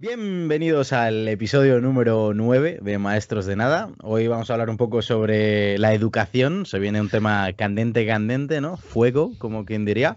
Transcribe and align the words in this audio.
Bienvenidos 0.00 0.94
al 0.94 1.28
episodio 1.28 1.78
número 1.78 2.32
9 2.32 2.78
de 2.80 2.96
Maestros 2.96 3.44
de 3.44 3.54
Nada. 3.54 3.90
Hoy 4.02 4.28
vamos 4.28 4.48
a 4.48 4.54
hablar 4.54 4.70
un 4.70 4.78
poco 4.78 5.02
sobre 5.02 5.76
la 5.76 5.92
educación. 5.92 6.64
Se 6.64 6.78
viene 6.78 7.02
un 7.02 7.10
tema 7.10 7.52
candente, 7.52 8.06
candente, 8.06 8.62
¿no? 8.62 8.78
Fuego, 8.78 9.32
como 9.36 9.66
quien 9.66 9.84
diría. 9.84 10.16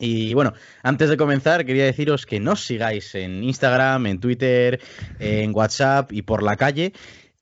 Y 0.00 0.34
bueno, 0.34 0.52
antes 0.82 1.10
de 1.10 1.16
comenzar, 1.16 1.64
quería 1.64 1.84
deciros 1.84 2.26
que 2.26 2.40
nos 2.40 2.64
sigáis 2.64 3.14
en 3.14 3.44
Instagram, 3.44 4.04
en 4.06 4.18
Twitter, 4.18 4.80
en 5.20 5.54
WhatsApp 5.54 6.12
y 6.12 6.22
por 6.22 6.42
la 6.42 6.56
calle. 6.56 6.92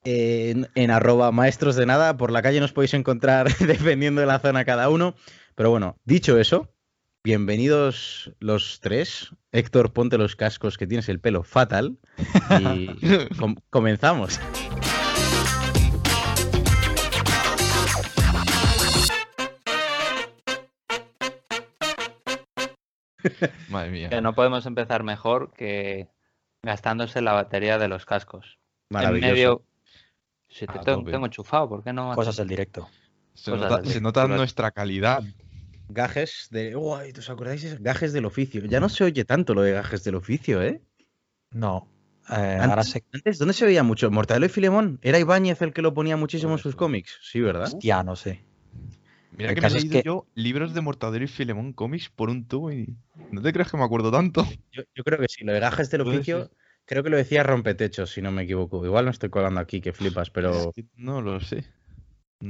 En, 0.04 0.68
en 0.74 0.90
arroba 0.90 1.32
maestros 1.32 1.74
de 1.74 1.86
nada. 1.86 2.18
Por 2.18 2.32
la 2.32 2.42
calle 2.42 2.60
nos 2.60 2.74
podéis 2.74 2.92
encontrar 2.92 3.56
dependiendo 3.60 4.20
de 4.20 4.26
la 4.26 4.40
zona 4.40 4.66
cada 4.66 4.90
uno. 4.90 5.14
Pero 5.54 5.70
bueno, 5.70 5.96
dicho 6.04 6.38
eso, 6.38 6.68
bienvenidos 7.24 8.30
los 8.40 8.80
tres. 8.82 9.30
Héctor, 9.56 9.94
ponte 9.94 10.18
los 10.18 10.36
cascos 10.36 10.76
que 10.76 10.86
tienes 10.86 11.08
el 11.08 11.18
pelo 11.18 11.42
fatal. 11.42 11.98
Y 12.60 12.88
com- 13.38 13.56
comenzamos. 13.70 14.38
Madre 23.70 23.90
mía. 23.90 24.08
Que 24.10 24.20
no 24.20 24.34
podemos 24.34 24.66
empezar 24.66 25.02
mejor 25.02 25.52
que 25.54 26.08
gastándose 26.62 27.22
la 27.22 27.32
batería 27.32 27.78
de 27.78 27.88
los 27.88 28.04
cascos. 28.04 28.58
En 28.90 28.94
Maravilloso. 28.94 29.32
medio. 29.32 29.62
Si 30.48 30.66
te 30.66 30.78
tengo, 30.80 31.10
tengo 31.10 31.26
enchufado, 31.26 31.68
¿por 31.68 31.82
qué 31.82 31.94
no? 31.94 32.12
haces? 32.12 32.16
Cosas 32.16 32.36
del 32.36 32.48
directo. 32.48 32.88
Se 33.32 33.50
cosas 33.50 33.70
nota, 34.02 34.28
se 34.28 34.28
nuestra 34.36 34.70
calidad. 34.70 35.22
Gajes 35.88 36.48
de. 36.50 36.76
Uy, 36.76 37.12
¿os 37.16 37.30
acordáis? 37.30 37.62
de 37.62 37.76
Gajes 37.80 38.12
del 38.12 38.24
oficio. 38.24 38.64
Ya 38.66 38.80
no 38.80 38.88
se 38.88 39.04
oye 39.04 39.24
tanto 39.24 39.54
lo 39.54 39.62
de 39.62 39.72
gajes 39.72 40.02
del 40.04 40.16
oficio, 40.16 40.62
¿eh? 40.62 40.82
No. 41.52 41.88
eh, 42.30 42.58
ahora 42.60 42.72
Antes, 42.74 42.88
se. 42.90 43.04
antes, 43.12 43.38
¿dónde 43.38 43.54
se 43.54 43.64
veía 43.64 43.82
mucho? 43.82 44.10
¿Mortadelo 44.10 44.46
y 44.46 44.48
Filemón? 44.48 44.98
¿Era 45.02 45.18
Ibáñez 45.18 45.62
el 45.62 45.72
que 45.72 45.82
lo 45.82 45.94
ponía 45.94 46.16
muchísimo 46.16 46.52
en 46.52 46.58
sus 46.58 46.74
cómics? 46.76 47.18
Sí, 47.22 47.40
¿verdad? 47.40 47.66
Hostia, 47.66 48.02
no 48.02 48.16
sé. 48.16 48.42
Mira 49.32 49.50
El 49.50 49.54
que 49.54 49.60
me 49.60 49.66
he 49.68 49.70
leído 49.70 49.92
que- 49.92 50.02
yo 50.04 50.26
libros 50.34 50.74
de 50.74 50.80
Mortadelo 50.80 51.24
y 51.24 51.28
Filemón 51.28 51.72
cómics 51.72 52.08
por 52.08 52.30
un 52.30 52.46
tubo 52.46 52.72
y 52.72 52.96
no 53.30 53.42
te 53.42 53.52
creas 53.52 53.70
que 53.70 53.76
me 53.76 53.84
acuerdo 53.84 54.10
tanto. 54.10 54.44
Yo, 54.72 54.82
yo 54.94 55.04
creo 55.04 55.18
que 55.18 55.26
sí, 55.28 55.44
lo 55.44 55.52
de 55.52 55.60
gajes 55.60 55.90
del 55.90 56.02
oficio, 56.02 56.50
creo 56.84 57.02
que 57.02 57.10
lo 57.10 57.16
decía 57.16 57.42
rompetechos, 57.42 58.10
si 58.10 58.22
no 58.22 58.30
me 58.32 58.42
equivoco. 58.42 58.84
Igual 58.84 59.04
no 59.04 59.10
estoy 59.10 59.30
colando 59.30 59.60
aquí, 59.60 59.80
que 59.80 59.92
flipas, 59.92 60.30
pero 60.30 60.68
Es 60.70 60.74
que 60.74 60.84
no 60.96 61.20
lo 61.22 61.40
sé. 61.40 61.64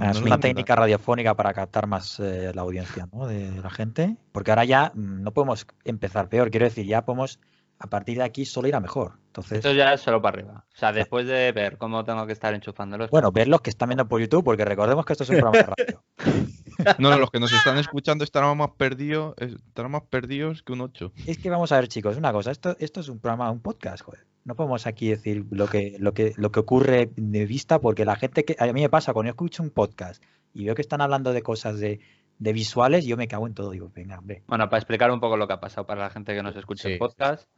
Ah, 0.01 0.11
es 0.11 0.17
No 0.17 0.21
lo 0.21 0.27
una 0.27 0.41
técnica 0.41 0.75
radiofónica 0.75 1.35
para 1.35 1.55
captar 1.55 1.87
más 1.87 2.19
eh, 2.19 2.53
la 2.55 2.63
audiencia 2.63 3.09
¿no? 3.13 3.27
de 3.27 3.51
la 3.63 3.71
gente. 3.71 4.17
Porque 4.33 4.51
ahora 4.51 4.65
ya 4.65 4.93
mm, 4.95 5.23
no 5.23 5.33
podemos 5.33 5.67
empezar 5.85 6.29
peor. 6.29 6.51
Quiero 6.51 6.67
decir, 6.67 6.87
ya 6.87 7.05
podemos 7.05 7.39
a 7.79 7.89
partir 7.89 8.19
de 8.19 8.25
aquí 8.25 8.45
solo 8.45 8.69
ir 8.69 8.75
a 8.75 8.81
mejor. 8.81 9.19
Entonces, 9.27 9.59
Esto 9.59 9.73
ya 9.73 9.93
es 9.93 10.01
solo 10.01 10.23
para 10.23 10.39
arriba. 10.39 10.65
O 10.75 10.79
sea, 10.79 10.93
después 10.93 11.27
de 11.27 11.53
ver 11.53 11.77
cómo 11.77 12.05
tengo 12.05 12.27
que 12.27 12.33
estar 12.33 12.55
enchufándolos. 12.55 13.11
bueno, 13.11 13.31
ver 13.33 13.49
los 13.49 13.61
que 13.61 13.71
están 13.71 13.91
viendo 13.91 14.09
por 14.09 14.21
YouTube, 14.21 14.45
porque 14.45 14.65
recordemos 14.65 15.05
que 15.05 15.13
esto 15.13 15.25
es 15.25 15.31
un 15.31 15.41
programa 15.41 15.59
de 15.59 15.75
radio. 15.77 16.03
No, 16.99 17.09
no, 17.09 17.19
los 17.19 17.31
que 17.31 17.41
nos 17.41 17.53
están 17.53 17.79
escuchando 17.79 18.23
estarán 18.23 18.55
más 18.59 18.73
perdidos, 18.77 19.35
estarán 19.39 19.93
más 19.93 20.03
perdidos 20.03 20.63
que 20.63 20.75
un 20.75 20.83
8. 20.83 21.11
Es 21.27 21.39
que 21.39 21.49
vamos 21.49 21.73
a 21.73 21.77
ver, 21.77 21.89
chicos, 21.89 22.19
una 22.19 22.33
cosa. 22.33 22.51
Esto, 22.51 22.77
esto 22.79 23.01
es 23.01 23.09
un 23.09 23.19
programa, 23.19 23.51
un 23.51 23.61
podcast, 23.61 24.05
joder. 24.05 24.27
No 24.47 24.55
podemos 24.55 24.87
aquí 24.87 25.09
decir 25.09 25.45
lo 25.51 25.67
que, 25.67 25.97
lo 25.99 26.15
que, 26.15 26.33
lo 26.37 26.53
que 26.53 26.61
ocurre 26.61 27.11
de 27.17 27.47
vista, 27.47 27.81
porque 27.81 28.05
la 28.05 28.15
gente 28.15 28.45
que. 28.45 28.55
A 28.59 28.67
mí 28.73 28.81
me 28.81 28.89
pasa 28.89 29.13
cuando 29.13 29.27
yo 29.29 29.33
escucho 29.33 29.63
un 29.63 29.71
podcast 29.71 30.23
y 30.55 30.65
veo 30.65 30.75
que 30.77 30.83
están 30.83 31.01
hablando 31.01 31.33
de 31.33 31.43
cosas 31.43 31.81
de, 31.81 31.99
de 32.39 32.53
visuales, 32.53 33.05
yo 33.05 33.17
me 33.17 33.27
cago 33.27 33.49
en 33.49 33.55
todo. 33.55 33.73
Digo, 33.73 33.91
venga, 33.93 34.19
hombre. 34.19 34.45
Bueno, 34.47 34.69
para 34.71 34.79
explicar 34.79 35.11
un 35.11 35.19
poco 35.19 35.37
lo 35.37 35.49
que 35.49 35.55
ha 35.55 35.61
pasado 35.61 35.85
para 35.85 36.03
la 36.03 36.11
gente 36.11 36.33
que 36.33 36.45
nos 36.45 36.55
escucha 36.57 36.85
Sí. 36.85 36.93
el 36.93 36.99
podcast, 36.99 37.49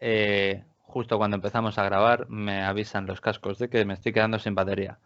eh, 0.00 0.64
justo 0.78 1.18
cuando 1.18 1.34
empezamos 1.36 1.76
a 1.76 1.84
grabar 1.84 2.30
me 2.30 2.62
avisan 2.62 3.04
los 3.06 3.20
cascos 3.20 3.58
de 3.58 3.68
que 3.68 3.84
me 3.84 3.92
estoy 3.92 4.14
quedando 4.14 4.38
sin 4.38 4.54
batería. 4.54 4.98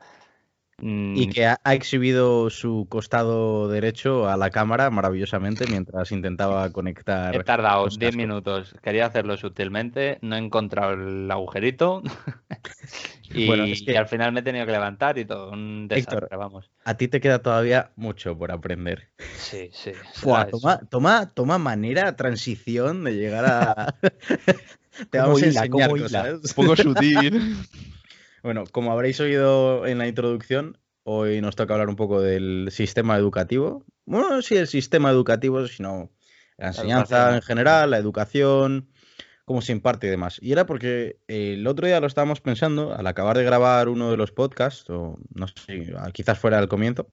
Mm, 0.84 1.16
Y 1.16 1.28
que 1.28 1.46
ha, 1.46 1.60
ha 1.62 1.74
exhibido 1.74 2.50
su 2.50 2.88
costado 2.88 3.68
derecho 3.68 4.28
a 4.28 4.36
la 4.36 4.50
cámara 4.50 4.90
maravillosamente 4.90 5.64
mientras 5.68 6.10
intentaba 6.10 6.70
conectar. 6.72 7.32
He 7.36 7.44
tardado 7.44 7.84
los 7.84 8.00
10 8.00 8.10
cascos. 8.10 8.16
minutos, 8.16 8.74
quería 8.82 9.06
hacerlo 9.06 9.36
sutilmente, 9.36 10.18
no 10.22 10.34
he 10.34 10.40
encontrado 10.40 10.94
el 10.94 11.30
agujerito 11.30 12.02
y, 13.32 13.46
Bueno, 13.46 13.64
es 13.66 13.82
que- 13.82 13.92
y 13.92 13.94
al 13.94 14.08
final 14.08 14.32
me 14.32 14.40
he 14.40 14.42
tenido 14.42 14.66
que 14.66 14.72
levantar 14.72 15.18
y 15.18 15.24
todo, 15.24 15.52
un 15.52 15.86
Héctor. 15.88 16.28
vamos. 16.36 16.68
A 16.84 16.96
ti 16.96 17.06
te 17.06 17.20
queda 17.20 17.38
todavía 17.40 17.92
mucho 17.94 18.36
por 18.36 18.50
aprender. 18.50 19.08
Sí, 19.36 19.70
sí. 19.72 19.92
¿sabes? 20.14 20.50
toma, 20.50 20.80
toma, 20.90 21.30
toma 21.32 21.58
manera, 21.58 22.16
transición 22.16 23.04
de 23.04 23.14
llegar 23.14 23.44
a. 23.44 23.94
te 25.10 25.18
¿Cómo 25.18 25.24
vamos 25.28 25.42
a 25.42 25.46
enseñar 25.46 25.90
cosas. 25.90 26.34
Un 26.42 26.50
poco 26.56 26.74
sutil. 26.76 27.56
Bueno, 28.42 28.64
como 28.70 28.92
habréis 28.92 29.20
oído 29.20 29.86
en 29.86 29.98
la 29.98 30.08
introducción, 30.08 30.78
hoy 31.04 31.40
nos 31.40 31.56
toca 31.56 31.74
hablar 31.74 31.88
un 31.88 31.96
poco 31.96 32.20
del 32.20 32.68
sistema 32.72 33.16
educativo. 33.16 33.84
Bueno, 34.04 34.30
no 34.30 34.42
sí 34.42 34.56
el 34.56 34.66
sistema 34.66 35.10
educativo, 35.10 35.66
sino 35.66 36.10
la 36.56 36.68
enseñanza 36.68 37.34
en 37.36 37.42
general, 37.42 37.90
la 37.90 37.98
educación, 37.98 38.88
cómo 39.44 39.62
se 39.62 39.72
imparte 39.72 40.08
y 40.08 40.10
demás. 40.10 40.38
Y 40.42 40.52
era 40.52 40.66
porque 40.66 41.18
el 41.28 41.66
otro 41.66 41.86
día 41.86 42.00
lo 42.00 42.06
estábamos 42.08 42.40
pensando, 42.40 42.94
al 42.94 43.06
acabar 43.06 43.36
de 43.36 43.44
grabar 43.44 43.88
uno 43.88 44.10
de 44.10 44.16
los 44.16 44.32
podcasts, 44.32 44.90
o 44.90 45.18
no 45.34 45.46
sé, 45.46 45.94
quizás 46.12 46.38
fuera 46.38 46.58
al 46.58 46.68
comienzo, 46.68 47.10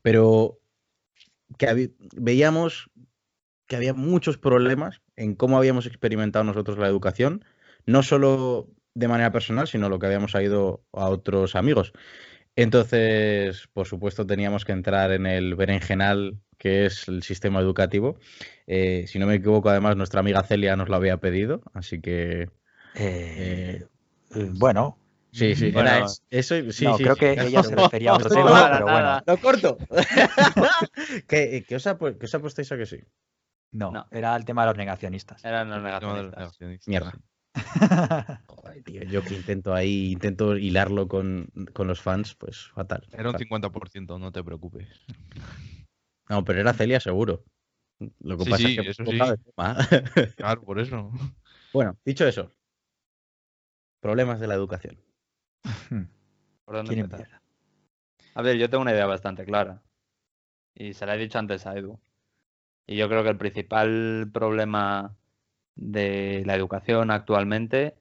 pero 0.00 0.60
que 1.58 1.92
veíamos 2.14 2.90
que 3.66 3.76
había 3.76 3.94
muchos 3.94 4.38
problemas 4.38 5.02
en 5.16 5.34
cómo 5.34 5.58
habíamos 5.58 5.86
experimentado 5.86 6.44
nosotros 6.44 6.78
la 6.78 6.88
educación, 6.88 7.44
no 7.86 8.02
solo 8.02 8.68
de 8.94 9.08
manera 9.08 9.32
personal, 9.32 9.66
sino 9.68 9.88
lo 9.88 9.98
que 9.98 10.06
habíamos 10.06 10.34
oído 10.34 10.84
a 10.92 11.08
otros 11.08 11.56
amigos. 11.56 11.92
Entonces, 12.56 13.68
por 13.72 13.86
supuesto, 13.86 14.26
teníamos 14.26 14.64
que 14.64 14.72
entrar 14.72 15.10
en 15.12 15.26
el 15.26 15.54
berenjenal 15.54 16.38
que 16.58 16.86
es 16.86 17.08
el 17.08 17.22
sistema 17.22 17.60
educativo. 17.60 18.18
Eh, 18.66 19.06
si 19.08 19.18
no 19.18 19.26
me 19.26 19.34
equivoco, 19.36 19.70
además, 19.70 19.96
nuestra 19.96 20.20
amiga 20.20 20.42
Celia 20.42 20.76
nos 20.76 20.88
lo 20.88 20.96
había 20.96 21.16
pedido, 21.16 21.62
así 21.74 22.00
que 22.00 22.50
Eh, 22.94 23.84
eh, 24.34 24.50
bueno, 24.52 24.98
sí, 25.32 25.54
sí, 25.56 25.70
Bueno, 25.72 25.88
era 25.90 26.04
es- 26.04 26.22
eso. 26.30 26.54
Sí, 26.72 26.84
no, 26.84 26.96
sí, 26.98 27.02
creo 27.04 27.14
sí. 27.14 27.20
que 27.20 27.32
ella 27.32 27.62
se 27.62 27.74
refería 27.74 28.10
a 28.10 28.14
otro 28.14 28.28
No, 28.34 28.34
tema, 28.46 28.70
pero 28.70 28.84
bueno. 28.84 29.22
Lo 29.26 29.36
corto. 29.38 29.78
¿Qué, 31.26 31.64
qué 31.66 31.76
os 31.76 31.86
ha, 31.86 31.98
pu- 31.98 32.18
qué 32.18 32.26
os 32.26 32.34
ha 32.34 32.38
puesto 32.40 32.62
eso 32.62 32.76
que 32.76 32.86
sí? 32.86 32.98
No, 33.72 33.90
No. 33.90 34.06
era 34.10 34.36
el 34.36 34.44
tema 34.44 34.62
de 34.62 34.68
los 34.68 34.76
negacionistas. 34.76 35.44
Eran 35.44 35.70
los 35.70 35.82
negacionistas, 35.82 36.52
Mierda. 36.86 37.12
sí. 37.54 38.46
Joder, 38.46 38.82
tío, 38.84 39.02
yo 39.04 39.22
que 39.22 39.34
intento 39.34 39.74
ahí, 39.74 40.12
intento 40.12 40.56
hilarlo 40.56 41.08
con, 41.08 41.48
con 41.72 41.86
los 41.86 42.00
fans, 42.00 42.34
pues 42.34 42.68
fatal. 42.74 43.06
Era 43.12 43.28
un 43.30 43.32
fatal. 43.32 43.46
50%, 43.46 44.18
no 44.18 44.32
te 44.32 44.42
preocupes. 44.42 44.88
No, 46.28 46.44
pero 46.44 46.60
era 46.60 46.72
Celia 46.72 47.00
seguro. 47.00 47.44
Lo 48.20 48.36
que 48.38 48.44
Sí, 48.44 48.50
pasa 48.50 48.68
sí, 48.68 48.76
es 48.78 48.84
que 48.84 48.90
eso 48.90 49.04
sí. 49.04 49.12
de 49.12 49.36
tema. 49.38 49.76
Claro, 50.36 50.62
por 50.62 50.80
eso. 50.80 51.10
bueno, 51.72 51.96
dicho 52.04 52.26
eso. 52.26 52.50
Problemas 54.00 54.40
de 54.40 54.46
la 54.48 54.54
educación. 54.54 54.98
¿Por 56.64 56.74
dónde 56.76 56.88
¿Quién 56.94 57.00
empezar? 57.00 57.20
empieza? 57.26 57.42
A 58.34 58.42
ver, 58.42 58.56
yo 58.56 58.68
tengo 58.70 58.82
una 58.82 58.92
idea 58.92 59.06
bastante 59.06 59.44
clara. 59.44 59.82
Y 60.74 60.94
se 60.94 61.06
la 61.06 61.14
he 61.14 61.18
dicho 61.18 61.38
antes 61.38 61.66
a 61.66 61.76
Edu. 61.76 62.00
Y 62.86 62.96
yo 62.96 63.08
creo 63.08 63.22
que 63.22 63.30
el 63.30 63.38
principal 63.38 64.30
problema 64.32 65.16
de 65.74 66.42
la 66.46 66.54
educación 66.54 67.10
actualmente 67.10 67.96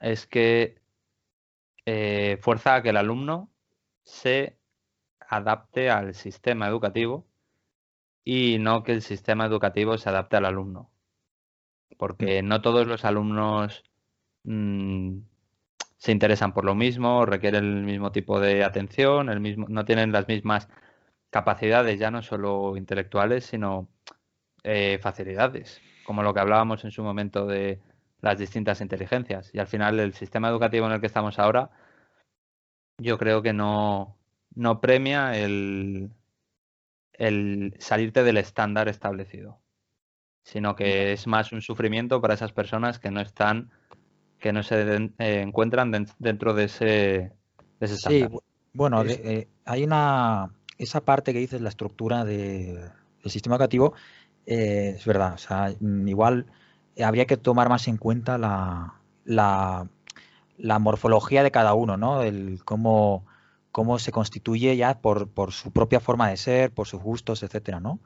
es 0.00 0.26
que 0.26 0.78
eh, 1.86 2.38
fuerza 2.40 2.76
a 2.76 2.82
que 2.82 2.90
el 2.90 2.96
alumno 2.96 3.50
se 4.02 4.58
adapte 5.20 5.90
al 5.90 6.14
sistema 6.14 6.68
educativo 6.68 7.26
y 8.24 8.58
no 8.58 8.82
que 8.82 8.92
el 8.92 9.02
sistema 9.02 9.46
educativo 9.46 9.98
se 9.98 10.08
adapte 10.08 10.36
al 10.36 10.46
alumno. 10.46 10.90
Porque 11.98 12.42
no 12.42 12.62
todos 12.62 12.86
los 12.86 13.04
alumnos 13.04 13.84
mm, 14.44 15.18
se 15.96 16.12
interesan 16.12 16.52
por 16.52 16.64
lo 16.64 16.74
mismo, 16.74 17.26
requieren 17.26 17.64
el 17.64 17.82
mismo 17.84 18.12
tipo 18.12 18.40
de 18.40 18.64
atención, 18.64 19.28
el 19.30 19.40
mismo, 19.40 19.66
no 19.68 19.84
tienen 19.84 20.12
las 20.12 20.28
mismas 20.28 20.68
capacidades, 21.30 21.98
ya 21.98 22.10
no 22.10 22.22
solo 22.22 22.76
intelectuales, 22.76 23.44
sino 23.46 23.88
eh, 24.64 24.98
facilidades, 25.02 25.80
como 26.04 26.22
lo 26.22 26.32
que 26.34 26.40
hablábamos 26.40 26.84
en 26.84 26.90
su 26.90 27.02
momento 27.02 27.46
de 27.46 27.80
las 28.20 28.38
distintas 28.38 28.80
inteligencias. 28.80 29.50
Y 29.52 29.58
al 29.58 29.66
final 29.66 29.98
el 30.00 30.14
sistema 30.14 30.48
educativo 30.48 30.86
en 30.86 30.92
el 30.92 31.00
que 31.00 31.06
estamos 31.06 31.38
ahora, 31.38 31.70
yo 32.98 33.18
creo 33.18 33.42
que 33.42 33.52
no, 33.52 34.16
no 34.54 34.80
premia 34.80 35.36
el, 35.36 36.10
el 37.14 37.74
salirte 37.78 38.22
del 38.22 38.36
estándar 38.36 38.88
establecido, 38.88 39.60
sino 40.42 40.74
que 40.76 41.12
es 41.12 41.26
más 41.26 41.52
un 41.52 41.62
sufrimiento 41.62 42.20
para 42.20 42.34
esas 42.34 42.52
personas 42.52 42.98
que 42.98 43.10
no 43.10 43.20
están, 43.20 43.70
que 44.38 44.52
no 44.52 44.62
se 44.62 44.84
den- 44.84 45.14
eh, 45.18 45.40
encuentran 45.40 45.90
den- 45.90 46.08
dentro 46.18 46.54
de 46.54 46.64
ese, 46.64 46.84
de 46.86 47.32
ese 47.80 47.96
Sí, 47.96 48.20
estándar. 48.22 48.40
bueno, 48.72 49.02
Es- 49.02 49.22
de- 49.22 49.38
eh, 49.38 49.48
hay 49.64 49.84
una. 49.84 50.50
Esa 50.76 51.04
parte 51.04 51.32
que 51.32 51.38
dices, 51.38 51.60
la 51.60 51.68
estructura 51.68 52.24
de- 52.24 52.90
del 53.22 53.30
sistema 53.30 53.54
educativo, 53.56 53.94
eh, 54.46 54.94
es 54.96 55.04
verdad. 55.04 55.34
O 55.34 55.38
sea, 55.38 55.74
mm, 55.80 56.08
igual 56.08 56.46
habría 57.02 57.26
que 57.26 57.36
tomar 57.36 57.68
más 57.68 57.88
en 57.88 57.96
cuenta 57.96 58.38
la, 58.38 58.94
la, 59.24 59.88
la 60.58 60.78
morfología 60.78 61.42
de 61.42 61.50
cada 61.50 61.74
uno, 61.74 61.96
¿no? 61.96 62.22
El 62.22 62.62
cómo, 62.64 63.26
cómo 63.72 63.98
se 63.98 64.12
constituye 64.12 64.76
ya 64.76 65.00
por, 65.00 65.28
por 65.28 65.52
su 65.52 65.72
propia 65.72 66.00
forma 66.00 66.28
de 66.30 66.36
ser, 66.36 66.72
por 66.72 66.86
sus 66.86 67.02
gustos, 67.02 67.42
etcétera, 67.42 67.80
¿no? 67.80 68.00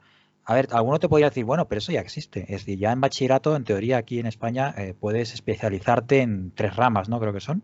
A 0.45 0.55
ver, 0.55 0.67
alguno 0.71 0.99
te 0.99 1.07
podría 1.09 1.29
decir, 1.29 1.45
bueno, 1.45 1.67
pero 1.67 1.77
eso 1.79 1.91
ya 1.91 1.99
existe. 2.01 2.41
Es 2.41 2.61
decir, 2.61 2.79
ya 2.79 2.91
en 2.91 3.01
bachillerato, 3.01 3.55
en 3.55 3.65
teoría, 3.65 3.97
aquí 3.97 4.19
en 4.19 4.25
España, 4.25 4.73
eh, 4.77 4.95
puedes 4.99 5.33
especializarte 5.33 6.21
en 6.21 6.51
tres 6.55 6.75
ramas, 6.75 7.07
¿no? 7.09 7.19
Creo 7.19 7.33
que 7.33 7.39
son. 7.39 7.63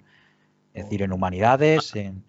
Es 0.74 0.84
decir, 0.86 1.02
en 1.02 1.14
humanidades, 1.14 1.96
en 1.96 2.26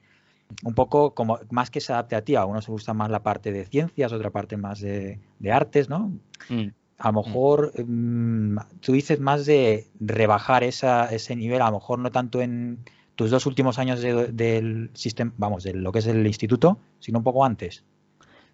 un 0.64 0.74
poco 0.74 1.14
como 1.14 1.38
más 1.50 1.70
que 1.70 1.80
se 1.80 1.92
adapte 1.92 2.16
a 2.16 2.22
ti. 2.22 2.36
A 2.36 2.44
uno 2.44 2.60
se 2.62 2.70
gusta 2.70 2.94
más 2.94 3.10
la 3.10 3.22
parte 3.22 3.52
de 3.52 3.64
ciencias, 3.66 4.12
otra 4.12 4.30
parte 4.30 4.56
más 4.56 4.80
de, 4.80 5.18
de 5.38 5.52
artes, 5.52 5.88
¿no? 5.88 6.12
Mm. 6.48 6.68
A 6.98 7.12
lo 7.12 7.22
mejor 7.22 7.72
mm, 7.84 8.56
tú 8.80 8.92
dices 8.92 9.20
más 9.20 9.44
de 9.44 9.86
rebajar 10.00 10.64
esa, 10.64 11.12
ese 11.12 11.36
nivel, 11.36 11.60
a 11.62 11.66
lo 11.70 11.76
mejor 11.78 11.98
no 11.98 12.10
tanto 12.10 12.40
en 12.40 12.78
tus 13.16 13.30
dos 13.30 13.46
últimos 13.46 13.78
años 13.78 14.00
de- 14.00 14.28
del 14.32 14.90
sistema, 14.94 15.32
vamos, 15.36 15.62
de 15.64 15.74
lo 15.74 15.92
que 15.92 15.98
es 16.00 16.06
el 16.06 16.26
instituto, 16.26 16.78
sino 17.00 17.18
un 17.18 17.24
poco 17.24 17.44
antes. 17.44 17.84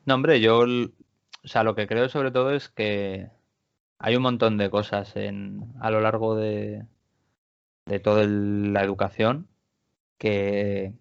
No, 0.06 0.14
hombre, 0.14 0.40
yo, 0.40 0.60
o 0.60 1.48
sea, 1.48 1.62
lo 1.62 1.74
que 1.74 1.86
creo 1.86 2.08
sobre 2.08 2.30
todo 2.32 2.50
es 2.50 2.68
que 2.68 3.28
hay 3.98 4.16
un 4.16 4.22
montón 4.22 4.58
de 4.58 4.70
cosas 4.70 5.14
en, 5.16 5.72
a 5.80 5.90
lo 5.92 6.00
largo 6.00 6.34
de, 6.34 6.84
de 7.86 8.00
toda 8.00 8.22
el- 8.22 8.72
la 8.72 8.82
educación 8.82 9.46
que, 10.18 10.92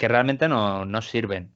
que 0.00 0.08
realmente 0.08 0.48
no, 0.48 0.86
no 0.86 1.02
sirven 1.02 1.52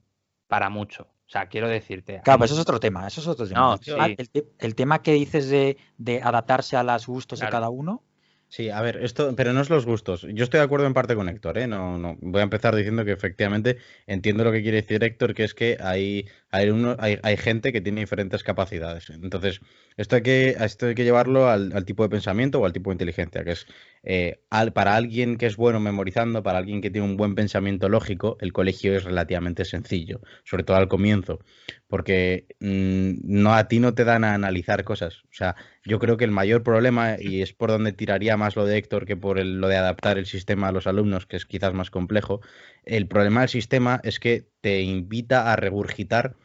para 0.47 0.69
mucho. 0.69 1.07
O 1.25 1.29
sea, 1.29 1.47
quiero 1.47 1.67
decirte. 1.67 2.21
Claro, 2.23 2.37
pero 2.37 2.45
eso 2.45 2.53
es 2.53 2.59
otro 2.61 2.79
tema, 2.79 3.07
eso 3.07 3.19
es 3.19 3.27
otro 3.27 3.47
tema. 3.47 3.59
No, 3.59 3.73
El 3.73 3.79
tema- 3.79 4.05
sí. 4.05 4.15
el, 4.19 4.29
te- 4.29 4.45
el 4.59 4.75
tema 4.75 5.01
que 5.01 5.13
dices 5.13 5.49
de, 5.49 5.77
de 5.97 6.21
adaptarse 6.21 6.77
a 6.77 6.83
los 6.83 7.07
gustos 7.07 7.39
de 7.39 7.49
cada 7.49 7.69
uno, 7.69 8.03
Sí, 8.47 8.69
a 8.69 8.79
ver, 8.79 8.97
esto, 9.03 9.35
pero 9.35 9.51
no 9.53 9.59
es 9.61 9.71
los 9.71 9.87
gustos. 9.87 10.21
Yo 10.31 10.43
estoy 10.43 10.59
de 10.59 10.63
acuerdo 10.65 10.85
en 10.85 10.93
parte 10.93 11.15
con 11.15 11.27
Héctor, 11.27 11.57
¿eh? 11.57 11.65
No, 11.65 11.97
no. 11.97 12.15
Voy 12.21 12.41
a 12.41 12.43
empezar 12.43 12.75
diciendo 12.75 13.03
que 13.03 13.11
efectivamente 13.11 13.77
entiendo 14.05 14.43
lo 14.43 14.51
que 14.51 14.61
quiere 14.61 14.77
decir 14.83 15.03
Héctor, 15.03 15.33
que 15.33 15.43
es 15.45 15.55
que 15.55 15.77
hay, 15.81 16.27
hay, 16.55 17.37
gente 17.37 17.71
que 17.71 17.81
tiene 17.81 18.01
diferentes 18.01 18.43
capacidades. 18.43 19.09
Entonces, 19.09 19.59
esto 19.97 20.15
hay 20.15 20.21
que, 20.21 20.49
esto 20.59 20.87
hay 20.87 20.95
que 20.95 21.03
llevarlo 21.03 21.49
al, 21.49 21.85
tipo 21.85 22.03
de 22.03 22.09
pensamiento 22.09 22.59
o 22.59 22.65
al 22.65 22.73
tipo 22.73 22.89
de 22.89 22.95
inteligencia, 22.95 23.43
que 23.43 23.51
es 23.51 23.67
eh, 24.03 24.41
al- 24.49 24.73
para 24.73 24.95
alguien 24.95 25.37
que 25.37 25.45
es 25.45 25.57
bueno 25.57 25.79
memorizando, 25.79 26.43
para 26.43 26.57
alguien 26.59 26.81
que 26.81 26.89
tiene 26.89 27.07
un 27.07 27.17
buen 27.17 27.35
pensamiento 27.35 27.89
lógico, 27.89 28.37
el 28.41 28.53
colegio 28.53 28.95
es 28.95 29.03
relativamente 29.03 29.65
sencillo, 29.65 30.21
sobre 30.43 30.63
todo 30.63 30.77
al 30.77 30.87
comienzo, 30.87 31.39
porque 31.87 32.47
mm, 32.59 33.13
no 33.23 33.53
a 33.53 33.67
ti 33.67 33.79
no 33.79 33.93
te 33.93 34.03
dan 34.03 34.23
a 34.23 34.33
analizar 34.33 34.83
cosas. 34.83 35.23
O 35.25 35.33
sea, 35.33 35.55
yo 35.83 35.99
creo 35.99 36.17
que 36.17 36.25
el 36.25 36.31
mayor 36.31 36.63
problema, 36.63 37.15
y 37.19 37.41
es 37.41 37.53
por 37.53 37.69
donde 37.69 37.93
tiraría 37.93 38.37
más 38.37 38.55
lo 38.55 38.65
de 38.65 38.77
Héctor 38.77 39.05
que 39.05 39.17
por 39.17 39.43
lo 39.43 39.67
de 39.67 39.77
adaptar 39.77 40.17
el 40.17 40.25
sistema 40.25 40.69
a 40.69 40.71
los 40.71 40.87
alumnos, 40.87 41.25
que 41.25 41.37
es 41.37 41.45
quizás 41.45 41.73
más 41.73 41.91
complejo, 41.91 42.41
el 42.83 43.07
problema 43.07 43.41
del 43.41 43.49
sistema 43.49 43.99
es 44.03 44.19
que 44.19 44.47
te 44.61 44.81
invita 44.81 45.51
a 45.51 45.55
regurgitar 45.55 46.35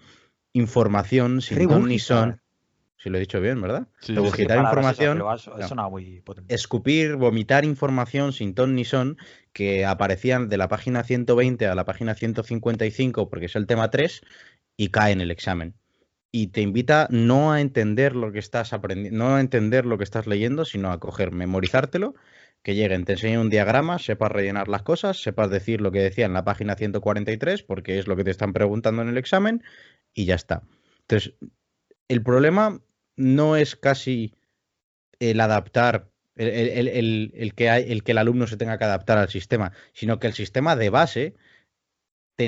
información 0.52 1.40
sin 1.40 1.68
ton 1.68 1.88
ni 1.88 1.98
son. 1.98 2.40
Si 2.96 3.08
lo 3.08 3.16
he 3.16 3.20
dicho 3.20 3.40
bien, 3.40 3.62
¿verdad? 3.62 3.88
Sí, 4.00 4.08
sí, 4.08 4.14
regurgitar 4.14 4.58
información. 4.58 5.18
no. 5.74 5.90
muy 5.90 6.22
escupir, 6.48 7.16
vomitar 7.16 7.64
información 7.64 8.34
sin 8.34 8.54
ton 8.54 8.74
ni 8.74 8.84
son 8.84 9.16
que 9.54 9.86
aparecían 9.86 10.50
de 10.50 10.58
la 10.58 10.68
página 10.68 11.02
120 11.02 11.66
a 11.66 11.74
la 11.74 11.86
página 11.86 12.14
155 12.14 13.30
porque 13.30 13.46
es 13.46 13.56
el 13.56 13.66
tema 13.66 13.90
3 13.90 14.20
y 14.76 14.88
cae 14.88 15.12
en 15.12 15.22
el 15.22 15.30
examen. 15.30 15.74
Y 16.32 16.48
te 16.48 16.60
invita 16.60 17.08
no 17.10 17.52
a 17.52 17.60
entender 17.60 18.14
lo 18.14 18.30
que 18.32 18.38
estás 18.38 18.72
aprendiendo, 18.72 19.18
no 19.18 19.34
a 19.36 19.40
entender 19.40 19.84
lo 19.84 19.98
que 19.98 20.04
estás 20.04 20.26
leyendo, 20.28 20.64
sino 20.64 20.92
a 20.92 21.00
coger, 21.00 21.32
memorizártelo, 21.32 22.14
que 22.62 22.74
lleguen, 22.76 23.04
te 23.04 23.12
enseñen 23.14 23.40
un 23.40 23.50
diagrama, 23.50 23.98
sepas 23.98 24.30
rellenar 24.30 24.68
las 24.68 24.82
cosas, 24.82 25.20
sepas 25.22 25.50
decir 25.50 25.80
lo 25.80 25.90
que 25.90 26.00
decía 26.00 26.26
en 26.26 26.32
la 26.34 26.44
página 26.44 26.76
143, 26.76 27.62
porque 27.64 27.98
es 27.98 28.06
lo 28.06 28.16
que 28.16 28.24
te 28.24 28.30
están 28.30 28.52
preguntando 28.52 29.02
en 29.02 29.08
el 29.08 29.18
examen, 29.18 29.62
y 30.14 30.26
ya 30.26 30.36
está. 30.36 30.62
Entonces, 31.02 31.34
el 32.08 32.22
problema 32.22 32.80
no 33.16 33.56
es 33.56 33.76
casi 33.76 34.34
el 35.20 35.40
adaptar, 35.40 36.10
el, 36.36 36.88
el- 36.88 37.32
el- 37.34 37.54
que 37.54 37.68
el 37.70 38.04
que 38.04 38.12
el 38.12 38.18
alumno 38.18 38.46
se 38.46 38.56
tenga 38.56 38.78
que 38.78 38.84
adaptar 38.84 39.18
al 39.18 39.28
sistema, 39.30 39.72
sino 39.92 40.18
que 40.18 40.28
el 40.28 40.34
sistema 40.34 40.76
de 40.76 40.90
base 40.90 41.34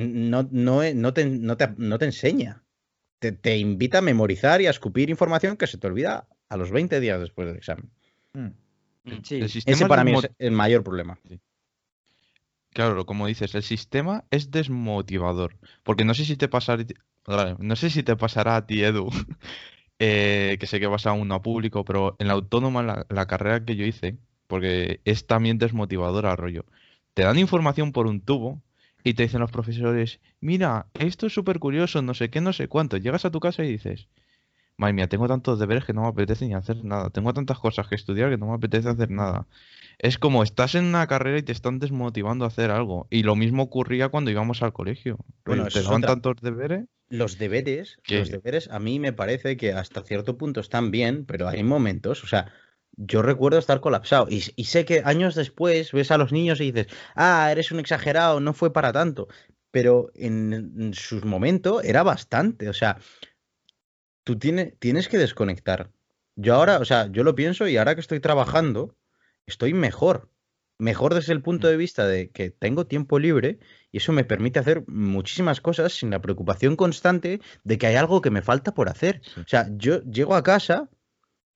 no, 0.00 0.49
no, 0.50 0.82
no 0.94 1.12
te, 1.14 1.25
no 1.26 1.56
te- 1.56 1.75
no 1.76 1.99
te 1.99 2.05
enseña. 2.06 2.62
Te, 3.22 3.30
te 3.30 3.56
invita 3.56 3.98
a 3.98 4.00
memorizar 4.02 4.60
y 4.60 4.66
a 4.66 4.70
escupir 4.70 5.08
información 5.08 5.56
que 5.56 5.69
se 5.69 5.78
te 5.78 5.86
olvida 5.86 6.26
a 6.48 6.56
los 6.56 6.72
20 6.72 6.98
días 6.98 7.20
después 7.20 7.46
del 7.46 7.56
examen. 7.56 7.88
Mm. 8.32 8.48
Sí, 9.22 9.40
Ese 9.40 9.60
es 9.64 9.84
para 9.84 10.02
mí 10.02 10.12
es 10.12 10.28
el 10.40 10.50
mayor 10.50 10.82
problema. 10.82 11.16
Claro, 12.70 13.06
como 13.06 13.28
dices, 13.28 13.54
el 13.54 13.62
sistema 13.62 14.24
es 14.32 14.50
desmotivador. 14.50 15.56
Porque 15.84 16.04
no 16.04 16.14
sé 16.14 16.24
si 16.24 16.36
te 16.36 16.48
pasará, 16.48 16.84
no 17.60 17.76
sé 17.76 17.90
si 17.90 18.02
te 18.02 18.16
pasará 18.16 18.56
a 18.56 18.66
ti, 18.66 18.82
Edu, 18.82 19.08
eh, 20.00 20.56
que 20.58 20.66
sé 20.66 20.80
que 20.80 20.88
vas 20.88 21.06
a 21.06 21.12
uno 21.12 21.36
a 21.36 21.42
público, 21.42 21.84
pero 21.84 22.16
en 22.19 22.26
la 22.26 22.32
autónoma, 22.32 22.82
la, 22.82 23.06
la 23.08 23.26
carrera 23.28 23.64
que 23.64 23.76
yo 23.76 23.86
hice, 23.86 24.16
porque 24.48 25.00
es 25.04 25.28
también 25.28 25.58
desmotivadora, 25.58 26.34
rollo. 26.34 26.64
Te 27.14 27.22
dan 27.22 27.38
información 27.38 27.92
por 27.92 28.08
un 28.08 28.20
tubo 28.20 28.60
y 29.04 29.14
te 29.14 29.25
dicen 29.25 29.40
los 29.40 29.50
profesores, 29.50 30.20
mira, 30.40 30.87
esto 30.94 31.26
es 31.26 31.32
súper 31.34 31.58
curioso, 31.58 32.02
no 32.02 32.14
sé 32.14 32.31
qué, 32.31 32.40
no 32.40 32.52
sé 32.52 32.69
cuánto. 32.69 32.96
Llegas 32.96 33.25
a 33.25 33.31
tu 33.31 33.40
casa 33.40 33.64
y 33.64 33.69
dices, 33.72 34.08
madre 34.76 34.94
mía, 34.94 35.08
tengo 35.08 35.28
tantos 35.28 35.58
deberes 35.58 35.84
que 35.84 35.93
no 35.93 36.02
me 36.02 36.08
apetece 36.08 36.46
ni 36.46 36.54
hacer 36.54 36.84
nada. 36.84 37.10
Tengo 37.10 37.32
tantas 37.34 37.58
cosas 37.58 37.88
que 37.88 37.94
estudiar 37.94 38.31
que 38.31 38.38
no 38.38 38.46
me 38.49 38.54
apetece 38.54 38.88
hacer 38.88 39.10
nada. 39.10 39.46
Es 39.99 40.19
como 40.19 40.43
estás 40.43 40.75
en 40.75 40.87
una 40.87 41.06
carrera 41.06 41.38
y 41.38 41.43
te 41.43 41.52
están 41.52 41.78
desmotivando 41.78 42.44
a 42.44 42.49
hacer 42.49 42.70
algo. 42.70 43.06
Y 43.10 43.22
lo 43.22 43.37
mismo 43.37 43.64
ocurría 43.64 44.08
cuando 44.08 44.31
íbamos 44.31 44.62
al 44.62 44.72
colegio. 44.72 45.19
Bueno, 45.44 45.69
te 45.69 45.81
otra- 45.81 46.00
tantos 46.08 46.37
deberes. 46.43 46.87
Los 47.10 47.38
deberes, 47.38 47.98
¿Qué? 48.05 48.19
los 48.19 48.31
deberes 48.31 48.70
a 48.70 48.78
mí 48.78 48.98
me 48.98 49.12
parece 49.12 49.56
que 49.58 49.72
hasta 49.72 50.02
cierto 50.02 50.38
punto 50.38 50.60
están 50.60 50.90
bien, 50.90 51.26
pero 51.26 51.46
hay 51.48 51.62
momentos, 51.62 52.25
o 52.25 52.26
sea, 52.26 52.52
yo 52.97 53.23
recuerdo 53.23 53.59
estar 53.59 53.81
colapsado 53.81 54.27
y, 54.31 54.43
y 54.56 54.65
sé 54.65 54.85
que 54.85 55.03
años 55.05 55.35
después 55.35 55.93
ves 55.93 56.11
a 56.11 56.19
los 56.19 56.33
niños 56.33 56.61
y 56.61 56.73
dices, 56.73 56.93
ah, 57.15 57.49
eres 57.50 57.73
un 57.73 57.81
exagerado, 57.81 58.41
no 58.41 58.53
fue 58.55 58.73
para 58.73 58.93
tanto, 58.93 59.29
pero 59.71 60.11
en, 60.15 60.53
en 60.53 60.94
su 60.94 61.21
momento 61.27 61.81
era 61.83 62.03
bastante, 62.03 62.69
o 62.69 62.73
sea, 62.75 62.99
tú 64.25 64.39
tiene- 64.39 64.77
tienes 64.79 65.09
que 65.09 65.19
desconectar. 65.19 65.91
Yo 66.37 66.55
ahora, 66.55 66.79
o 66.79 66.85
sea, 66.85 67.11
yo 67.11 67.25
lo 67.25 67.35
pienso 67.35 67.69
y 67.69 67.77
ahora 67.77 67.94
que 67.94 68.00
estoy 68.00 68.21
trabajando, 68.21 68.97
estoy 69.47 69.75
mejor. 69.75 70.31
Mejor 70.79 71.15
desde 71.15 71.32
el 71.32 71.43
punto 71.43 71.69
de 71.69 71.77
vista 71.77 72.06
de 72.06 72.31
que 72.31 72.51
tengo 72.51 72.87
tiempo 72.87 73.19
libre 73.19 73.61
y 73.93 73.99
eso 73.99 74.13
me 74.13 74.25
permite 74.25 74.58
hacer 74.58 74.84
muchísimas 74.89 75.61
cosas 75.61 75.93
sin 75.93 76.11
la 76.11 76.20
preocupación 76.20 76.75
constante 76.77 77.41
de 77.63 77.79
que 77.79 77.87
hay 77.87 77.94
algo 77.96 78.20
que 78.20 78.31
me 78.31 78.43
falta 78.43 78.75
por 78.75 78.89
hacer. 78.89 79.20
O 79.37 79.46
sea, 79.46 79.69
yo 79.77 80.03
llego 80.03 80.34
a 80.34 80.43
casa, 80.43 80.89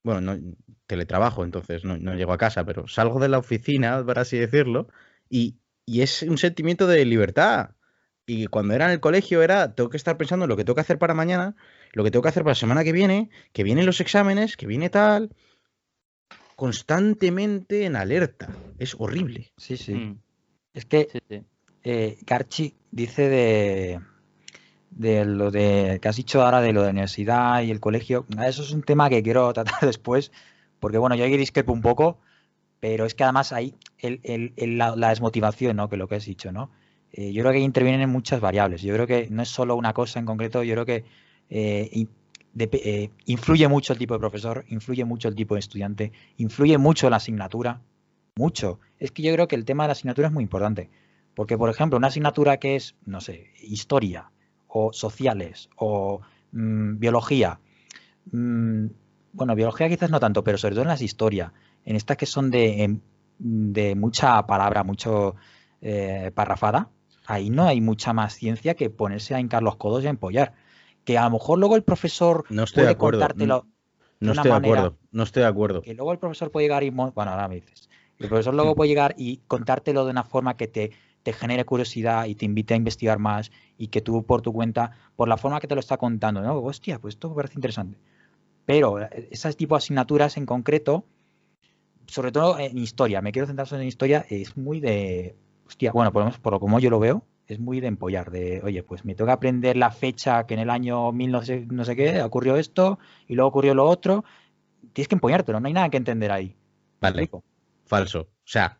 bueno, 0.03 0.21
no 0.21 0.39
teletrabajo, 0.87 1.43
entonces 1.43 1.83
no, 1.83 1.97
no 1.97 2.15
llego 2.15 2.33
a 2.33 2.37
casa, 2.37 2.65
pero 2.65 2.87
salgo 2.87 3.19
de 3.19 3.29
la 3.29 3.37
oficina, 3.39 4.03
por 4.05 4.19
así 4.19 4.37
decirlo, 4.37 4.87
y, 5.29 5.57
y 5.85 6.01
es 6.01 6.23
un 6.23 6.37
sentimiento 6.37 6.87
de 6.87 7.05
libertad. 7.05 7.71
Y 8.25 8.47
cuando 8.47 8.73
era 8.73 8.85
en 8.85 8.91
el 8.91 8.99
colegio 8.99 9.41
era, 9.41 9.73
tengo 9.75 9.89
que 9.89 9.97
estar 9.97 10.17
pensando 10.17 10.45
en 10.45 10.49
lo 10.49 10.57
que 10.57 10.65
tengo 10.65 10.75
que 10.75 10.81
hacer 10.81 10.97
para 10.97 11.13
mañana, 11.13 11.55
lo 11.93 12.03
que 12.03 12.11
tengo 12.11 12.23
que 12.23 12.29
hacer 12.29 12.43
para 12.43 12.51
la 12.51 12.55
semana 12.55 12.83
que 12.83 12.91
viene, 12.91 13.29
que 13.53 13.63
vienen 13.63 13.85
los 13.85 14.01
exámenes, 14.01 14.57
que 14.57 14.67
viene 14.67 14.89
tal, 14.89 15.31
constantemente 16.55 17.85
en 17.85 17.95
alerta. 17.95 18.57
Es 18.79 18.95
horrible. 18.97 19.51
Sí, 19.57 19.77
sí. 19.77 19.93
Mm, 19.93 20.19
Es 20.73 20.85
que 20.85 21.07
sí, 21.11 21.19
sí. 21.29 21.43
eh, 21.83 22.17
Garchi 22.25 22.73
dice 22.91 23.29
de, 23.29 23.99
de 24.91 25.25
lo 25.25 25.51
de 25.51 25.99
que 26.01 26.07
has 26.07 26.15
dicho 26.15 26.41
ahora 26.43 26.61
de 26.61 26.73
lo 26.73 26.81
de 26.81 26.87
la 26.87 26.91
universidad 26.91 27.61
y 27.61 27.71
el 27.71 27.79
colegio. 27.79 28.25
Eso 28.45 28.63
es 28.63 28.71
un 28.71 28.83
tema 28.83 29.09
que 29.09 29.23
quiero 29.23 29.51
tratar 29.53 29.79
después, 29.81 30.31
porque 30.79 30.97
bueno, 30.97 31.15
yo 31.15 31.25
aquí 31.25 31.37
discrepo 31.37 31.73
un 31.73 31.81
poco, 31.81 32.19
pero 32.79 33.05
es 33.05 33.15
que 33.15 33.23
además 33.23 33.53
hay 33.53 33.75
la, 34.01 35.09
desmotivación, 35.09 35.77
¿no? 35.77 35.89
Que 35.89 35.97
lo 35.97 36.07
que 36.07 36.15
has 36.15 36.25
dicho, 36.25 36.51
¿no? 36.51 36.71
Eh, 37.11 37.31
yo 37.33 37.41
creo 37.43 37.53
que 37.53 37.59
intervienen 37.59 38.09
muchas 38.09 38.39
variables. 38.39 38.81
Yo 38.81 38.93
creo 38.93 39.07
que 39.07 39.27
no 39.31 39.41
es 39.41 39.49
solo 39.49 39.75
una 39.75 39.93
cosa 39.93 40.19
en 40.19 40.25
concreto, 40.25 40.63
yo 40.63 40.73
creo 40.73 40.85
que 40.85 41.05
eh, 41.49 42.07
eh, 42.59 43.09
influye 43.25 43.67
mucho 43.67 43.93
el 43.93 43.99
tipo 43.99 44.13
de 44.13 44.19
profesor, 44.19 44.65
influye 44.69 45.05
mucho 45.05 45.27
el 45.27 45.35
tipo 45.35 45.55
de 45.55 45.59
estudiante, 45.59 46.11
influye 46.37 46.77
mucho 46.77 47.09
la 47.09 47.17
asignatura, 47.17 47.81
mucho. 48.35 48.79
Es 48.99 49.11
que 49.11 49.23
yo 49.23 49.33
creo 49.33 49.47
que 49.47 49.55
el 49.55 49.65
tema 49.65 49.83
de 49.83 49.87
la 49.87 49.93
asignatura 49.93 50.27
es 50.27 50.33
muy 50.33 50.43
importante. 50.43 50.89
Porque, 51.33 51.57
por 51.57 51.69
ejemplo, 51.69 51.97
una 51.97 52.07
asignatura 52.07 52.57
que 52.57 52.75
es, 52.75 52.95
no 53.05 53.21
sé, 53.21 53.51
historia 53.61 54.31
o 54.67 54.91
sociales 54.91 55.69
o 55.75 56.21
mm, 56.51 56.97
biología. 56.99 57.59
mm, 58.31 58.87
bueno, 59.33 59.55
biología 59.55 59.89
quizás 59.89 60.09
no 60.09 60.19
tanto, 60.19 60.43
pero 60.43 60.57
sobre 60.57 60.75
todo 60.75 60.83
en 60.83 60.87
las 60.89 61.01
historias, 61.01 61.51
en 61.85 61.95
estas 61.95 62.17
que 62.17 62.25
son 62.25 62.49
de, 62.51 62.83
em, 62.83 62.99
de 63.39 63.95
mucha 63.95 64.45
palabra, 64.47 64.83
mucho 64.83 65.35
eh, 65.81 66.31
parrafada, 66.33 66.89
ahí 67.27 67.49
no 67.49 67.65
hay 67.67 67.81
mucha 67.81 68.13
más 68.13 68.33
ciencia 68.33 68.73
que 68.75 68.89
ponerse 68.89 69.35
a 69.35 69.39
hincar 69.39 69.61
los 69.63 69.75
codos 69.75 70.03
y 70.03 70.07
a 70.07 70.09
empollar. 70.09 70.53
Que 71.03 71.17
a 71.17 71.23
lo 71.25 71.31
mejor 71.31 71.59
luego 71.59 71.75
el 71.75 71.83
profesor 71.83 72.43
No 72.49 72.63
estoy 72.63 72.81
de 72.81 72.85
puede 72.87 72.95
acuerdo. 72.95 73.19
contártelo. 73.19 73.67
No 74.19 74.31
una 74.31 74.41
estoy 74.41 74.51
de 74.51 74.57
acuerdo, 74.57 74.97
no 75.11 75.23
estoy 75.23 75.43
de 75.43 75.47
acuerdo. 75.49 75.81
que 75.83 75.93
luego 75.93 76.11
el 76.11 76.17
profesor 76.17 76.49
puede 76.51 76.65
llegar 76.65 76.83
y, 76.83 76.89
bueno, 76.89 77.13
ahora 77.15 77.47
me 77.47 77.55
dices, 77.55 77.87
el 78.17 78.27
profesor 78.27 78.55
luego 78.55 78.73
puede 78.75 78.89
llegar 78.89 79.13
y 79.15 79.37
contártelo 79.47 80.05
de 80.05 80.11
una 80.11 80.23
forma 80.23 80.57
que 80.57 80.67
te, 80.67 80.91
te 81.21 81.33
genere 81.33 81.65
curiosidad 81.65 82.25
y 82.25 82.33
te 82.33 82.45
invite 82.45 82.73
a 82.73 82.77
investigar 82.77 83.19
más 83.19 83.51
y 83.77 83.89
que 83.89 84.01
tú 84.01 84.25
por 84.25 84.41
tu 84.41 84.51
cuenta, 84.51 84.91
por 85.15 85.27
la 85.27 85.37
forma 85.37 85.59
que 85.59 85.67
te 85.67 85.75
lo 85.75 85.81
está 85.81 85.97
contando, 85.97 86.41
¿no? 86.41 86.57
Hostia, 86.57 86.97
pues 86.97 87.13
esto 87.13 87.29
me 87.29 87.35
parece 87.35 87.53
interesante. 87.55 87.99
Pero 88.67 89.01
eh, 89.01 89.29
esas 89.31 89.57
tipo 89.57 89.73
de 89.73 89.77
asignaturas 89.77 90.37
en 90.37 90.45
concreto, 90.45 91.05
sobre 92.05 92.31
todo 92.31 92.59
en 92.59 92.77
historia, 92.77 93.21
me 93.23 93.31
quiero 93.31 93.47
centrar 93.47 93.67
solo 93.67 93.81
en 93.81 93.87
historia, 93.87 94.27
es 94.29 94.55
muy 94.55 94.79
de, 94.79 95.35
hostia, 95.65 95.91
bueno, 95.91 96.11
por 96.11 96.21
lo 96.21 96.25
menos 96.25 96.39
por 96.39 96.53
lo 96.53 96.59
como 96.59 96.79
yo 96.79 96.91
lo 96.91 96.99
veo, 96.99 97.23
es 97.47 97.59
muy 97.59 97.79
de 97.79 97.87
empollar, 97.87 98.29
de, 98.29 98.61
oye, 98.63 98.83
pues 98.83 99.05
me 99.05 99.15
toca 99.15 99.33
aprender 99.33 99.77
la 99.77 99.89
fecha 99.89 100.45
que 100.45 100.53
en 100.53 100.59
el 100.59 100.69
año 100.69 101.11
1000 101.13 101.31
no 101.31 101.41
sé, 101.41 101.65
no 101.71 101.85
sé 101.85 101.95
qué 101.95 102.21
ocurrió 102.21 102.57
esto 102.57 102.99
y 103.25 103.35
luego 103.35 103.49
ocurrió 103.49 103.73
lo 103.73 103.85
otro. 103.85 104.25
Tienes 104.91 105.07
que 105.07 105.15
empollártelo, 105.15 105.59
no 105.59 105.67
hay 105.67 105.73
nada 105.73 105.89
que 105.89 105.97
entender 105.97 106.31
ahí. 106.31 106.55
¿Me 107.01 107.09
Vale, 107.11 107.29
falso. 107.85 108.19
O 108.19 108.27
sea, 108.43 108.79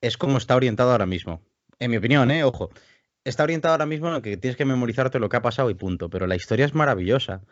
es 0.00 0.16
como 0.16 0.38
está 0.38 0.56
orientado 0.56 0.90
ahora 0.90 1.06
mismo. 1.06 1.40
En 1.78 1.92
mi 1.92 1.96
opinión, 1.96 2.30
¿eh? 2.32 2.42
Ojo. 2.42 2.70
Está 3.24 3.44
orientado 3.44 3.74
ahora 3.74 3.86
mismo 3.86 4.08
en 4.08 4.14
lo 4.14 4.22
que 4.22 4.36
tienes 4.36 4.56
que 4.56 4.64
memorizarte 4.64 5.20
lo 5.20 5.28
que 5.28 5.36
ha 5.36 5.42
pasado 5.42 5.70
y 5.70 5.74
punto. 5.74 6.10
Pero 6.10 6.26
la 6.26 6.34
historia 6.34 6.64
es 6.64 6.74
maravillosa. 6.74 7.42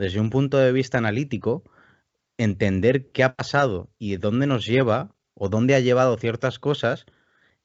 Desde 0.00 0.18
un 0.18 0.30
punto 0.30 0.56
de 0.56 0.72
vista 0.72 0.96
analítico, 0.96 1.62
entender 2.38 3.10
qué 3.12 3.22
ha 3.22 3.34
pasado 3.34 3.90
y 3.98 4.16
dónde 4.16 4.46
nos 4.46 4.64
lleva 4.64 5.14
o 5.34 5.50
dónde 5.50 5.74
ha 5.74 5.80
llevado 5.80 6.16
ciertas 6.16 6.58
cosas 6.58 7.04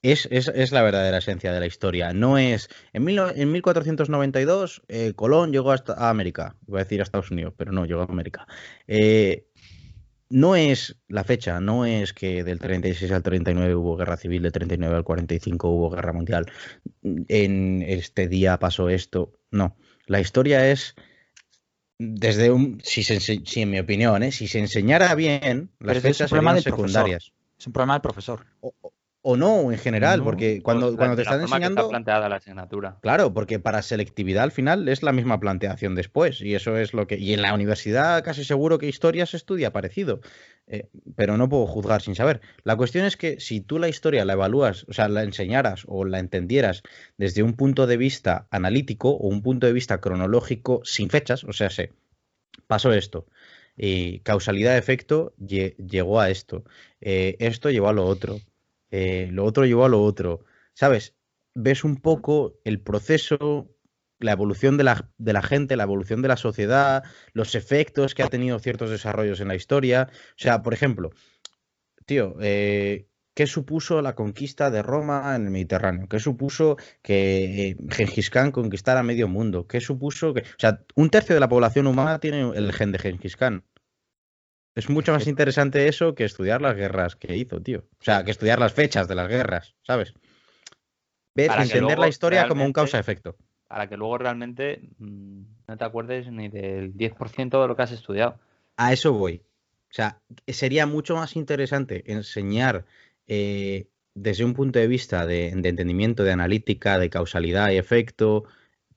es, 0.01 0.27
es- 0.29 0.71
la 0.73 0.83
verdadera 0.83 1.19
esencia 1.19 1.53
de 1.53 1.61
la 1.61 1.65
historia. 1.65 2.11
No 2.11 2.37
es. 2.37 2.67
En 2.91 3.05
1492, 3.05 4.81
eh, 4.89 5.13
Colón 5.15 5.53
llegó 5.53 5.71
hasta 5.71 5.93
a 5.93 6.09
América. 6.09 6.57
Iba 6.67 6.79
a 6.79 6.83
decir 6.83 6.99
a 6.99 7.03
Estados 7.03 7.31
Unidos, 7.31 7.53
pero 7.55 7.71
no, 7.71 7.85
llegó 7.85 8.01
a 8.01 8.05
América. 8.05 8.45
Eh, 8.85 9.47
no 10.29 10.57
es 10.57 10.97
la 11.07 11.23
fecha, 11.23 11.61
no 11.61 11.85
es 11.85 12.11
que 12.11 12.43
del 12.43 12.59
36 12.59 13.13
al 13.13 13.23
39 13.23 13.75
hubo 13.75 13.95
guerra 13.95 14.17
civil, 14.17 14.43
del 14.43 14.51
39 14.51 14.93
al 14.97 15.03
45 15.05 15.69
hubo 15.69 15.89
guerra 15.89 16.11
mundial, 16.11 16.47
en 17.01 17.81
este 17.81 18.27
día 18.27 18.59
pasó 18.59 18.89
esto. 18.89 19.31
No, 19.51 19.77
la 20.05 20.19
historia 20.19 20.69
es 20.69 20.95
desde 21.99 22.51
un, 22.51 22.79
si, 22.83 23.03
se 23.03 23.19
si 23.19 23.61
en 23.61 23.69
mi 23.71 23.79
opinión, 23.79 24.23
¿eh? 24.23 24.31
si 24.31 24.47
se 24.47 24.59
enseñara 24.59 25.13
bien, 25.15 25.71
Pero 25.77 25.93
las 25.93 25.99
ese 25.99 26.09
es 26.11 26.19
un 26.21 26.27
fechas 26.27 26.29
problema 26.29 26.53
serían 26.53 26.55
del 26.55 26.63
profesor. 26.65 27.05
secundarias. 27.05 27.33
Es 27.57 27.67
un 27.67 27.73
problema 27.73 27.93
del 27.95 28.01
profesor. 28.01 28.45
O, 28.61 28.73
o- 29.27 29.37
no, 29.37 29.71
en 29.71 29.77
general, 29.77 30.19
No. 30.19 30.25
porque 30.25 30.61
cuando, 30.61 30.95
cuando 30.95 31.15
te 31.15 31.23
la 31.23 31.31
están 31.31 31.41
forma 31.41 31.57
que 31.59 31.63
enseñando... 31.65 31.81
está 31.81 31.89
planteada 31.89 32.29
la 32.29 32.35
asignatura. 32.37 32.97
Claro, 33.01 33.33
porque 33.33 33.59
para 33.59 33.81
selectividad 33.81 34.43
al 34.43 34.51
final 34.51 34.87
es 34.87 35.03
la 35.03 35.11
misma 35.11 35.39
planteación 35.39 35.95
después 35.95 36.41
y 36.41 36.55
eso 36.55 36.77
es 36.77 36.93
lo 36.93 37.07
que... 37.07 37.17
Y 37.17 37.33
en 37.33 37.41
la 37.41 37.53
universidad 37.53 38.23
casi 38.23 38.43
seguro 38.43 38.77
que 38.77 38.87
historia 38.87 39.25
se 39.25 39.37
estudia 39.37 39.73
parecido, 39.73 40.21
eh, 40.67 40.89
pero 41.15 41.37
no 41.37 41.49
puedo 41.49 41.65
juzgar 41.67 42.01
sin 42.01 42.15
saber. 42.15 42.41
La 42.63 42.75
cuestión 42.75 43.05
es 43.05 43.17
que 43.17 43.39
si 43.39 43.61
tú 43.61 43.79
la 43.79 43.87
historia 43.89 44.25
la 44.25 44.33
evalúas, 44.33 44.85
o 44.89 44.93
sea, 44.93 45.07
la 45.09 45.23
enseñaras 45.23 45.83
o 45.87 46.05
la 46.05 46.19
entendieras 46.19 46.81
desde 47.17 47.43
un 47.43 47.53
punto 47.53 47.87
de 47.87 47.97
vista 47.97 48.47
analítico 48.51 49.09
o 49.11 49.27
un 49.27 49.41
punto 49.41 49.67
de 49.67 49.73
vista 49.73 49.99
cronológico 50.01 50.81
sin 50.83 51.09
fechas, 51.09 51.43
o 51.43 51.53
sea, 51.53 51.69
sé, 51.69 51.91
pasó 52.67 52.93
esto, 52.93 53.25
y 53.77 54.19
causalidad-efecto 54.19 55.33
lle- 55.39 55.75
llegó 55.77 56.19
a 56.19 56.29
esto, 56.29 56.63
eh, 57.01 57.35
esto 57.39 57.69
llevó 57.69 57.89
a 57.89 57.93
lo 57.93 58.05
otro, 58.05 58.39
eh, 58.97 59.27
lo 59.29 59.43
otro 59.43 59.65
llevó 59.65 59.83
a 59.83 59.89
lo 59.89 60.01
otro, 60.01 60.45
¿sabes? 60.73 61.15
Ves 61.53 61.83
un 61.83 61.97
poco 61.97 62.59
el 62.63 62.79
proceso, 62.79 63.69
la 64.19 64.31
evolución 64.31 64.77
de 64.77 64.85
la, 64.85 65.11
de 65.17 65.33
la 65.33 65.41
gente, 65.41 65.75
la 65.75 65.83
evolución 65.83 66.21
de 66.21 66.29
la 66.29 66.37
sociedad, 66.37 67.03
los 67.33 67.55
efectos 67.55 68.15
que 68.15 68.23
ha 68.23 68.29
tenido 68.29 68.57
ciertos 68.59 68.89
desarrollos 68.89 69.41
en 69.41 69.49
la 69.49 69.55
historia. 69.55 70.09
O 70.11 70.37
sea, 70.37 70.63
por 70.63 70.73
ejemplo, 70.73 71.11
tío, 72.05 72.37
eh, 72.39 73.09
¿qué 73.33 73.47
supuso 73.47 74.01
la 74.01 74.15
conquista 74.15 74.71
de 74.71 74.81
Roma 74.81 75.35
en 75.35 75.43
el 75.43 75.51
Mediterráneo? 75.51 76.07
¿Qué 76.07 76.19
supuso 76.19 76.77
que 77.01 77.71
eh, 77.71 77.77
Gengis 77.89 78.29
Khan 78.29 78.51
conquistara 78.51 79.03
medio 79.03 79.27
mundo? 79.27 79.67
¿Qué 79.67 79.81
supuso 79.81 80.33
que... 80.33 80.41
O 80.41 80.59
sea, 80.59 80.85
un 80.95 81.09
tercio 81.09 81.35
de 81.35 81.41
la 81.41 81.49
población 81.49 81.87
humana 81.87 82.19
tiene 82.19 82.49
el 82.55 82.71
gen 82.71 82.93
de 82.93 82.99
Gengis 82.99 83.35
Khan. 83.35 83.65
Es 84.75 84.89
mucho 84.89 85.13
más 85.13 85.25
interesante 85.25 85.87
eso 85.87 86.15
que 86.15 86.25
estudiar 86.25 86.61
las 86.61 86.75
guerras 86.75 87.15
que 87.15 87.37
hizo, 87.37 87.61
tío. 87.61 87.85
O 87.99 88.03
sea, 88.03 88.25
que 88.25 88.31
estudiar 88.31 88.59
las 88.59 88.73
fechas 88.73 89.07
de 89.07 89.15
las 89.15 89.29
guerras, 89.29 89.73
¿sabes? 89.83 90.13
Ver, 91.33 91.47
Para 91.47 91.61
que 91.61 91.67
entender 91.67 91.83
luego 91.97 92.01
la 92.01 92.07
historia 92.09 92.47
como 92.47 92.65
un 92.65 92.73
causa-efecto. 92.73 93.37
Para 93.67 93.87
que 93.87 93.95
luego 93.95 94.17
realmente 94.17 94.81
mm, 94.99 95.41
no 95.67 95.77
te 95.77 95.85
acuerdes 95.85 96.29
ni 96.29 96.49
del 96.49 96.93
10% 96.93 97.61
de 97.61 97.67
lo 97.67 97.75
que 97.75 97.81
has 97.81 97.91
estudiado. 97.93 98.37
A 98.75 98.91
eso 98.91 99.13
voy. 99.13 99.41
O 99.89 99.93
sea, 99.95 100.19
sería 100.47 100.85
mucho 100.85 101.15
más 101.15 101.37
interesante 101.37 102.03
enseñar 102.11 102.85
eh, 103.27 103.87
desde 104.13 104.43
un 104.43 104.53
punto 104.53 104.79
de 104.79 104.87
vista 104.87 105.25
de, 105.25 105.51
de 105.55 105.69
entendimiento, 105.69 106.23
de 106.23 106.33
analítica, 106.33 106.99
de 106.99 107.09
causalidad 107.09 107.71
y 107.71 107.77
efecto, 107.77 108.43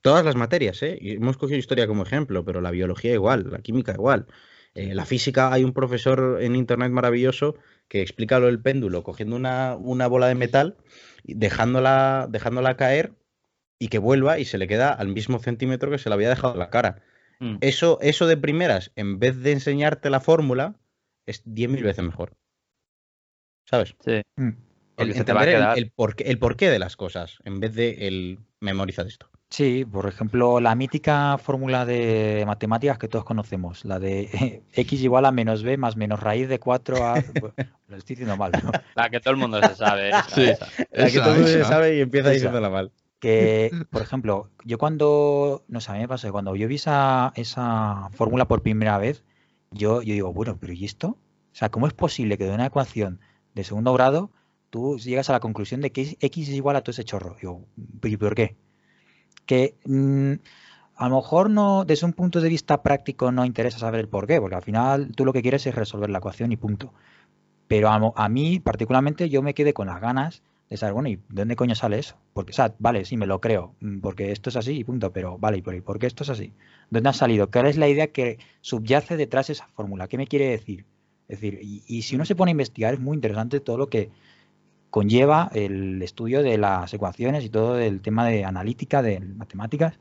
todas 0.03 0.25
las 0.25 0.37
materias, 0.37 0.83
¿eh? 0.83 0.99
Hemos 1.01 1.37
cogido 1.37 1.59
historia 1.59 1.87
como 1.87 2.03
ejemplo, 2.03 2.45
pero 2.45 2.61
la 2.61 2.71
biología 2.71 3.13
igual, 3.13 3.51
la 3.51 3.61
química 3.61 3.93
igual. 3.93 4.27
Eh, 4.75 4.95
la 4.95 5.07
física, 5.07 5.53
hay 5.53 5.65
un 5.65 5.73
profesor 5.73 6.39
en 6.41 6.55
internet 6.55 6.91
maravilloso 6.91 7.57
que 7.89 8.03
explica 8.03 8.39
lo 8.39 8.47
del 8.47 8.61
péndulo, 8.61 9.03
cogiendo 9.03 9.37
una, 9.37 9.77
una 9.77 10.07
bola 10.07 10.29
de 10.29 10.35
metal, 10.35 10.77
y 11.25 11.35
dejándola, 11.35 12.27
dejándola 12.31 12.77
caer 12.77 13.13
y 13.79 13.89
que 13.89 13.99
vuelva 13.99 14.39
y 14.39 14.45
se 14.45 14.59
le 14.59 14.69
queda 14.69 14.93
al 14.93 15.09
mismo 15.09 15.39
centímetro 15.39 15.91
que 15.91 15.99
se 15.99 16.09
le 16.09 16.15
había 16.15 16.29
dejado 16.29 16.57
la 16.57 16.71
cara. 16.71 17.03
Mm. 17.41 17.57
Eso, 17.61 17.99
eso 18.01 18.27
de 18.27 18.37
primeras, 18.37 18.93
en 18.97 19.19
vez 19.19 19.41
de 19.41 19.53
enseñarte 19.53 20.11
la 20.11 20.21
fórmula, 20.21 20.77
es 21.27 21.45
10.000 21.45 21.83
veces 21.83 22.05
mejor. 22.05 22.37
¿Sabes? 23.67 23.95
Sí. 24.05 24.23
Mm. 24.37 24.51
El, 24.97 25.15
se 25.15 25.25
te 25.25 25.33
va 25.33 25.43
a 25.43 25.45
entender 25.45 25.79
el, 25.79 25.91
porqué, 25.93 26.25
el 26.25 26.39
porqué 26.39 26.71
de 26.71 26.81
las 26.81 26.97
cosas, 26.97 27.39
en 27.45 27.61
vez 27.61 27.75
de 27.75 28.09
el 28.09 28.41
memoriza 28.61 29.05
de 29.05 29.11
esto. 29.11 29.31
Sí, 29.51 29.87
por 29.91 30.07
ejemplo, 30.07 30.61
la 30.61 30.75
mítica 30.75 31.39
fórmula 31.39 31.87
de 31.87 32.45
matemáticas 32.47 32.99
que 32.99 33.09
todos 33.09 33.25
conocemos, 33.25 33.85
la 33.85 33.99
de 33.99 34.63
x 34.73 35.03
igual 35.03 35.25
a 35.25 35.33
menos 35.33 35.63
b 35.63 35.79
más 35.79 35.97
menos 35.97 36.21
raíz 36.21 36.49
de 36.49 36.59
4 36.59 37.07
a... 37.07 37.15
Lo 37.89 37.97
estoy 37.97 38.17
diciendo 38.17 38.37
mal, 38.37 38.53
¿no? 38.63 38.71
La 38.95 39.09
que 39.09 39.21
todo 39.21 39.33
el 39.33 39.41
mundo 39.41 39.61
se 39.63 39.75
sabe. 39.75 40.11
esa, 40.11 40.25
Sí. 40.29 40.43
esa. 40.43 40.67
La 40.93 41.07
que 41.07 41.17
Esa, 41.17 41.21
todo 41.23 41.33
el 41.33 41.41
mundo 41.41 41.53
se 41.53 41.65
sabe 41.65 41.97
y 41.97 42.01
empieza 42.03 42.29
diciéndola 42.29 42.69
mal. 42.69 42.93
Que, 43.19 43.71
por 43.91 44.03
ejemplo, 44.03 44.51
yo 44.65 44.77
cuando, 44.77 45.65
no 45.69 45.81
sé, 45.81 45.91
a 45.91 45.95
mí 45.95 46.01
me 46.01 46.09
pasó, 46.09 46.29
que 46.29 46.33
cuando 46.33 46.55
yo 46.55 46.69
vi 46.69 46.75
esa, 46.75 47.33
esa 47.35 48.11
fórmula 48.13 48.47
por 48.47 48.63
primera 48.63 48.99
vez, 48.99 49.25
yo, 49.71 50.03
yo 50.03 50.13
digo, 50.13 50.33
bueno, 50.35 50.59
pero 50.61 50.75
¿y 50.75 50.85
esto? 50.85 51.09
O 51.09 51.55
sea, 51.55 51.71
¿cómo 51.71 51.87
es 51.87 51.95
posible 51.95 52.37
que 52.37 52.45
de 52.45 52.55
una 52.55 52.67
ecuación 52.67 53.21
de 53.55 53.65
segundo 53.65 53.95
grado 53.95 54.31
tú 54.71 54.99
llegas 54.99 55.31
a 55.31 55.33
la 55.33 55.41
conclusión 55.41 55.81
de 55.81 55.91
que 55.91 56.17
x 56.21 56.49
es 56.49 56.55
igual 56.55 56.77
a 56.77 56.83
todo 56.83 56.91
ese 56.91 57.05
chorro? 57.05 57.37
Digo, 57.41 57.67
¿y 58.05 58.17
por 58.19 58.35
qué? 58.35 58.57
Que 59.49 59.75
mm, 59.87 60.35
a 60.97 61.09
lo 61.09 61.17
mejor 61.17 61.49
no, 61.49 61.85
desde 61.87 62.07
un 62.07 62.13
punto 62.13 62.41
de 62.41 62.51
vista 62.51 62.83
práctico 62.83 63.33
no 63.33 63.47
interesa 63.47 63.79
saber 63.79 64.01
el 64.01 64.09
por 64.09 64.27
qué, 64.27 64.41
porque 64.41 64.57
al 64.57 64.63
final 64.63 65.13
tú 65.17 65.25
lo 65.25 65.33
que 65.33 65.41
quieres 65.43 65.67
es 65.67 65.75
resolver 65.75 66.11
la 66.11 66.19
ecuación 66.19 66.53
y 66.53 66.59
punto. 66.59 66.93
Pero 67.67 67.89
a, 67.89 68.29
mí, 68.29 68.61
particularmente, 68.61 69.31
yo 69.31 69.43
me 69.43 69.55
quedé 69.55 69.73
con 69.73 69.87
las 69.89 70.01
ganas 70.01 70.43
de 70.69 70.77
saber, 70.77 70.93
bueno, 70.95 71.09
¿y 71.09 71.17
de 71.17 71.23
dónde 71.29 71.57
coño 71.57 71.75
sale 71.75 71.99
eso? 71.99 72.17
Porque, 72.35 72.51
o 72.51 72.55
sea, 72.55 72.75
vale, 72.79 73.07
sí, 73.07 73.17
me 73.17 73.27
lo 73.27 73.41
creo, 73.41 73.75
mm, 73.81 74.01
porque 74.01 74.33
esto 74.33 74.51
es 74.51 74.57
así 74.57 74.73
y 74.81 74.85
punto, 74.85 75.13
pero 75.13 75.39
vale, 75.39 75.59
¿y 75.59 75.63
por, 75.63 75.75
y 75.75 75.81
por 75.81 75.99
qué 75.99 76.07
esto 76.07 76.25
es 76.25 76.31
así? 76.31 76.53
¿Dónde 76.91 77.09
ha 77.09 77.13
salido? 77.15 77.51
¿Cuál 77.51 77.67
es 77.67 77.79
la 77.79 77.89
idea 77.89 78.09
que 78.09 78.39
subyace 78.61 79.17
detrás 79.17 79.47
de 79.47 79.55
esa 79.55 79.69
fórmula? 79.69 80.09
¿Qué 80.09 80.19
me 80.19 80.27
quiere 80.27 80.49
decir? 80.51 80.85
Es 81.29 81.41
decir, 81.41 81.59
y, 81.63 81.83
y 81.87 82.03
si 82.03 82.17
uno 82.17 82.27
se 82.27 82.37
pone 82.37 82.51
a 82.51 82.53
investigar, 82.53 82.95
es 82.95 83.01
muy 83.01 83.15
interesante 83.15 83.61
todo 83.61 83.79
lo 83.79 83.89
que 83.89 84.11
conlleva 84.91 85.51
el 85.53 86.03
estudio 86.03 86.43
de 86.43 86.59
las 86.59 86.93
ecuaciones 86.95 87.45
y 87.45 87.51
todo 87.51 87.79
el 87.79 88.01
tema 88.01 88.27
de 88.27 88.45
analítica, 88.45 89.03
de 89.03 89.21
matemáticas, 89.21 89.99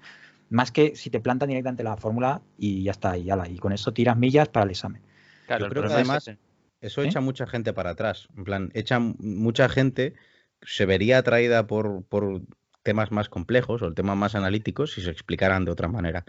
más 0.49 0.71
que 0.71 0.95
si 0.95 1.09
te 1.09 1.19
plantan 1.19 1.49
directamente 1.49 1.83
la 1.83 1.97
fórmula 1.97 2.41
y 2.57 2.83
ya 2.83 2.91
está, 2.91 3.17
y, 3.17 3.29
ala, 3.29 3.47
y 3.49 3.57
con 3.57 3.73
eso 3.73 3.91
tiras 3.91 4.17
millas 4.17 4.47
para 4.47 4.63
el 4.63 4.71
examen. 4.71 5.01
Claro, 5.45 5.65
Yo 5.65 5.69
creo 5.69 5.83
que 5.83 5.87
es 5.89 5.93
además-. 5.93 6.31
Eso 6.79 7.01
echa 7.01 7.21
mucha 7.21 7.47
gente 7.47 7.73
para 7.73 7.91
atrás. 7.91 8.27
En 8.37 8.43
plan, 8.43 8.71
echa 8.73 8.99
mucha 8.99 9.67
gente, 9.67 10.13
se 10.61 10.85
vería 10.85 11.17
atraída 11.17 11.65
por, 11.65 12.03
por 12.03 12.41
temas 12.83 13.11
más 13.11 13.29
complejos 13.29 13.81
o 13.81 13.93
temas 13.93 14.15
más 14.15 14.35
analíticos 14.35 14.93
si 14.93 15.01
se 15.01 15.09
explicaran 15.09 15.65
de 15.65 15.71
otra 15.71 15.87
manera. 15.87 16.23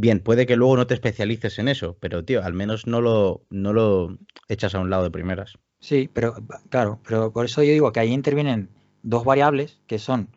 Bien, 0.00 0.20
puede 0.20 0.46
que 0.46 0.56
luego 0.56 0.76
no 0.76 0.86
te 0.86 0.94
especialices 0.94 1.58
en 1.58 1.68
eso, 1.68 1.96
pero 2.00 2.24
tío, 2.24 2.42
al 2.44 2.54
menos 2.54 2.86
no 2.86 3.00
lo, 3.00 3.44
no 3.50 3.72
lo 3.72 4.16
echas 4.48 4.74
a 4.74 4.80
un 4.80 4.90
lado 4.90 5.02
de 5.04 5.10
primeras. 5.10 5.58
Sí, 5.80 6.08
pero 6.12 6.34
claro, 6.70 7.00
pero 7.06 7.32
por 7.32 7.44
eso 7.44 7.62
yo 7.62 7.72
digo 7.72 7.92
que 7.92 8.00
ahí 8.00 8.12
intervienen 8.12 8.68
dos 9.02 9.24
variables 9.24 9.80
que 9.86 9.98
son 9.98 10.28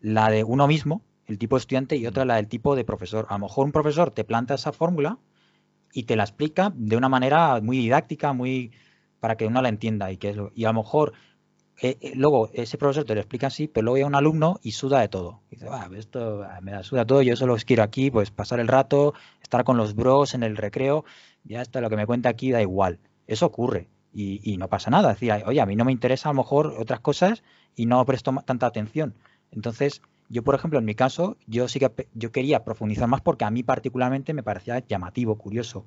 la 0.00 0.30
de 0.30 0.44
uno 0.44 0.66
mismo, 0.68 1.02
el 1.26 1.38
tipo 1.38 1.56
de 1.56 1.60
estudiante, 1.60 1.96
y 1.96 2.06
otra 2.06 2.24
la 2.24 2.36
del 2.36 2.48
tipo 2.48 2.76
de 2.76 2.84
profesor. 2.84 3.26
A 3.28 3.34
lo 3.34 3.40
mejor 3.46 3.66
un 3.66 3.72
profesor 3.72 4.10
te 4.10 4.24
planta 4.24 4.54
esa 4.54 4.72
fórmula 4.72 5.18
y 5.92 6.04
te 6.04 6.16
la 6.16 6.24
explica 6.24 6.72
de 6.76 6.96
una 6.96 7.08
manera 7.08 7.60
muy 7.62 7.78
didáctica, 7.78 8.32
muy 8.32 8.72
para 9.20 9.36
que 9.36 9.46
uno 9.46 9.62
la 9.62 9.70
entienda 9.70 10.12
y 10.12 10.18
que 10.18 10.30
es 10.30 10.36
lo- 10.36 10.52
y 10.54 10.64
a 10.64 10.68
lo 10.68 10.74
mejor 10.82 11.12
eh, 11.80 11.98
eh, 12.00 12.12
luego 12.14 12.50
ese 12.52 12.78
profesor 12.78 13.04
te 13.04 13.14
lo 13.14 13.20
explica 13.20 13.48
así, 13.48 13.66
pero 13.68 13.84
luego 13.84 13.96
hay 13.96 14.02
un 14.04 14.14
alumno 14.14 14.60
y 14.62 14.72
suda 14.72 15.00
de 15.00 15.08
todo. 15.08 15.40
Dice, 15.50 15.66
"Ah, 15.70 15.88
esto 15.96 16.46
me 16.62 16.72
da 16.72 16.82
suda 16.82 17.04
todo, 17.04 17.22
yo 17.22 17.36
solo 17.36 17.56
quiero 17.66 17.82
aquí, 17.82 18.10
pues 18.10 18.30
pasar 18.30 18.60
el 18.60 18.68
rato, 18.68 19.14
estar 19.42 19.64
con 19.64 19.76
los 19.76 19.94
bros 19.94 20.34
en 20.34 20.42
el 20.42 20.56
recreo, 20.56 21.04
ya 21.44 21.62
está, 21.62 21.80
lo 21.80 21.90
que 21.90 21.96
me 21.96 22.06
cuenta 22.06 22.28
aquí 22.28 22.50
da 22.50 22.62
igual. 22.62 22.98
Eso 23.26 23.46
ocurre 23.46 23.88
y, 24.12 24.56
no 24.58 24.68
pasa 24.68 24.90
nada. 24.90 25.10
Decir, 25.10 25.32
oye, 25.46 25.60
a 25.60 25.66
mí 25.66 25.76
no 25.76 25.84
me 25.84 25.92
interesa 25.92 26.28
a 26.28 26.32
lo 26.32 26.38
mejor 26.38 26.74
otras 26.78 27.00
cosas 27.00 27.42
y 27.74 27.86
no 27.86 28.04
presto 28.06 28.32
tanta 28.44 28.66
atención. 28.66 29.14
Entonces, 29.50 30.02
yo, 30.28 30.42
por 30.42 30.54
ejemplo, 30.54 30.78
en 30.78 30.84
mi 30.84 30.94
caso, 30.94 31.36
yo 31.46 31.68
sí 31.68 31.80
que 31.80 32.08
yo 32.14 32.32
quería 32.32 32.64
profundizar 32.64 33.08
más 33.08 33.20
porque 33.20 33.44
a 33.44 33.50
mí 33.50 33.62
particularmente 33.62 34.32
me 34.32 34.42
parecía 34.42 34.78
llamativo, 34.86 35.36
curioso. 35.36 35.86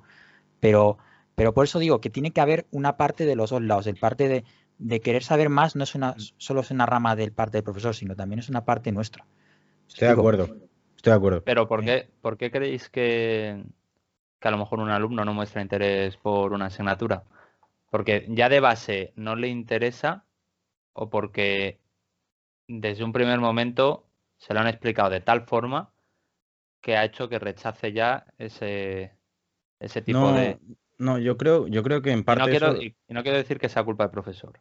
Pero, 0.60 0.98
pero 1.34 1.54
por 1.54 1.64
eso 1.64 1.78
digo 1.78 2.00
que 2.00 2.10
tiene 2.10 2.32
que 2.32 2.40
haber 2.40 2.66
una 2.70 2.96
parte 2.96 3.26
de 3.26 3.36
los 3.36 3.50
dos 3.50 3.62
lados. 3.62 3.86
El 3.86 3.96
parte 3.96 4.28
de, 4.28 4.44
de 4.78 5.00
querer 5.00 5.22
saber 5.24 5.48
más 5.50 5.76
no 5.76 5.84
es 5.84 5.94
una, 5.94 6.14
solo 6.38 6.60
es 6.60 6.70
una 6.70 6.86
rama 6.86 7.16
del 7.16 7.32
parte 7.32 7.58
del 7.58 7.64
profesor, 7.64 7.94
sino 7.94 8.16
también 8.16 8.40
es 8.40 8.48
una 8.48 8.64
parte 8.64 8.92
nuestra. 8.92 9.26
Estoy 9.88 10.08
de 10.08 10.14
acuerdo. 10.14 10.44
Estoy 10.96 11.12
de 11.12 11.16
acuerdo. 11.16 11.44
Pero 11.44 11.68
¿por 11.68 11.80
Sí. 11.80 11.86
qué, 11.86 12.10
por 12.20 12.36
qué 12.36 12.50
creéis 12.50 12.88
que, 12.90 13.64
que 14.40 14.48
a 14.48 14.50
lo 14.50 14.58
mejor 14.58 14.80
un 14.80 14.90
alumno 14.90 15.24
no 15.24 15.34
muestra 15.34 15.62
interés 15.62 16.16
por 16.16 16.52
una 16.52 16.66
asignatura? 16.66 17.24
Porque 17.90 18.26
ya 18.30 18.48
de 18.48 18.60
base 18.60 19.12
no 19.16 19.36
le 19.36 19.48
interesa 19.48 20.26
o 20.94 21.10
porque 21.10 21.80
desde 22.68 23.04
un 23.04 23.12
primer 23.12 23.40
momento 23.40 24.06
se 24.38 24.54
lo 24.54 24.60
han 24.60 24.68
explicado 24.68 25.10
de 25.10 25.20
tal 25.22 25.42
forma 25.42 25.92
que 26.80 26.96
ha 26.96 27.04
hecho 27.04 27.28
que 27.28 27.38
rechace 27.38 27.92
ya 27.92 28.26
ese, 28.38 29.16
ese 29.80 30.02
tipo 30.02 30.18
No, 30.18 30.32
de... 30.32 30.58
no, 30.98 31.18
yo 31.18 31.36
creo, 31.36 31.66
yo 31.68 31.82
creo 31.82 32.02
que 32.02 32.10
en 32.12 32.24
Y 32.26 32.36
parte 32.36 32.36
no, 32.36 32.48
quiero, 32.48 32.76
eso- 32.76 32.80
y 32.80 32.96
y 33.08 33.12
no 33.14 33.22
quiero 33.24 33.38
decir 33.38 33.58
que 33.58 33.68
sea 33.68 33.82
culpa 33.84 34.04
del 34.04 34.12
profesor. 34.12 34.60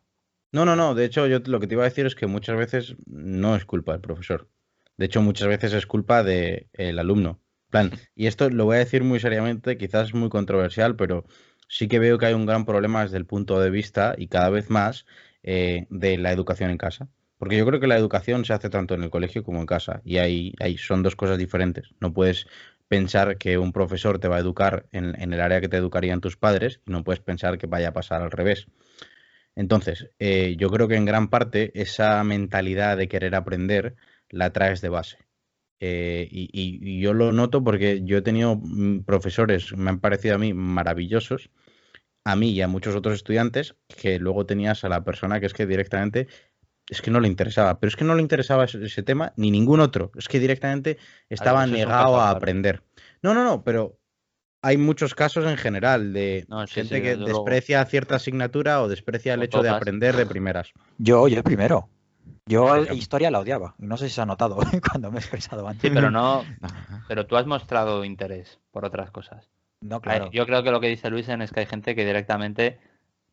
No, 0.52 0.66
no, 0.66 0.76
no. 0.76 0.96
De 0.96 1.06
hecho, 1.06 1.28
yo 1.28 1.40
lo 1.46 1.60
que 1.60 1.68
te 1.68 1.76
iba 1.76 1.84
a 1.84 1.90
decir 1.90 2.06
es 2.06 2.16
que 2.16 2.28
muchas 2.28 2.58
veces 2.58 2.96
no 3.06 3.56
es 3.56 3.66
culpa 3.66 3.92
del 3.94 4.02
profesor. 4.02 4.50
De 4.98 5.06
hecho, 5.06 5.22
muchas 5.22 5.48
veces 5.48 5.74
es 5.74 5.86
culpa 5.86 6.24
del 6.24 7.00
alumno. 7.00 7.42
En 7.68 7.72
plan, 7.72 7.92
y 8.16 8.28
esto 8.28 8.50
lo 8.50 8.66
voy 8.66 8.78
a 8.78 8.80
decir 8.80 9.04
muy 9.04 9.20
seriamente, 9.20 9.78
quizás 9.78 10.08
es 10.10 10.14
muy 10.16 10.30
controversial, 10.30 10.96
pero 10.96 11.26
sí 11.68 11.88
que 11.88 12.00
veo 12.00 12.18
que 12.18 12.26
hay 12.28 12.34
un 12.34 12.46
gran 12.46 12.66
problema 12.66 13.04
desde 13.04 13.18
el 13.18 13.26
punto 13.26 13.60
de 13.60 13.70
vista, 13.70 14.16
y 14.18 14.28
cada 14.30 14.50
vez 14.50 14.70
más, 14.70 15.06
eh, 15.44 15.86
de 15.90 16.18
la 16.18 16.32
educación 16.32 16.72
en 16.72 16.78
casa. 16.78 17.10
Porque 17.38 17.58
yo 17.58 17.66
creo 17.68 17.80
que 17.80 17.88
la 17.88 17.98
educación 17.98 18.46
se 18.46 18.54
hace 18.54 18.70
tanto 18.70 18.96
en 18.96 19.04
el 19.04 19.10
colegio 19.12 19.44
como 19.44 19.60
en 19.60 19.66
casa. 19.68 20.02
Y 20.06 20.18
ahí, 20.18 20.54
ahí 20.60 20.78
son 20.78 21.04
dos 21.04 21.16
cosas 21.16 21.38
diferentes. 21.38 21.90
No 22.00 22.14
puedes 22.14 22.48
pensar 22.88 23.38
que 23.38 23.58
un 23.58 23.72
profesor 23.74 24.20
te 24.20 24.28
va 24.28 24.38
a 24.38 24.40
educar 24.40 24.88
en, 24.92 25.16
el 25.34 25.42
área 25.42 25.62
que 25.62 25.70
te 25.70 25.78
educarían 25.78 26.22
tus 26.22 26.38
padres 26.38 26.82
y 26.86 26.92
no 26.92 27.04
puedes 27.04 27.22
pensar 27.22 27.58
que 27.58 27.68
vaya 27.68 27.90
a 27.90 27.94
pasar 27.94 28.22
al 28.22 28.32
revés. 28.32 28.68
Entonces, 29.56 30.10
eh, 30.20 30.56
yo 30.58 30.70
creo 30.70 30.88
que 30.88 30.96
en 30.96 31.06
gran 31.06 31.30
parte 31.30 31.72
esa 31.80 32.24
mentalidad 32.24 32.98
de 32.98 33.08
querer 33.08 33.36
aprender 33.36 33.96
la 34.30 34.52
traes 34.54 34.82
de 34.82 34.90
base. 34.90 35.18
Eh, 35.80 36.28
y, 36.32 36.46
y- 36.54 36.80
y 36.98 37.02
yo 37.02 37.14
lo 37.14 37.32
noto 37.34 37.64
porque 37.64 38.02
yo 38.04 38.18
he 38.18 38.22
tenido 38.24 38.58
mm, 38.62 39.04
profesores, 39.06 39.76
me 39.78 39.90
han 39.92 40.00
parecido 40.00 40.36
a 40.36 40.40
mí 40.40 40.54
maravillosos, 40.54 41.50
a 42.24 42.36
mí 42.36 42.52
y 42.52 42.62
a 42.62 42.68
muchos 42.68 42.96
otros 42.96 43.16
estudiantes, 43.16 43.76
que 44.02 44.20
luego 44.20 44.46
tenías 44.46 44.84
a 44.84 44.90
la 44.90 45.04
persona 45.04 45.40
que 45.40 45.46
es 45.48 45.54
que 45.54 45.66
directamente 45.66 46.28
es 46.90 47.02
que 47.02 47.12
no 47.12 47.20
le 47.20 47.28
interesaba, 47.28 47.80
pero 47.80 47.90
es 47.90 47.96
que 47.96 48.04
no 48.06 48.16
le 48.16 48.22
interesaba 48.22 48.64
ese, 48.66 48.84
ese 48.84 49.04
tema 49.04 49.34
ni 49.36 49.52
ningún 49.52 49.80
otro, 49.80 50.12
es 50.16 50.28
que 50.28 50.40
directamente 50.40 50.98
estaba 51.30 51.64
eso 51.64 51.74
es 51.76 51.82
un 51.82 51.88
negado 51.88 52.20
a 52.20 52.30
aprender. 52.30 52.84
No, 53.22 53.34
no, 53.34 53.44
no, 53.44 53.64
pero 53.64 53.98
hay 54.62 54.78
muchos 54.78 55.14
casos 55.16 55.46
en 55.46 55.58
general 55.58 56.14
de 56.14 56.46
No, 56.48 56.66
sí, 56.68 56.74
gente 56.76 56.96
sí, 56.98 57.02
que 57.02 57.16
luego. 57.16 57.44
desprecia 57.46 57.84
cierta 57.86 58.16
asignatura 58.16 58.82
o 58.82 58.88
desprecia 58.88 59.34
el 59.34 59.42
O 59.42 59.44
hecho 59.44 59.62
de 59.62 59.70
aprender 59.70 60.16
de 60.16 60.26
primeras. 60.26 60.72
Yo, 60.98 61.28
yo 61.28 61.44
primero. 61.44 61.90
Yo 62.46 62.78
historia 62.94 63.30
la 63.30 63.40
odiaba. 63.40 63.76
No 63.78 63.98
sé 63.98 64.08
si 64.08 64.16
se 64.16 64.22
ha 64.22 64.26
notado 64.26 64.58
cuando 64.90 65.12
me 65.12 65.18
he 65.18 65.20
expresado 65.20 65.68
antes. 65.68 65.82
Sí, 65.82 65.90
pero 65.94 66.10
no, 66.12 66.44
pero 67.08 67.26
tú 67.28 67.36
has 67.36 67.46
mostrado 67.46 68.06
interés 68.06 68.60
por 68.72 68.86
otras 68.86 69.12
cosas. 69.12 69.50
No, 69.82 70.00
ver, 70.00 70.02
claro. 70.02 70.32
Yo 70.32 70.46
creo 70.46 70.64
que 70.64 70.72
lo 70.72 70.80
que 70.80 70.88
dice 70.88 71.10
Luisen 71.10 71.42
es 71.42 71.52
que 71.52 71.60
hay 71.60 71.66
gente 71.66 71.94
que 71.96 72.06
directamente 72.06 72.80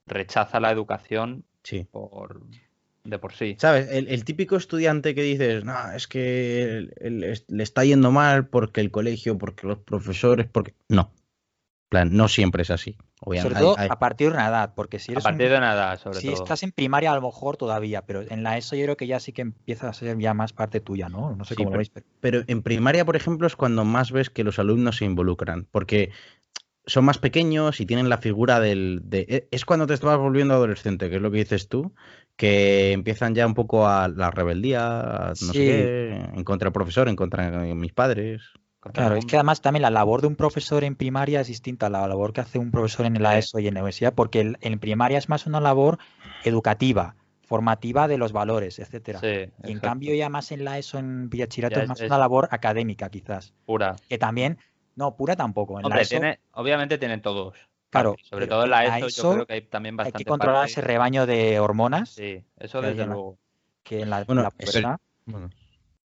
rechaza 0.06 0.60
la 0.60 0.70
educación 0.70 1.44
Sí. 1.62 1.86
por 1.90 2.42
de 3.04 3.18
por 3.18 3.32
sí. 3.34 3.56
¿Sabes? 3.58 3.88
El, 3.90 4.08
el 4.08 4.24
típico 4.24 4.56
estudiante 4.56 5.14
que 5.14 5.22
dices, 5.22 5.64
no, 5.64 5.92
es 5.92 6.08
que 6.08 6.62
el- 6.64 6.94
el- 7.00 7.24
es- 7.24 7.44
le 7.48 7.62
está 7.62 7.84
yendo 7.84 8.10
mal 8.10 8.48
porque 8.48 8.80
el 8.80 8.90
colegio, 8.90 9.36
porque 9.38 9.66
los 9.66 9.78
profesores, 9.78 10.46
porque. 10.50 10.74
No. 10.88 11.12
En 11.12 11.88
plan, 11.90 12.16
no 12.16 12.26
siempre 12.28 12.62
es 12.62 12.70
así. 12.70 12.96
Obviamente. 13.20 13.54
Sobre 13.56 13.60
todo 13.62 13.78
hay- 13.78 13.84
hay- 13.84 13.88
a 13.92 13.98
partir 13.98 14.28
de 14.30 14.34
una 14.34 14.48
edad, 14.48 14.72
porque 14.74 14.98
si 14.98 15.12
A 15.12 15.14
eres 15.14 15.24
un- 15.24 15.30
partir 15.30 15.48
de 15.50 15.60
nada, 15.60 15.96
sobre 15.98 16.18
si 16.18 16.30
todo. 16.32 16.42
estás 16.42 16.62
en 16.64 16.72
primaria 16.72 17.12
a 17.12 17.14
lo 17.14 17.20
mejor 17.22 17.56
todavía, 17.56 18.02
pero 18.06 18.22
en 18.28 18.42
la 18.42 18.56
ESO 18.56 18.74
yo 18.74 18.84
creo 18.84 18.96
que 18.96 19.06
ya 19.06 19.20
sí 19.20 19.32
que 19.32 19.42
empieza 19.42 19.88
a 19.88 19.92
ser 19.92 20.18
ya 20.18 20.34
más 20.34 20.52
parte 20.52 20.80
tuya, 20.80 21.08
¿no? 21.08 21.36
No 21.36 21.44
sé 21.44 21.50
Sí, 21.54 21.56
cómo 21.56 21.66
lo 21.66 21.70
pero- 21.72 21.78
veis, 21.78 21.90
pero 21.90 22.06
Pero 22.20 22.44
en 22.48 22.62
primaria, 22.62 23.04
por 23.04 23.14
ejemplo, 23.16 23.46
es 23.46 23.54
cuando 23.54 23.84
más 23.84 24.10
ves 24.12 24.30
que 24.30 24.42
los 24.44 24.58
alumnos 24.58 24.96
se 24.96 25.04
involucran, 25.04 25.68
porque 25.70 26.10
son 26.86 27.04
más 27.04 27.18
pequeños 27.18 27.80
y 27.80 27.86
tienen 27.86 28.08
la 28.08 28.18
figura 28.18 28.60
del... 28.60 29.00
de- 29.04 29.26
e- 29.28 29.48
es 29.52 29.64
cuando 29.64 29.86
te 29.86 29.94
estás 29.94 30.18
volviendo 30.18 30.54
adolescente, 30.54 31.08
que 31.10 31.16
es 31.16 31.22
lo 31.22 31.30
que 31.30 31.38
dices 31.38 31.68
tú, 31.68 31.94
que 32.36 32.92
empiezan 32.92 33.34
ya 33.34 33.46
un 33.46 33.54
poco 33.54 33.86
a 33.86 34.08
la 34.08 34.30
rebeldía, 34.30 35.00
a 35.00 35.28
no 35.28 35.34
sé 35.34 35.52
qué, 35.52 36.30
en 36.34 36.44
contra 36.44 36.66
del 36.66 36.72
profesor, 36.72 37.08
en 37.08 37.16
contra 37.16 37.50
de 37.50 37.74
mis 37.74 37.92
padres. 37.92 38.42
Claro, 38.92 39.14
es 39.16 39.24
que 39.24 39.36
además 39.36 39.62
también 39.62 39.82
la 39.82 39.90
labor 39.90 40.20
de 40.20 40.26
un 40.26 40.36
profesor 40.36 40.84
en 40.84 40.94
primaria 40.94 41.40
es 41.40 41.46
distinta 41.48 41.86
a 41.86 41.90
la 41.90 42.06
labor 42.06 42.32
que 42.34 42.42
hace 42.42 42.58
un 42.58 42.70
profesor 42.70 43.06
en 43.06 43.22
la. 43.22 43.38
ESO 43.38 43.58
y 43.58 43.66
en 43.68 43.74
la 43.74 43.80
universidad, 43.80 44.12
porque 44.14 44.40
el- 44.40 44.58
en 44.60 44.78
primaria 44.78 45.16
es 45.16 45.28
más 45.30 45.46
una 45.46 45.58
labor 45.58 45.98
educativa, 46.42 47.16
formativa 47.46 48.08
de 48.08 48.18
los 48.18 48.32
valores, 48.32 48.78
etcétera. 48.78 49.20
Sí, 49.20 49.50
Y 49.64 49.72
en 49.72 49.80
cambio 49.80 50.14
ya 50.14 50.28
más 50.28 50.52
en 50.52 50.64
la 50.64 50.78
ESO, 50.78 50.98
en 50.98 51.30
Villachirato, 51.30 51.76
Ya 51.76 51.82
es 51.84 51.88
más 51.88 52.00
es- 52.00 52.06
una 52.08 52.18
labor 52.18 52.48
académica 52.50 53.08
quizás. 53.08 53.54
pura. 53.64 53.96
Que 54.08 54.18
también, 54.18 54.58
no, 54.96 55.16
pura 55.16 55.34
tampoco. 55.36 55.78
En 55.78 55.82
la 55.82 55.86
Hombre, 55.86 56.02
ESO 56.02 56.10
tiene, 56.10 56.40
obviamente 56.52 56.98
tienen 56.98 57.22
todos. 57.22 57.54
Claro, 57.94 58.16
sobre 58.22 58.46
todo 58.46 58.64
en 58.64 58.70
la 58.70 58.98
ESO, 58.98 59.06
ESO 59.06 59.22
yo 59.22 59.34
creo 59.34 59.46
que 59.46 59.52
hay 59.54 59.62
también 59.62 59.94
hay 59.94 59.96
bastante 59.98 60.24
que 60.24 60.28
controlar 60.28 60.62
parte- 60.62 60.72
ese 60.72 60.80
rebaño 60.80 61.26
de 61.26 61.60
hormonas 61.60 62.10
Sí, 62.10 62.42
eso 62.58 62.80
hay 62.80 62.88
desde 62.90 63.06
luego. 63.06 63.38
que 63.84 64.00
en 64.00 64.10
la, 64.10 64.24
Bueno, 64.24 64.42
la 64.42 64.98
Bueno, 65.26 65.50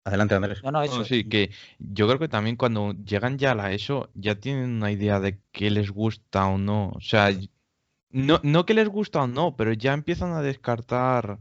Adelante, 0.05 0.35
Andrés. 0.35 0.63
No, 0.63 0.71
no, 0.71 0.79
bueno, 0.79 0.95
eso. 1.03 1.05
sí, 1.05 1.25
que 1.25 1.51
yo 1.79 2.07
creo 2.07 2.19
que 2.19 2.29
también 2.29 2.57
cuando 2.57 2.93
llegan 2.93 3.39
ya 3.39 3.53
a 3.53 3.55
la 3.55 3.73
ESO 3.73 4.11
ya 4.15 4.37
tienen 4.37 4.71
una 4.71 4.91
idea 4.91 5.21
de 5.21 5.39
qué 5.53 5.71
les 5.71 5.91
gusta 5.91 6.47
o 6.47 6.57
no. 6.59 6.91
O 6.95 7.01
sea, 7.01 7.31
no, 8.11 8.41
no 8.43 8.65
que 8.67 8.75
les 8.75 8.89
gusta 8.89 9.23
o 9.23 9.27
no, 9.27 9.57
pero 9.57 9.73
ya 9.73 9.93
empiezan 9.93 10.33
a 10.33 10.43
descartar 10.43 11.39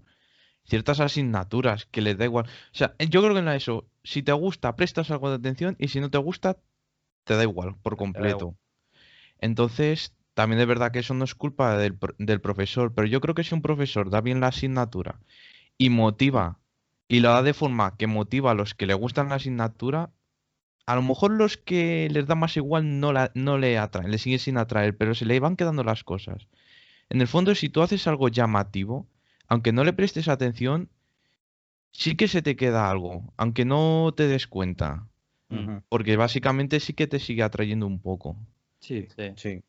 ciertas 0.65 0.99
asignaturas 0.99 1.86
que 1.86 2.01
les 2.01 2.17
da 2.17 2.25
igual. 2.25 2.45
O 2.45 2.75
sea, 2.75 2.95
yo 2.99 3.21
creo 3.21 3.33
que 3.33 3.39
en 3.39 3.45
la 3.45 3.55
ESO, 3.55 3.86
si 4.03 4.21
te 4.23 4.33
gusta, 4.33 4.75
prestas 4.75 5.12
algo 5.12 5.29
de 5.29 5.36
atención 5.38 5.75
y 5.79 5.88
si 5.89 5.99
no 6.01 6.10
te 6.12 6.17
gusta, 6.17 6.57
te 7.23 7.36
da 7.36 7.43
igual 7.43 7.75
por 7.81 7.95
completo. 7.97 8.55
Entonces, 9.39 10.13
también 10.38 10.62
es 10.62 10.67
verdad 10.67 10.91
que 10.93 11.00
eso 11.00 11.13
no 11.15 11.26
es 11.26 11.36
culpa 11.36 11.78
del, 11.78 11.95
pro- 12.02 12.15
del 12.19 12.41
profesor, 12.41 12.93
pero 12.95 13.08
yo 13.08 13.21
creo 13.21 13.36
que 13.36 13.43
si 13.43 13.56
un 13.56 13.62
profesor 13.63 14.10
da 14.12 14.21
bien 14.21 14.39
la 14.41 14.47
asignatura 14.50 15.19
y 15.78 15.89
motiva, 15.89 16.60
y 17.10 17.21
lo 17.21 17.30
da 17.32 17.43
de 17.43 17.54
forma 17.62 17.97
que 17.97 18.08
motiva 18.08 18.52
a 18.52 18.56
los 18.56 18.76
que 18.76 18.88
le 18.88 18.93
gustan 18.95 19.30
la 19.30 19.36
asignatura, 19.36 20.12
a 20.88 20.95
lo 20.95 21.04
mejor 21.04 21.32
los 21.32 21.58
que 21.58 22.10
les 22.12 22.28
da 22.28 22.36
más 22.36 22.58
igual 22.58 23.00
no, 23.02 23.13
la, 23.13 23.32
no 23.36 23.58
le 23.58 23.78
atraen, 23.78 24.12
le 24.12 24.19
siguen 24.19 24.39
sin 24.39 24.58
atraer, 24.58 24.97
pero 24.97 25.15
se 25.15 25.26
le 25.26 25.39
van 25.39 25.58
quedando 25.58 25.84
las 25.84 26.04
cosas. 26.04 26.47
En 27.10 27.21
el 27.21 27.28
fondo, 27.28 27.56
si 27.56 27.69
tú 27.69 27.82
haces 27.84 28.08
algo 28.08 28.30
llamativo, 28.30 29.08
aunque 29.50 29.73
no 29.73 29.84
le 29.86 29.93
prestes 29.93 30.28
atención, 30.30 30.89
sí 31.91 32.15
que 32.15 32.28
se 32.28 32.41
te 32.41 32.56
queda 32.56 32.89
algo, 32.89 33.34
aunque 33.38 33.65
no 33.65 34.13
te 34.15 34.28
des 34.28 34.47
cuenta, 34.47 35.08
porque 35.89 36.17
básicamente 36.17 36.80
sí 36.80 36.93
que 36.93 37.08
te 37.08 37.19
sigue 37.19 37.43
atrayendo 37.43 37.88
un 37.88 38.00
poco. 38.02 38.38
Sí. 38.80 39.08
Sí. 39.15 39.34
Sí. 39.36 39.63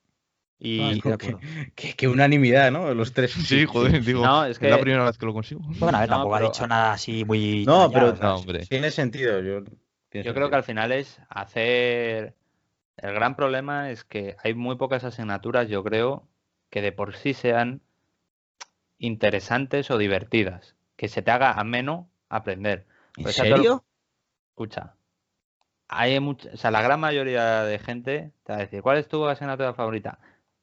Y 0.61 0.81
Ah, 0.81 1.16
de 1.16 1.37
qué, 1.77 1.94
qué 1.94 2.09
unanimidad, 2.09 2.73
¿no? 2.73 2.92
Los 2.92 3.12
tres. 3.12 3.33
Sí, 3.33 3.64
joder, 3.64 4.03
digo, 4.05 4.25
No, 4.25 4.44
es 4.44 4.57
es 4.61 4.62
la 4.71 4.77
que- 4.77 4.83
primera 4.83 5.05
vez 5.05 5.16
que 5.16 5.27
lo 5.27 5.33
consigo. 5.33 5.61
Bueno, 5.79 5.99
a 5.99 6.01
ver, 6.01 6.11
No, 6.11 6.16
tampoco 6.16 6.35
ha 6.35 6.40
dicho 6.40 6.66
nada 6.66 6.92
así 6.92 7.25
muy. 7.25 7.64
No, 7.64 7.90
pero 7.92 8.12
No, 8.16 8.37
hombre. 8.37 8.66
tiene 8.66 8.90
sentido. 8.90 9.40
Yo, 9.40 9.62
tiene 10.09 10.27
Yo 10.27 10.35
creo 10.35 10.51
que 10.51 10.57
al 10.57 10.64
final 10.64 10.90
es 10.92 11.21
hacer. 11.29 12.35
El 12.97 13.14
gran 13.14 13.37
problema 13.37 13.90
es 13.92 14.03
que 14.03 14.37
hay 14.42 14.55
muy 14.55 14.75
pocas 14.77 15.05
asignaturas, 15.05 15.68
yo 15.68 15.85
creo, 15.85 16.27
que 16.71 16.83
de 16.83 16.90
por 16.90 17.14
sí 17.14 17.35
sean 17.35 17.81
interesantes 18.99 19.90
o 19.90 19.99
divertidas. 19.99 20.75
Que 20.97 21.09
se 21.09 21.23
te 21.23 21.31
haga 21.31 21.53
ameno 21.53 22.11
aprender. 22.29 22.87
¿En 23.16 23.23
Pues, 23.25 23.37
serio? 23.37 23.85
Escucha. 24.51 24.94
Hay 25.87 26.18
mucha, 26.21 26.51
o 26.53 26.57
sea, 26.57 26.71
la 26.71 26.83
gran 26.83 27.01
mayoría 27.01 27.62
de 27.62 27.79
gente 27.79 28.33
te 28.42 28.53
va 28.53 28.59
a 28.59 28.62
decir, 28.62 28.83
¿cuál 28.83 28.99
es 28.99 29.09
tu 29.09 29.25
asignatura 29.27 29.73
favorita? 29.75 30.18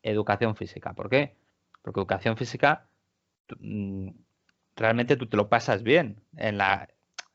Educación 0.08 0.56
física. 0.56 0.94
¿Por 0.94 1.10
qué? 1.10 1.36
Porque 1.82 2.00
educación 2.00 2.38
física 2.38 2.88
mm, 3.60 4.10
realmente 4.76 5.15
tú 5.18 5.28
te 5.28 5.38
lo 5.38 5.50
pasas 5.50 5.84
bien 5.84 6.22
en 6.38 6.58
la, 6.58 6.88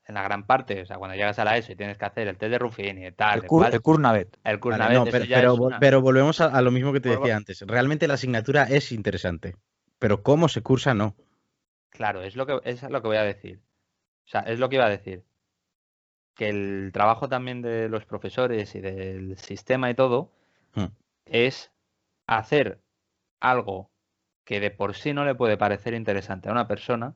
en 0.07 0.15
la 0.15 0.23
gran 0.23 0.47
parte. 0.47 0.83
O 0.83 0.87
sea, 0.87 0.97
cuando 0.99 1.17
llegas 1.17 1.39
a 1.39 1.45
la 1.45 1.57
ESO 1.57 1.73
y 1.73 1.77
tienes 1.77 1.99
que 1.99 2.05
hacer 2.05 2.29
el 2.29 2.37
test 2.39 2.51
de 2.53 2.59
Ruffini 2.59 3.07
y 3.07 3.13
tal, 3.13 3.41
el, 3.41 3.47
cur, 3.47 3.67
el 3.73 3.81
Kurnavet. 3.81 4.35
el 4.37 4.41
Vale, 4.43 4.61
Kuznavet, 4.61 4.99
no, 4.99 5.05
pero, 5.05 5.25
pero, 5.29 5.55
una- 5.55 5.99
volvemos 5.99 6.41
a, 6.41 6.47
a 6.47 6.63
lo 6.63 6.71
mismo 6.71 6.93
que 6.93 7.01
te 7.01 7.09
decía 7.11 7.37
antes. 7.37 7.61
Realmente 7.63 8.07
la 8.09 8.15
asignatura 8.15 8.65
es 8.65 8.93
interesante, 8.93 9.57
pero 9.99 10.23
cómo 10.23 10.49
se 10.49 10.63
cursa 10.63 10.95
no. 10.95 11.17
Claro, 11.91 12.23
es 12.23 12.37
lo 12.37 12.47
que 12.47 12.61
es 12.65 12.83
lo 12.85 13.03
que 13.03 13.09
voy 13.09 13.17
a 13.17 13.25
decir. 13.25 13.61
O 14.27 14.29
sea, 14.31 14.41
es 14.43 14.59
lo 14.61 14.69
que 14.69 14.77
iba 14.77 14.87
a 14.87 14.91
decir. 14.91 15.25
Que 16.37 16.49
el 16.49 16.91
trabajo 16.93 17.29
también 17.29 17.61
de 17.63 17.89
los 17.89 18.05
profesores 18.07 18.75
y 18.77 18.81
del 18.81 19.37
sistema 19.39 19.91
y 19.91 19.95
todo 19.95 20.33
Hmm. 20.75 20.87
es 21.27 21.73
hacer 22.39 22.81
algo 23.41 23.91
que 24.45 24.61
de 24.61 24.71
por 24.71 24.95
sí 24.95 25.13
no 25.13 25.25
le 25.25 25.35
puede 25.35 25.57
parecer 25.59 25.95
interesante 25.95 26.49
a 26.49 26.53
una 26.53 26.69
persona, 26.69 27.15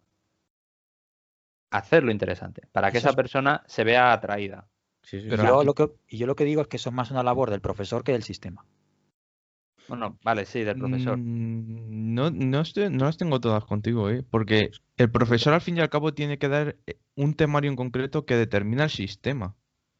hacerlo 1.70 2.10
interesante, 2.12 2.62
para 2.72 2.90
que 2.90 2.98
Eso 2.98 3.08
esa 3.08 3.10
es- 3.10 3.16
persona 3.16 3.62
se 3.66 3.84
vea 3.84 4.12
atraída. 4.12 4.66
Sí, 5.02 5.20
sí, 5.20 5.26
Y 5.26 5.30
Pero 5.30 5.42
sí. 5.42 5.46
yo, 5.48 5.56
aquí- 5.58 5.66
lo 5.66 5.74
que, 5.74 5.88
y 6.08 6.16
yo 6.18 6.26
lo 6.26 6.36
que 6.36 6.44
digo 6.44 6.62
es 6.62 6.68
que 6.68 6.76
eso 6.78 6.88
es 6.90 6.94
más 6.94 7.10
una 7.10 7.22
labor 7.22 7.50
del 7.50 7.60
profesor 7.60 8.02
que 8.04 8.12
del 8.12 8.22
sistema. 8.22 8.64
Bueno, 9.88 10.18
vale, 10.24 10.46
sí, 10.46 10.62
del 10.64 10.76
profesor. 10.78 11.18
Mm, 11.18 12.14
No, 12.14 12.30
no, 12.30 12.60
estoy, 12.60 12.90
no 12.90 13.04
las 13.06 13.16
tengo 13.18 13.40
todas 13.40 13.64
contigo, 13.64 14.08
¿eh? 14.08 14.22
Porque 14.22 14.70
el 14.96 15.10
profesor 15.10 15.52
al 15.52 15.60
fin 15.60 15.76
y 15.76 15.80
al 15.80 15.90
cabo 15.90 16.14
tiene 16.14 16.38
que 16.38 16.48
dar 16.48 16.76
eh, 16.86 16.96
un 17.16 17.34
temario 17.34 17.70
en 17.70 17.76
concreto 17.76 18.24
que 18.24 18.36
determina 18.36 18.84
el 18.84 18.90
sistema. 18.90 19.56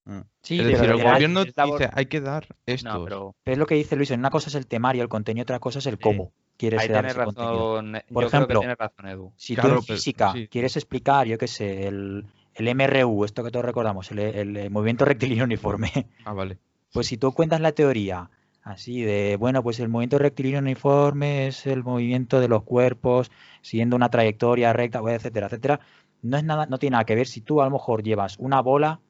Mm. 0.07 0.21
Sí, 0.43 0.57
es 0.61 0.65
pero 0.67 0.79
decir, 0.79 0.91
el 0.91 1.03
gobierno 1.03 1.41
es 1.43 1.57
labor- 1.57 1.79
dice 1.81 1.91
hay 1.95 2.07
que 2.07 2.21
dar 2.21 2.47
esto. 2.67 2.89
No, 2.99 3.05
pero 3.05 3.35
pero 3.43 3.53
es 3.55 3.59
lo 3.59 3.67
que 3.67 3.75
dice 3.75 3.97
Luis, 3.97 4.11
en 4.11 4.21
una 4.21 4.31
cosa 4.31 4.49
es 4.51 4.55
el 4.55 4.67
temario, 4.67 5.03
el 5.03 5.09
contenido, 5.09 5.43
otra 5.45 5.59
cosa 5.61 5.79
es 5.79 5.87
el 5.87 5.99
cómo 5.99 6.33
quieres 6.59 6.83
ahí 6.83 6.89
dar 6.89 7.07
ese 7.07 7.15
razón. 7.19 7.97
eh, 7.97 8.05
Por 8.13 8.25
yo 8.25 8.29
ejemplo, 8.29 8.47
creo 8.49 8.61
que 8.61 8.65
tienes 8.67 8.79
razón, 8.79 9.07
Edu. 9.09 9.33
Si 9.37 9.55
tú 9.55 9.63
Claro, 9.63 9.77
en 9.79 9.85
pero- 9.85 9.97
física 9.97 10.33
sí. 10.33 10.49
quieres 10.49 10.77
explicar, 10.77 11.27
yo 11.27 11.39
qué 11.39 11.49
sé, 11.49 11.87
el, 11.87 12.27
el 12.55 12.69
MRU, 12.69 13.25
esto 13.25 13.43
que 13.43 13.51
todos 13.51 13.65
recordamos, 13.65 14.11
el, 14.13 14.19
el, 14.19 14.71
movimiento 14.71 15.05
rectilíneo 15.05 15.45
uniforme, 15.45 15.91
Ah, 16.25 16.33
vale. 16.35 16.59
pues 16.93 17.07
si 17.07 17.17
tú 17.17 17.33
cuentas 17.33 17.61
la 17.61 17.73
teoría 17.73 18.31
así 18.63 19.03
de, 19.03 19.37
bueno, 19.39 19.63
pues 19.63 19.81
el 19.81 19.89
movimiento 19.89 20.19
rectilíneo 20.19 20.61
uniforme 20.61 21.47
es 21.49 21.67
el 21.67 21.83
movimiento 21.83 22.41
de 22.41 22.49
los 22.49 22.63
cuerpos 22.63 23.31
siguiendo 23.63 23.97
una 23.97 24.11
trayectoria 24.11 24.73
recta, 24.75 25.01
etcétera, 25.07 25.47
etcétera, 25.47 25.81
no 26.23 26.37
es 26.37 26.45
nada, 26.45 26.67
no 26.67 26.79
tiene 26.79 26.93
nada 26.93 27.05
que 27.05 27.15
ver 27.15 27.27
si 27.27 27.41
tú 27.41 27.61
a 27.61 27.65
lo 27.65 27.71
mejor 27.73 28.03
llevas 28.03 28.37
una 28.39 28.61
bola, 28.63 29.01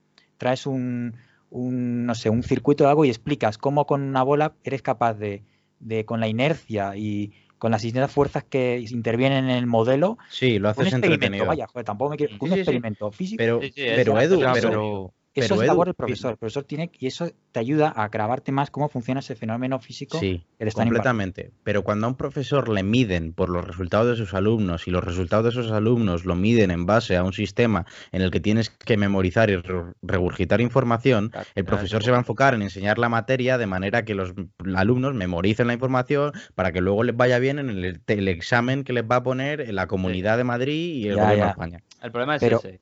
traes 0.45 0.67
un, 0.67 1.15
un 1.49 2.05
no 2.05 2.15
sé, 2.15 2.29
un 2.29 2.43
circuito 2.43 2.85
de 2.85 2.91
algo 2.91 3.07
y 3.07 3.09
explicas 3.09 3.57
cómo 3.57 3.87
con 3.87 4.03
una 4.03 4.23
bola 4.23 4.53
eres 4.63 4.83
capaz 4.83 5.15
de, 5.15 5.43
de 5.81 6.05
con 6.05 6.21
la 6.21 6.29
inercia 6.29 6.97
y 6.97 7.33
con 7.57 7.71
las 7.71 7.81
distintas 7.81 8.13
fuerzas 8.13 8.45
que 8.45 8.85
intervienen 8.91 9.45
en 9.45 9.57
el 9.57 9.67
modelo, 9.67 10.19
Sí, 10.29 10.59
lo 10.59 10.69
un 10.69 10.73
haces 10.73 10.89
experimento, 10.89 11.15
entretenido. 11.15 11.47
vaya, 11.47 11.67
joder, 11.67 11.87
tampoco 11.87 12.11
me 12.11 12.17
quiero, 12.19 12.35
un 12.35 12.41
Sí, 12.41 12.47
sí, 12.49 12.53
sí. 12.57 12.61
experimento 12.61 13.11
físico, 13.11 13.39
Pero, 13.39 13.61
Sí, 13.63 13.73
sí, 13.75 13.81
es 13.85 13.97
pero 13.97 14.13
una 14.13 14.23
Edu, 14.25 14.41
pero- 14.53 15.15
eso 15.35 15.55
pero 15.55 15.63
es 15.63 15.67
labor 15.67 15.87
del 15.87 15.95
profesor, 15.95 16.31
el 16.33 16.37
profesor 16.37 16.65
tiene, 16.65 16.91
y 16.99 17.07
eso 17.07 17.31
te 17.53 17.61
ayuda 17.61 17.89
a 17.89 18.09
grabarte 18.09 18.53
más 18.53 18.71
cómo 18.71 18.89
funciona 18.89 19.21
ese 19.21 19.35
fenómeno 19.35 19.79
físico 19.81 20.19
Sí, 20.19 20.45
que 20.59 20.71
completamente. 20.71 21.51
Pero 21.65 21.83
cuando 21.83 22.07
a 22.07 22.11
un 22.11 22.17
profesor 22.17 22.69
le 22.69 22.83
miden 22.83 23.33
por 23.33 23.49
los 23.49 23.67
resultados 23.67 24.07
de 24.19 24.25
sus 24.25 24.35
alumnos 24.35 24.87
y 24.87 24.91
los 24.91 25.03
resultados 25.03 25.45
de 25.45 25.61
esos 25.61 25.73
alumnos 25.73 26.25
lo 26.25 26.35
miden 26.37 26.71
en 26.71 26.87
base 26.87 27.17
a 27.17 27.25
un 27.25 27.33
sistema 27.33 27.85
en 28.13 28.23
el 28.23 28.31
que 28.31 28.41
tienes 28.41 28.71
que 28.71 28.97
memorizar 28.97 29.51
y 29.51 29.57
re- 29.57 29.93
regurgitar 30.03 30.61
información, 30.61 31.31
Claro, 31.31 31.47
el 31.55 31.65
profesor 31.65 32.01
es 32.01 32.05
se 32.05 32.11
va 32.11 32.17
a 32.19 32.21
enfocar 32.21 32.55
en 32.55 32.63
enseñar 32.63 32.99
la 32.99 33.09
materia 33.09 33.59
de 33.59 33.67
manera 33.67 34.05
que 34.05 34.15
los 34.15 34.33
alumnos 34.77 35.15
memoricen 35.15 35.67
la 35.67 35.73
información 35.75 36.33
para 36.55 36.71
que 36.73 36.81
luego 36.81 37.03
les 37.03 37.17
vaya 37.17 37.39
bien 37.39 37.59
en 37.59 37.71
el, 37.71 38.01
el 38.07 38.29
examen 38.29 38.85
que 38.85 38.93
les 38.93 39.05
va 39.05 39.17
a 39.17 39.23
poner 39.23 39.61
en 39.63 39.75
la 39.75 39.87
Comunidad 39.87 40.37
de 40.37 40.45
Madrid 40.45 40.95
y 40.95 41.09
el 41.09 41.17
Ya, 41.17 41.23
gobierno 41.23 41.39
ya. 41.39 41.45
de 41.45 41.51
España. 41.51 41.83
El 42.03 42.11
problema 42.13 42.37
es 42.37 42.41
Pero- 42.41 42.59
ese. 42.59 42.81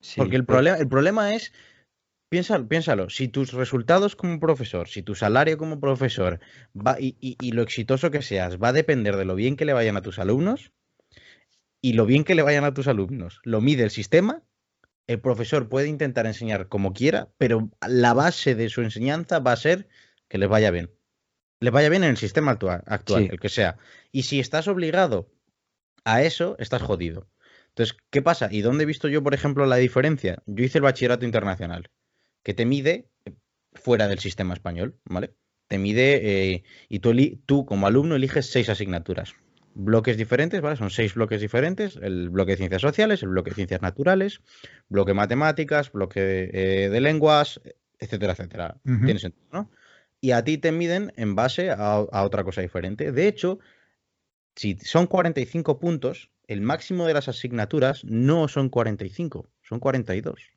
Sí, 0.00 0.20
Porque 0.20 0.36
el 0.36 0.44
pero- 0.44 0.56
problema, 0.56 0.76
el 0.76 0.88
problema 0.88 1.34
es, 1.34 1.52
piénsalo, 2.34 2.66
piénsalo, 2.66 3.10
si 3.10 3.28
tus 3.28 3.52
resultados 3.52 4.16
como 4.16 4.40
profesor, 4.40 4.88
si 4.88 5.02
tu 5.04 5.14
salario 5.14 5.56
como 5.56 5.78
profesor 5.78 6.40
va, 6.74 6.96
y, 6.98 7.16
y- 7.20 7.36
y 7.40 7.52
lo 7.52 7.62
exitoso 7.62 8.10
que 8.10 8.22
seas 8.22 8.58
va 8.58 8.68
a 8.70 8.72
depender 8.72 9.14
de 9.16 9.24
lo 9.24 9.36
bien 9.36 9.54
que 9.56 9.64
le 9.64 9.72
vayan 9.72 9.96
a 9.96 10.02
tus 10.02 10.18
alumnos, 10.18 10.72
y 11.80 11.92
lo 11.92 12.06
bien 12.06 12.24
que 12.24 12.34
le 12.34 12.42
vayan 12.42 12.64
a 12.64 12.74
tus 12.74 12.88
alumnos 12.88 13.40
lo 13.44 13.60
mide 13.60 13.84
el 13.84 13.90
sistema, 13.90 14.42
el 15.06 15.20
profesor 15.20 15.68
puede 15.68 15.86
intentar 15.86 16.26
enseñar 16.26 16.66
como 16.66 16.92
quiera, 16.92 17.28
pero 17.38 17.70
la 17.86 18.14
base 18.14 18.56
de 18.56 18.68
su 18.68 18.82
enseñanza 18.82 19.38
va 19.38 19.52
a 19.52 19.56
ser 19.56 19.86
que 20.28 20.38
les 20.38 20.48
vaya 20.48 20.72
bien. 20.72 20.90
Les 21.60 21.72
vaya 21.72 21.88
bien 21.88 22.02
en 22.02 22.10
el 22.10 22.16
sistema 22.16 22.50
actual, 22.50 22.82
actual 22.86 23.22
Sí. 23.24 23.28
el 23.30 23.38
que 23.38 23.48
sea. 23.48 23.76
Y 24.10 24.24
si 24.24 24.40
estás 24.40 24.66
obligado 24.66 25.30
a 26.04 26.22
eso, 26.22 26.56
estás 26.58 26.82
jodido. 26.82 27.28
Entonces, 27.68 27.96
¿qué 28.10 28.22
pasa? 28.22 28.48
¿Y 28.50 28.62
dónde 28.62 28.82
he 28.84 28.86
visto 28.86 29.06
yo, 29.06 29.22
por 29.22 29.34
ejemplo, 29.34 29.66
la 29.66 29.76
diferencia? 29.76 30.42
Yo 30.46 30.64
hice 30.64 30.78
el 30.78 30.82
bachillerato 30.82 31.24
internacional, 31.24 31.90
que 32.44 32.54
te 32.54 32.66
mide 32.66 33.08
fuera 33.72 34.06
del 34.06 34.20
sistema 34.20 34.54
español, 34.54 35.00
¿vale? 35.04 35.34
Te 35.66 35.78
mide 35.78 36.52
eh, 36.52 36.64
y 36.88 37.00
tú, 37.00 37.12
tú 37.46 37.66
como 37.66 37.88
alumno 37.88 38.14
eliges 38.14 38.50
seis 38.50 38.68
asignaturas. 38.68 39.34
Bloques 39.74 40.16
diferentes, 40.16 40.60
¿vale? 40.60 40.76
Son 40.76 40.90
seis 40.90 41.14
bloques 41.14 41.40
diferentes. 41.40 41.96
El 41.96 42.30
bloque 42.30 42.52
de 42.52 42.58
ciencias 42.58 42.82
sociales, 42.82 43.22
el 43.24 43.30
bloque 43.30 43.50
de 43.50 43.56
ciencias 43.56 43.82
naturales, 43.82 44.40
bloque 44.88 45.10
de 45.10 45.14
matemáticas, 45.14 45.90
bloque 45.90 46.50
eh, 46.52 46.88
de 46.90 47.00
lenguas, 47.00 47.60
etcétera, 47.98 48.34
etcétera. 48.34 48.76
Ujú. 48.84 49.04
Tiene 49.04 49.18
sentido, 49.18 49.48
¿no? 49.50 49.70
Y 50.20 50.30
a 50.30 50.44
ti 50.44 50.58
te 50.58 50.70
miden 50.70 51.12
en 51.16 51.34
base 51.34 51.70
a, 51.70 51.74
a 51.76 52.24
otra 52.24 52.44
cosa 52.44 52.60
diferente. 52.60 53.10
De 53.10 53.26
hecho, 53.26 53.58
si 54.54 54.76
son 54.78 55.06
45 55.06 55.80
puntos, 55.80 56.30
el 56.46 56.60
máximo 56.60 57.06
de 57.06 57.14
las 57.14 57.28
asignaturas 57.28 58.04
no 58.04 58.48
son 58.48 58.68
45, 58.68 59.50
son 59.62 59.80
42. 59.80 60.53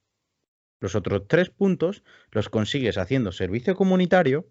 Los 0.80 0.96
otros 0.96 1.28
tres 1.28 1.50
puntos 1.50 2.04
los 2.32 2.50
consigues 2.50 2.98
haciendo 2.98 3.32
servicio 3.32 3.76
comunitario, 3.76 4.48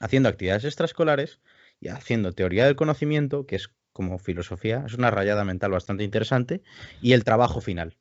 haciendo 0.00 0.28
actividades 0.28 0.64
extraescolares 0.64 1.40
y 1.80 1.88
haciendo 1.88 2.32
teoría 2.32 2.64
del 2.64 2.76
conocimiento, 2.76 3.46
que 3.46 3.56
es 3.56 3.70
como 3.92 4.18
filosofía, 4.18 4.84
es 4.86 4.94
una 4.94 5.10
rayada 5.10 5.44
mental 5.44 5.70
bastante 5.70 6.04
interesante, 6.04 6.62
y 7.00 7.12
el 7.12 7.24
trabajo 7.24 7.60
final. 7.60 7.96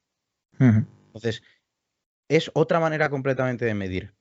Entonces, 0.59 1.43
es 2.27 2.51
otra 2.53 2.79
manera 2.79 3.09
completamente 3.09 3.65
de 3.65 3.75
medir. 3.75 4.13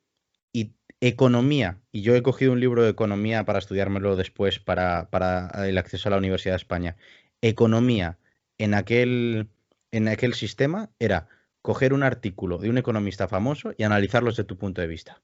Y 0.53 0.75
economía, 1.01 1.81
y 1.91 2.03
yo 2.03 2.15
he 2.15 2.23
cogido 2.23 2.53
un 2.53 2.61
libro 2.61 2.85
de 2.85 2.91
economía 2.91 3.45
para 3.45 3.59
estudiármelo 3.59 4.15
después 4.15 4.61
para, 4.61 5.11
para 5.11 5.51
el 5.69 5.79
acceso 5.79 6.09
a 6.09 6.11
la 6.11 6.19
Universidad 6.19 6.53
de 6.53 6.59
España. 6.59 6.97
Economía 7.41 8.19
en 8.59 8.75
aquel, 8.75 9.49
en 9.91 10.09
aquel 10.09 10.35
sistema 10.35 10.91
era 11.01 11.29
coger 11.69 11.95
un 11.95 12.03
artículo 12.03 12.59
de 12.59 12.69
un 12.69 12.77
economista 12.79 13.27
famoso 13.27 13.73
y 13.79 13.85
analizarlo 13.85 14.31
desde 14.31 14.45
tu 14.45 14.59
punto 14.59 14.83
de 14.83 14.87
vista. 14.87 15.23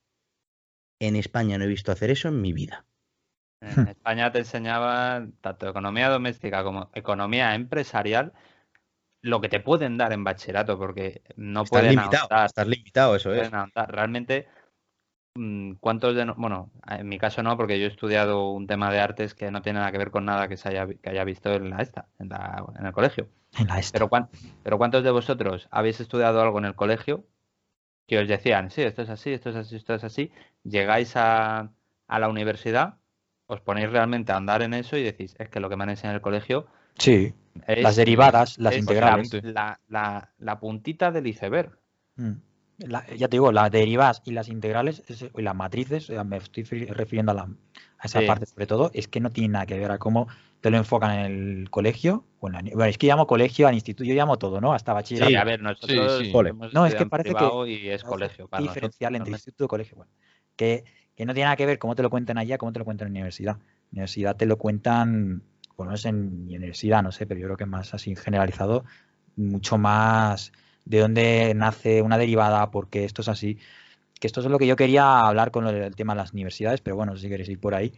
En 0.99 1.15
España 1.15 1.59
no 1.59 1.65
he 1.65 1.75
visto 1.77 1.93
hacer 1.93 2.11
eso 2.11 2.29
en 2.29 2.41
mi 2.41 2.53
vida. 2.55 2.87
En 3.61 3.89
España 3.89 4.33
te 4.33 4.39
enseñaba 4.39 5.27
tanto 5.43 5.69
economía 5.69 6.09
doméstica 6.09 6.65
como 6.65 6.91
economía 6.95 7.55
empresarial, 7.55 8.33
lo 9.23 9.41
que 9.43 9.51
te 9.51 9.61
pueden 9.61 9.99
dar 9.99 10.13
en 10.15 10.25
bachillerato, 10.25 10.79
porque 10.79 11.23
no 11.37 11.65
Estás 11.65 11.83
pueden 11.83 11.91
limitado, 11.91 12.23
ahondar, 12.23 12.47
estás 12.47 12.69
limitado, 12.69 13.17
eso 13.17 13.35
es. 13.35 13.51
Realmente, 13.89 14.49
mm, 15.37 15.75
¿cuántos 15.81 16.15
de 16.17 16.25
no- 16.27 16.37
bueno, 16.37 16.71
en 16.89 17.09
mi 17.09 17.19
caso 17.19 17.43
no, 17.43 17.57
porque 17.57 17.79
yo 17.81 17.87
he 17.87 17.89
estudiado 17.89 18.51
un 18.51 18.67
tema 18.67 18.91
de 18.93 19.01
artes 19.01 19.35
que 19.35 19.51
no 19.51 19.63
tiene 19.63 19.81
nada 19.81 19.93
que 19.93 19.99
ver 19.99 20.11
con 20.11 20.25
nada 20.25 20.49
que 20.49 20.57
se 20.57 20.69
haya, 20.71 20.87
que 20.89 21.11
haya 21.11 21.25
visto 21.25 21.53
en 21.55 21.71
la 21.71 21.83
esta, 21.83 22.09
en, 22.19 22.29
la- 22.31 22.65
en 22.79 22.87
el 22.87 22.93
colegio. 22.93 23.29
En 23.59 23.67
la 23.67 23.79
esta. 23.79 23.93
Pero, 23.99 24.09
cuán- 24.09 24.29
pero 24.63 24.79
¿cuántos 24.79 25.03
de 25.05 25.11
vosotros 25.11 25.69
habéis 25.71 26.01
estudiado 26.01 26.41
algo 26.41 26.59
en 26.59 26.67
el 26.67 26.75
colegio 26.75 27.25
que 28.07 28.19
os 28.19 28.29
decían, 28.29 28.71
sí, 28.71 28.83
esto 28.83 29.03
es 29.03 29.09
así, 29.11 29.33
esto 29.33 29.51
es 29.51 29.57
así, 29.57 29.77
esto 29.77 29.95
es 29.95 30.05
así? 30.05 30.31
Llegáis 30.65 31.17
a, 31.17 31.71
a 32.09 32.19
la 32.19 32.29
universidad, 32.29 32.95
os 33.47 33.61
ponéis 33.61 33.91
realmente 33.91 34.33
a 34.33 34.37
andar 34.37 34.63
en 34.63 34.75
eso 34.75 34.97
y 34.97 35.03
decís, 35.03 35.35
es 35.39 35.49
que 35.49 35.61
lo 35.61 35.69
que 35.69 35.77
me 35.77 35.85
han 35.85 35.91
enseñado 35.91 36.13
en 36.13 36.17
el 36.17 36.23
colegio 36.23 36.67
Sí, 36.99 37.33
es, 37.67 37.83
las 37.83 37.97
derivadas, 37.97 38.59
las 38.59 38.75
es 38.75 38.81
integrales. 38.81 39.33
La, 39.43 39.81
la, 39.89 40.31
la 40.39 40.61
puntita 40.61 41.11
del 41.11 41.27
iceberg. 41.27 41.79
Mm. 42.17 42.33
La- 42.79 43.07
ya 43.09 43.29
te 43.29 43.33
digo, 43.37 43.53
las 43.53 43.71
derivadas 43.71 44.23
y 44.25 44.31
las 44.33 44.49
integrales 44.49 45.03
es- 45.09 45.27
y 45.37 45.43
las 45.43 45.55
matrices, 45.55 46.11
me 46.25 46.37
estoy 46.39 46.65
refiriendo 46.87 47.33
a, 47.33 47.35
la, 47.35 47.43
a 47.99 48.07
esa 48.07 48.21
Sí. 48.21 48.27
parte 48.27 48.47
sobre 48.47 48.67
todo, 48.67 48.91
es 48.95 49.07
que 49.09 49.21
no 49.21 49.31
tiene 49.31 49.53
nada 49.53 49.67
que 49.67 49.79
ver 49.79 49.91
a 49.91 49.99
cómo 49.99 50.29
te 50.61 50.71
lo 50.71 50.77
enfocan 50.77 51.19
en 51.19 51.27
el 51.61 51.71
colegio. 51.71 52.25
La 52.43 52.63
bueno, 52.63 52.85
es 52.85 52.97
que 52.97 53.07
llamo 53.07 53.27
colegio 53.27 53.69
al 53.69 53.75
instituto, 53.75 54.05
yo 54.05 54.15
llamo 54.15 54.39
todo, 54.39 54.61
¿no? 54.61 54.73
Hasta 54.73 54.93
bachillerato. 54.93 55.31
Sí, 55.31 55.37
a 55.37 55.45
ver, 55.45 55.61
nosotros 55.61 56.19
sí. 56.19 56.33
Hemos 56.35 56.73
No, 56.73 56.87
es 56.87 56.95
que 56.95 57.07
parece 57.07 57.35
que- 57.35 57.71
y 57.71 57.89
es 57.89 58.03
No, 58.03 58.11
colegio. 58.11 58.45
hay 58.45 58.49
para 58.49 58.61
que 58.63 58.67
nosotros, 58.67 58.99
diferenciar 58.99 59.15
entre 59.17 59.33
instituto 59.33 59.65
y 59.65 59.69
colegio. 59.69 59.97
Bueno, 59.97 60.13
que, 60.57 60.85
que 61.15 61.27
no 61.27 61.35
tiene 61.35 61.45
nada 61.47 61.57
que 61.57 61.67
ver 61.67 61.79
cómo 61.79 61.95
te 61.95 62.03
lo 62.03 62.09
cuentan 62.11 62.39
allá, 62.39 62.57
cómo 62.57 62.73
te 62.73 62.79
lo 62.79 62.85
cuentan 62.85 63.09
en 63.09 63.15
la 63.15 63.19
universidad. 63.19 63.57
En 63.57 63.61
la 63.61 63.91
universidad 63.93 64.37
te 64.37 64.47
lo 64.47 64.57
cuentan, 64.57 65.43
bueno, 65.77 65.91
no 65.91 65.97
es 65.97 66.05
en 66.07 66.47
mi 66.47 66.57
universidad, 66.57 67.03
no 67.03 67.13
sé, 67.13 67.27
pero 67.27 67.41
yo 67.41 67.47
creo 67.47 67.57
que 67.59 67.65
es 67.65 67.71
más 67.71 67.93
así 67.93 68.17
generalizado, 68.17 68.85
mucho 69.37 69.77
más 69.77 70.53
de 70.87 70.99
dónde 71.01 71.53
nace 71.55 72.01
una 72.01 72.17
derivada, 72.17 72.71
porque 72.71 73.05
esto 73.05 73.21
es 73.23 73.29
así. 73.29 73.59
Que 74.19 74.27
esto 74.27 74.41
es 74.41 74.47
lo 74.47 74.59
que 74.59 74.67
yo 74.67 74.77
quería 74.77 75.21
hablar 75.21 75.51
con 75.51 75.67
el, 75.67 75.77
el 75.77 75.97
tema 75.97 76.15
de 76.15 76.19
las 76.19 76.33
universidades, 76.33 76.81
pero 76.81 76.97
bueno, 76.97 77.17
si 77.17 77.29
queréis 77.29 77.49
ir 77.49 77.61
por 77.61 77.75
ahí. 77.75 77.93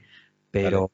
Pero, 0.50 0.90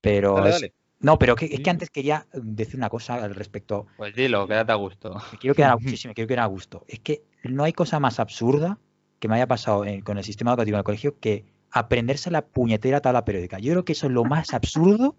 pero 0.00 0.34
Dale, 0.34 0.48
es- 0.50 0.54
dale. 0.54 0.72
no, 1.00 1.18
pero 1.18 1.36
que, 1.36 1.46
es 1.46 1.60
que 1.60 1.70
antes 1.70 1.90
quería 1.90 2.26
decir 2.32 2.76
una 2.76 2.88
cosa 2.88 3.14
al 3.22 3.34
respecto. 3.34 3.86
Pues 3.96 4.14
dilo, 4.14 4.46
quédate 4.46 4.72
a 4.72 4.76
gusto. 4.76 5.14
Me 5.32 5.38
quiero 5.38 5.54
quedar 5.54 5.72
a, 5.72 5.78
sí, 5.80 5.96
sí, 5.96 6.08
me 6.08 6.14
quiero 6.14 6.28
quedar 6.28 6.44
a 6.44 6.46
gusto. 6.46 6.84
Es 6.88 7.00
que 7.00 7.22
no 7.44 7.64
hay 7.64 7.72
cosa 7.72 8.00
más 8.00 8.18
absurda 8.20 8.78
que 9.18 9.28
me 9.28 9.36
haya 9.36 9.46
pasado 9.46 9.84
en- 9.84 10.02
con 10.02 10.18
el 10.18 10.24
sistema 10.24 10.52
educativo 10.52 10.76
en 10.76 10.80
el 10.80 10.84
colegio 10.84 11.18
que 11.18 11.44
aprenderse 11.70 12.30
la 12.30 12.42
puñetera 12.46 13.00
tabla 13.00 13.24
periódica. 13.24 13.58
Yo 13.58 13.72
creo 13.72 13.84
que 13.84 13.92
eso 13.92 14.06
es 14.06 14.12
lo 14.12 14.24
más 14.24 14.54
absurdo 14.54 15.16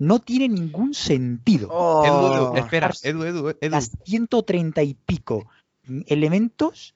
no 0.00 0.20
tiene 0.20 0.48
ningún 0.48 0.94
sentido. 0.94 1.68
Oh. 1.72 2.04
Edu, 2.54 2.56
espera, 2.64 2.90
Edu, 3.02 3.24
Edu, 3.24 3.48
Edu. 3.60 3.70
Las 3.72 3.90
130 4.04 4.82
y 4.84 4.94
pico 4.94 5.48
elementos 6.06 6.94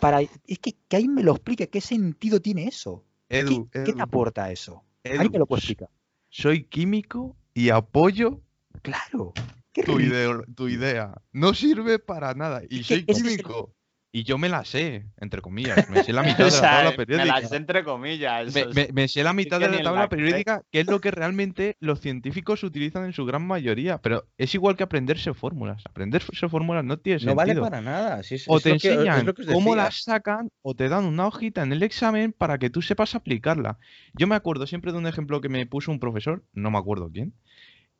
para... 0.00 0.20
Es 0.20 0.58
que, 0.60 0.74
que 0.88 0.96
alguien 0.96 1.14
me 1.14 1.22
lo 1.22 1.32
explique, 1.32 1.68
¿qué 1.68 1.80
sentido 1.80 2.40
tiene 2.40 2.66
eso? 2.66 3.04
¿Qué, 3.28 3.40
Edu, 3.40 3.68
qué 3.70 3.92
te 3.92 4.00
aporta 4.02 4.50
eso? 4.52 4.84
Edu, 5.02 5.14
¿Alguien 5.14 5.32
me 5.32 5.38
lo 5.40 5.46
puede 5.46 5.60
explicar? 5.60 5.88
Soy 6.36 6.64
químico 6.64 7.36
y 7.54 7.68
apoyo 7.70 8.42
Claro. 8.82 9.32
Tu 9.72 10.00
idea, 10.00 10.40
tu 10.56 10.66
idea. 10.68 11.14
No 11.30 11.54
sirve 11.54 12.00
para 12.00 12.34
nada. 12.34 12.62
Y 12.68 12.82
soy 12.82 13.06
químico. 13.06 13.72
Y 14.16 14.22
yo 14.22 14.38
me 14.38 14.48
la 14.48 14.64
sé, 14.64 15.06
entre 15.18 15.42
comillas. 15.42 15.90
Me 15.90 16.04
sé 16.04 16.12
la 16.12 16.22
mitad 16.22 16.46
O 16.46 16.50
de 16.50 16.52
la 16.52 16.60
tabla 16.60 16.90
me 16.90 16.96
periódica. 16.96 17.40
las 17.40 17.50
entre 17.52 17.82
comillas. 17.82 18.54
Me, 18.92 19.08
sé 19.08 19.24
la 19.24 19.32
mitad 19.32 19.58
de 19.58 19.68
la 19.68 19.82
tabla 19.82 20.02
la 20.02 20.08
periódica, 20.08 20.62
que 20.70 20.78
es 20.78 20.86
lo 20.86 21.00
que 21.00 21.10
realmente 21.10 21.76
los 21.80 21.98
científicos 22.00 22.62
utilizan 22.62 23.06
en 23.06 23.12
su 23.12 23.24
gran 23.26 23.44
mayoría. 23.44 23.98
Pero 23.98 24.24
es 24.38 24.54
igual 24.54 24.76
que 24.76 24.84
aprenderse 24.84 25.34
fórmulas. 25.34 25.82
Aprenderse 25.90 26.48
fórmulas 26.48 26.84
no 26.84 26.96
tiene 26.98 27.16
No 27.24 27.34
sentido. 27.34 27.34
vale 27.34 27.56
para 27.60 27.80
nada. 27.80 28.22
si 28.22 28.36
es- 28.36 28.44
O 28.46 28.58
es 28.58 28.62
te 28.62 28.68
lo 28.70 28.78
que- 28.78 28.86
es 28.88 28.94
enseñan 28.98 29.26
lo 29.26 29.34
que 29.34 29.42
os 29.42 29.48
cómo 29.48 29.74
las 29.74 30.04
sacan 30.04 30.48
o 30.62 30.76
te 30.76 30.88
dan 30.88 31.06
una 31.06 31.26
hojita 31.26 31.64
en 31.64 31.72
el 31.72 31.82
examen 31.82 32.32
para 32.32 32.58
que 32.58 32.70
tú 32.70 32.82
sepas 32.82 33.16
aplicarla. 33.16 33.78
Yo 34.12 34.28
me 34.28 34.36
acuerdo 34.36 34.68
siempre 34.68 34.92
de 34.92 34.98
un 34.98 35.08
ejemplo 35.08 35.40
que 35.40 35.48
me 35.48 35.66
puso 35.66 35.90
un 35.90 35.98
profesor, 35.98 36.44
no 36.52 36.70
me 36.70 36.78
acuerdo 36.78 37.10
quién, 37.12 37.34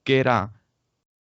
que 0.04 0.20
era, 0.20 0.52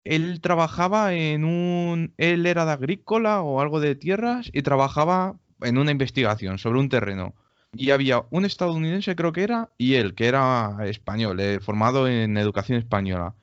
él 0.04 0.42
trabajaba 0.42 1.14
en 1.14 1.44
un, 1.46 2.14
él 2.18 2.46
era 2.46 2.66
de 2.66 2.72
agrícola 2.72 3.42
o 3.42 3.62
algo 3.62 3.80
de 3.80 3.96
tierras 3.96 4.50
y 4.54 4.62
trabajaba 4.64 5.38
en 5.62 5.78
una 5.78 5.92
investigación 5.92 6.58
sobre 6.58 6.80
un 6.80 6.90
terreno. 6.90 7.36
Y 7.74 7.92
había 7.92 8.26
un 8.32 8.44
estadounidense, 8.46 9.16
creo 9.16 9.32
que 9.32 9.44
era, 9.44 9.70
y 9.78 9.96
él, 9.96 10.14
que 10.16 10.28
era 10.28 10.78
español, 10.86 11.40
eh, 11.40 11.60
formado 11.62 12.08
en 12.08 12.38
educación 12.38 12.78
española. 12.78 13.36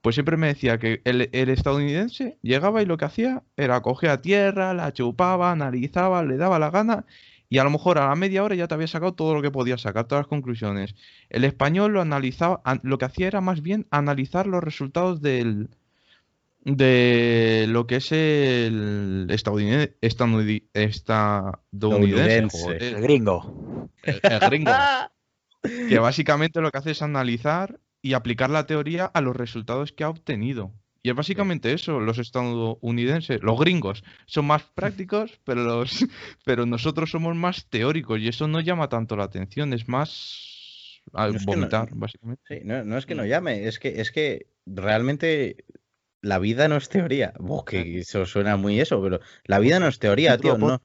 Pues 0.00 0.14
siempre 0.14 0.36
me 0.36 0.46
decía 0.48 0.78
que 0.78 1.02
el, 1.04 1.28
estadounidense 1.50 2.38
llegaba 2.42 2.80
y 2.82 2.86
lo 2.86 2.96
que 2.96 3.06
hacía 3.06 3.42
era 3.56 3.80
cogía 3.82 4.22
tierra, 4.22 4.72
la 4.72 4.92
chupaba, 4.92 5.50
analizaba, 5.50 6.22
le 6.22 6.36
daba 6.36 6.58
la 6.60 6.70
gana 6.70 7.06
y 7.48 7.58
a 7.58 7.64
lo 7.64 7.70
mejor 7.70 7.98
a 7.98 8.08
la 8.08 8.14
media 8.16 8.44
hora 8.44 8.54
ya 8.54 8.68
te 8.68 8.74
había 8.74 8.86
sacado 8.88 9.14
todo 9.14 9.34
lo 9.34 9.42
que 9.42 9.50
podía 9.50 9.78
sacar, 9.78 10.06
todas 10.06 10.22
las 10.24 10.28
conclusiones. 10.28 10.94
El 11.28 11.44
español 11.44 11.92
lo 11.92 12.00
analizaba, 12.00 12.60
an- 12.64 12.80
lo 12.84 12.98
que 12.98 13.04
hacía 13.06 13.26
era 13.26 13.40
más 13.40 13.62
bien 13.62 13.86
analizar 13.90 14.46
los 14.46 14.62
resultados 14.62 15.20
del 15.20 15.70
de 16.66 17.66
lo 17.68 17.86
que 17.86 17.96
es 17.96 18.10
el 18.12 19.26
estadounidense, 19.30 19.96
Estadounidense. 20.00 20.68
joder, 22.50 22.82
El 22.82 23.00
gringo. 23.02 23.88
el- 24.02 24.20
el 24.24 24.40
gringo 24.40 24.72
que 25.88 25.98
básicamente 25.98 26.60
lo 26.60 26.70
que 26.70 26.78
hace 26.78 26.90
es 26.90 27.02
analizar 27.02 27.80
y 28.02 28.14
aplicar 28.14 28.50
la 28.50 28.66
teoría 28.66 29.04
a 29.06 29.20
los 29.20 29.36
resultados 29.36 29.92
que 29.92 30.04
ha 30.04 30.08
obtenido. 30.08 30.72
Y 31.02 31.10
es 31.10 31.14
básicamente 31.14 31.72
eso, 31.72 32.00
los 32.00 32.18
estadounidenses, 32.18 33.40
los 33.42 33.58
gringos 33.60 34.02
son 34.26 34.46
más 34.46 34.64
prácticos, 34.64 35.38
pero 35.44 35.62
los 35.62 36.04
pero 36.44 36.66
nosotros 36.66 37.10
somos 37.12 37.36
más 37.36 37.66
teóricos 37.68 38.18
y 38.20 38.28
eso 38.28 38.48
no 38.48 38.60
llama 38.60 38.88
tanto 38.88 39.16
la 39.16 39.24
atención, 39.24 39.72
es 39.72 39.86
más 39.88 41.00
a 41.12 41.28
No, 41.28 41.36
es 41.36 41.46
que 41.46 41.46
no- 41.46 41.52
vomitar, 41.52 41.88
básicamente. 41.94 42.42
Sí, 42.48 42.60
no, 42.64 42.84
no 42.84 42.98
es 42.98 43.06
que 43.06 43.14
no 43.14 43.22
Mm. 43.22 43.26
llame, 43.28 43.68
es 43.68 43.78
que, 43.78 44.00
es 44.00 44.10
que 44.10 44.48
realmente 44.66 45.64
la 46.22 46.38
vida 46.38 46.68
no 46.68 46.76
es 46.76 46.88
teoría. 46.88 47.32
Buah, 47.38 47.64
que 47.64 47.98
eso 48.00 48.26
suena 48.26 48.56
muy 48.56 48.80
eso, 48.80 49.02
pero 49.02 49.20
la 49.44 49.58
vida 49.58 49.80
no 49.80 49.88
es 49.88 49.98
teoría, 49.98 50.40
tío. 50.40 50.58
No, 50.58 50.80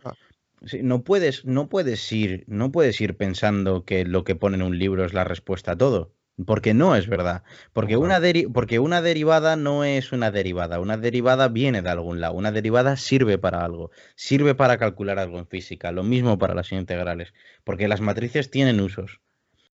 no 0.82 1.04
puedes, 1.04 1.46
no 1.46 1.70
puedes 1.70 2.12
ir, 2.12 2.44
no 2.48 2.72
puedes 2.72 3.00
ir 3.02 3.18
pensando 3.18 3.86
que 3.86 4.06
lo 4.06 4.24
que 4.24 4.36
pone 4.36 4.56
en 4.58 4.62
un 4.64 4.78
libro 4.80 5.06
es 5.06 5.14
la 5.14 5.24
respuesta 5.24 5.74
a 5.74 5.78
todo. 5.78 6.14
Porque 6.46 6.74
no 6.74 6.96
es 6.96 7.08
verdad. 7.08 7.44
Porque 7.74 7.98
una, 7.98 8.20
deri- 8.20 8.52
porque 8.52 8.80
una 8.80 9.02
derivada 9.02 9.56
no 9.58 9.84
es 9.84 10.12
una 10.12 10.32
derivada. 10.32 10.80
Una 10.80 10.98
derivada 10.98 11.50
viene 11.50 11.82
de 11.82 11.90
algún 11.90 12.20
lado. 12.22 12.34
Una 12.34 12.52
derivada 12.52 12.96
sirve 12.98 13.38
para 13.38 13.64
algo. 13.66 13.92
Sirve 14.16 14.56
para 14.56 14.78
calcular 14.78 15.20
algo 15.20 15.38
en 15.40 15.48
física. 15.48 15.92
Lo 15.92 16.04
mismo 16.04 16.38
para 16.40 16.56
las 16.56 16.72
integrales. 16.72 17.34
Porque 17.64 17.88
las 17.88 18.02
matrices 18.02 18.50
tienen 18.50 18.80
usos. 18.82 19.20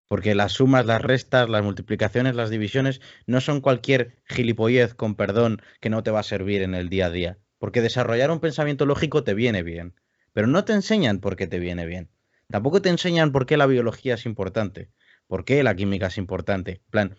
Porque 0.07 0.35
las 0.35 0.53
sumas, 0.53 0.85
las 0.85 1.01
restas, 1.01 1.49
las 1.49 1.63
multiplicaciones, 1.63 2.35
las 2.35 2.49
divisiones 2.49 3.01
no 3.25 3.41
son 3.41 3.61
cualquier 3.61 4.21
gilipollez, 4.25 4.93
con 4.93 5.15
perdón, 5.15 5.61
que 5.81 5.89
no 5.89 6.03
te 6.03 6.11
va 6.11 6.19
a 6.19 6.23
servir 6.23 6.61
en 6.61 6.75
el 6.75 6.89
día 6.89 7.07
a 7.07 7.09
día. 7.09 7.39
Porque 7.57 7.81
desarrollar 7.81 8.29
un 8.29 8.39
pensamiento 8.39 8.85
lógico 8.85 9.23
te 9.23 9.33
viene 9.33 9.63
bien. 9.63 9.95
Pero 10.33 10.47
no 10.47 10.63
te 10.63 10.73
enseñan 10.73 11.19
por 11.19 11.35
qué 11.35 11.47
te 11.47 11.59
viene 11.59 11.85
bien. 11.85 12.09
Tampoco 12.49 12.81
te 12.81 12.89
enseñan 12.89 13.31
por 13.31 13.45
qué 13.45 13.57
la 13.57 13.65
biología 13.65 14.13
es 14.13 14.25
importante. 14.25 14.91
¿Por 15.27 15.45
qué 15.45 15.63
la 15.63 15.75
química 15.75 16.07
es 16.07 16.17
importante? 16.19 16.81
Plan, 16.91 17.17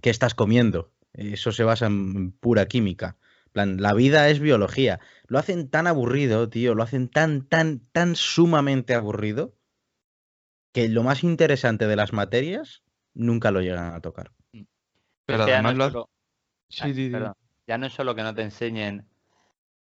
¿qué 0.00 0.10
estás 0.10 0.34
comiendo? 0.34 0.92
Eso 1.12 1.50
se 1.50 1.64
basa 1.64 1.86
en 1.86 2.30
pura 2.32 2.66
química. 2.66 3.16
Plan, 3.52 3.82
la 3.82 3.92
vida 3.94 4.28
es 4.28 4.38
biología. 4.38 5.00
Lo 5.26 5.38
hacen 5.38 5.68
tan 5.68 5.86
aburrido, 5.86 6.48
tío, 6.48 6.74
lo 6.74 6.84
hacen 6.84 7.08
tan, 7.08 7.48
tan, 7.48 7.80
tan 7.92 8.14
sumamente 8.14 8.94
aburrido 8.94 9.56
que 10.72 10.88
lo 10.88 11.02
más 11.02 11.22
interesante 11.24 11.86
de 11.86 11.96
las 11.96 12.12
materias 12.12 12.82
nunca 13.14 13.50
lo 13.50 13.60
llegan 13.60 13.94
a 13.94 14.00
tocar. 14.00 14.32
Pero 15.26 15.38
Es 15.38 15.44
que 15.44 15.50
ya 15.50 15.62
no 15.62 15.68
además 15.68 15.74
lo 15.76 15.90
solo- 15.90 16.10
Sí. 16.68 17.12
Ya 17.66 17.78
no 17.78 17.86
es 17.86 17.92
solo 17.92 18.14
que 18.14 18.22
no 18.22 18.34
te 18.34 18.42
enseñen 18.42 19.06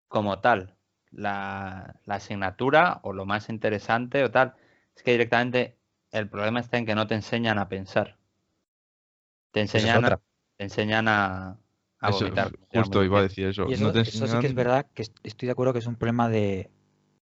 como 0.08 0.39
tal 0.39 0.76
la, 1.12 2.00
la 2.06 2.15
asignatura 2.15 3.00
o 3.04 3.12
lo 3.13 3.26
más 3.26 3.50
interesante 3.50 4.24
o 4.24 4.32
tal, 4.32 4.54
es 4.95 5.04
que 5.04 5.12
directamente 5.12 5.78
el 6.12 6.30
problema 6.30 6.60
está 6.60 6.78
en 6.78 6.86
que 6.86 6.95
no 6.95 7.08
te 7.08 7.15
enseñan 7.15 7.58
a 7.58 7.67
pensar. 7.67 8.17
Te 9.52 9.62
enseñan, 9.62 10.06
a, 10.06 10.19
te 10.58 10.63
enseñan 10.65 11.08
a, 11.08 11.58
a 12.00 12.10
eso, 12.10 12.19
vomitar. 12.19 12.52
justo 12.74 13.04
iba 13.04 13.19
a 13.19 13.24
decir 13.24 13.48
eso. 13.48 13.67
Y 13.69 13.74
eso, 13.74 13.84
no 13.86 13.91
te 13.91 14.02
eso 14.02 14.28
sí 14.28 14.38
que 14.39 14.48
es 14.48 14.54
verdad 14.54 14.86
que 14.93 15.02
est- 15.04 15.17
estoy 15.24 15.48
de 15.48 15.52
acuerdo 15.54 15.74
que 15.74 15.80
es 15.80 15.88
un 15.88 15.95
problema 15.95 16.30
de... 16.30 16.69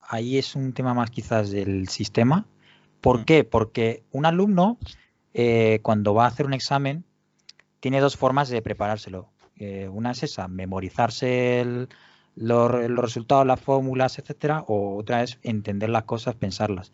Ahí 0.02 0.38
es 0.38 0.56
un 0.56 0.74
tema 0.74 0.94
más 0.94 1.12
quizás 1.12 1.52
del 1.52 1.88
sistema. 1.88 2.46
¿Por 3.02 3.26
qué? 3.26 3.44
Porque 3.44 4.04
un 4.12 4.26
alumno 4.26 4.78
eh, 5.34 5.80
cuando 5.84 6.14
va 6.14 6.26
a 6.26 6.28
hacer 6.28 6.46
un 6.46 6.54
examen 6.54 7.06
tiene 7.80 8.00
dos 8.02 8.18
formas 8.18 8.50
de 8.50 8.62
preparárselo. 8.62 9.30
Eh, 9.58 9.90
una 9.90 10.12
es 10.12 10.24
esa, 10.24 10.48
memorizarse 10.48 11.62
el- 11.62 11.90
los, 12.36 12.72
re- 12.72 12.90
los 12.90 13.06
resultados, 13.06 13.46
las 13.48 13.60
fórmulas, 13.62 14.20
etcétera, 14.20 14.64
o 14.68 14.98
otra 14.98 15.24
es 15.24 15.40
entender 15.44 15.90
las 15.90 16.04
cosas, 16.06 16.36
pensarlas. 16.36 16.92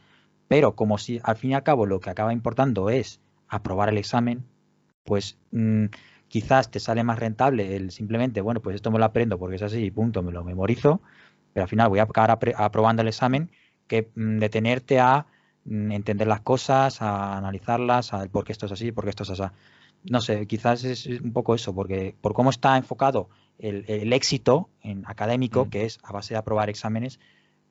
Pero 0.48 0.76
como 0.76 0.98
si 0.98 1.20
al 1.24 1.38
fin 1.38 1.52
y 1.52 1.56
al 1.56 1.63
cabo 1.63 1.86
lo 1.86 2.00
que 2.00 2.10
acaba 2.10 2.34
importando 2.34 2.89
es 2.89 3.22
aprobar 3.50 3.89
el 3.89 3.98
examen, 3.98 4.46
pues 5.04 5.38
mm, 5.52 5.86
quizás 6.28 6.70
te 6.72 6.80
sale 6.80 7.04
más 7.04 7.20
rentable 7.20 7.76
el 7.76 7.91
simplemente, 7.91 8.41
bueno, 8.41 8.62
pues 8.62 8.76
esto 8.76 8.91
me 8.91 9.00
lo 9.00 9.06
aprendo 9.06 9.38
porque 9.39 9.56
es 9.58 9.62
así 9.62 9.84
y 9.86 9.91
punto, 9.91 10.22
me 10.24 10.32
lo 10.32 10.43
memorizo, 10.43 11.02
pero 11.54 11.63
al 11.63 11.70
final 11.70 11.89
voy 11.89 12.00
a 12.00 12.04
acabar 12.04 12.32
apre- 12.38 12.54
aprobando 12.58 13.02
el 13.02 13.08
examen 13.10 13.52
que 13.88 14.10
mm, 14.15 14.39
detenerte 14.39 15.00
a 15.00 15.28
entender 15.69 16.27
las 16.27 16.41
cosas, 16.41 17.01
a 17.01 17.38
analizarlas, 17.38 18.13
a 18.13 18.23
el 18.23 18.30
por 18.30 18.43
qué 18.45 18.51
esto 18.53 18.65
es 18.67 18.71
así, 18.71 18.91
por 18.91 19.03
qué 19.03 19.10
esto 19.12 19.23
es 19.23 19.30
así. 19.32 19.43
No 20.03 20.21
sé, 20.21 20.45
quizás 20.47 20.84
es 20.84 21.06
un 21.08 21.34
poco 21.34 21.56
eso, 21.56 21.73
porque 21.75 22.15
por 22.21 22.34
cómo 22.34 22.49
está 22.49 22.77
enfocado 22.77 23.30
el, 23.60 23.84
el 23.88 24.13
éxito 24.13 24.69
en 24.82 25.03
académico, 25.08 25.65
Mm. 25.65 25.69
que 25.69 25.86
es 25.86 25.99
a 26.03 26.13
base 26.13 26.34
de 26.34 26.38
aprobar 26.38 26.69
exámenes, 26.69 27.19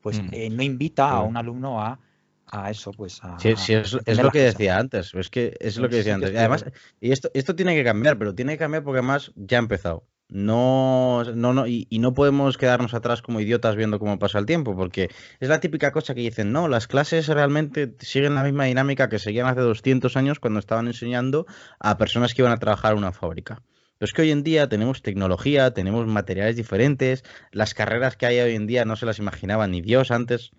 pues 0.02 0.20
Mm. 0.20 0.28
eh, 0.32 0.50
no 0.50 0.62
invita 0.62 1.08
a 1.10 1.22
un 1.22 1.36
alumno 1.36 1.80
a, 1.80 1.98
a 2.46 2.70
eso, 2.70 2.90
pues 2.92 3.20
a, 3.24 3.38
Sí, 3.38 3.54
sí, 3.56 3.74
a 3.74 3.80
es, 3.80 3.92
lo 3.92 4.00
que 4.02 4.04
cosas. 4.12 4.32
decía 4.32 4.76
antes. 4.78 5.14
Es 5.14 5.30
que 5.30 5.56
es 5.58 5.76
lo 5.78 5.88
que 5.88 5.96
decía 5.96 6.14
sí 6.14 6.20
que 6.20 6.26
antes. 6.26 6.32
de 6.32 6.38
además, 6.38 6.64
y 7.00 7.12
esto, 7.12 7.30
esto 7.34 7.54
tiene 7.56 7.74
que 7.74 7.84
cambiar, 7.84 8.18
pero 8.18 8.34
tiene 8.34 8.52
que 8.52 8.58
cambiar 8.58 8.82
porque 8.84 8.98
además 8.98 9.32
ya 9.36 9.58
ha 9.58 9.60
empezado. 9.60 10.04
No, 10.28 11.22
no, 11.22 11.52
no, 11.54 11.68
y, 11.68 11.86
y 11.88 12.00
no 12.00 12.12
podemos 12.12 12.58
quedarnos 12.58 12.94
atrás 12.94 13.22
como 13.22 13.40
idiotas 13.40 13.76
viendo 13.76 14.00
cómo 14.00 14.18
pasa 14.18 14.40
el 14.40 14.46
tiempo, 14.46 14.74
porque 14.74 15.08
es 15.38 15.48
la 15.48 15.60
típica 15.60 15.92
cosa 15.92 16.14
que 16.14 16.20
dicen, 16.20 16.50
no, 16.50 16.66
las 16.66 16.88
clases 16.88 17.28
realmente 17.28 17.94
siguen 18.00 18.34
la 18.34 18.42
misma 18.42 18.64
dinámica 18.64 19.08
que 19.08 19.20
seguían 19.20 19.46
hace 19.46 19.60
200 19.60 20.16
años 20.16 20.40
cuando 20.40 20.58
estaban 20.58 20.88
enseñando 20.88 21.46
a 21.78 21.96
personas 21.96 22.34
que 22.34 22.42
iban 22.42 22.52
a 22.52 22.58
trabajar 22.58 22.92
en 22.92 22.98
una 22.98 23.12
fábrica. 23.12 23.62
Pero 23.98 24.06
es 24.06 24.12
que 24.12 24.22
hoy 24.22 24.30
en 24.30 24.42
día 24.42 24.68
tenemos 24.68 25.00
tecnología, 25.00 25.72
tenemos 25.72 26.06
materiales 26.06 26.56
diferentes, 26.56 27.24
las 27.52 27.72
carreras 27.72 28.16
que 28.16 28.26
hay 28.26 28.40
hoy 28.40 28.54
en 28.54 28.66
día 28.66 28.84
no 28.84 28.96
se 28.96 29.06
las 29.06 29.18
imaginaba 29.18 29.66
ni 29.68 29.80
Dios 29.80 30.10
antes. 30.10 30.50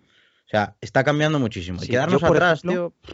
O 0.46 0.50
sea, 0.50 0.76
está 0.80 1.04
cambiando 1.04 1.38
muchísimo. 1.38 1.78
Y 1.82 1.88
quedarnos 1.88 2.22
por 2.22 2.36
atrás, 2.36 2.64
ejemplo, 2.64 2.94
tío. 3.02 3.12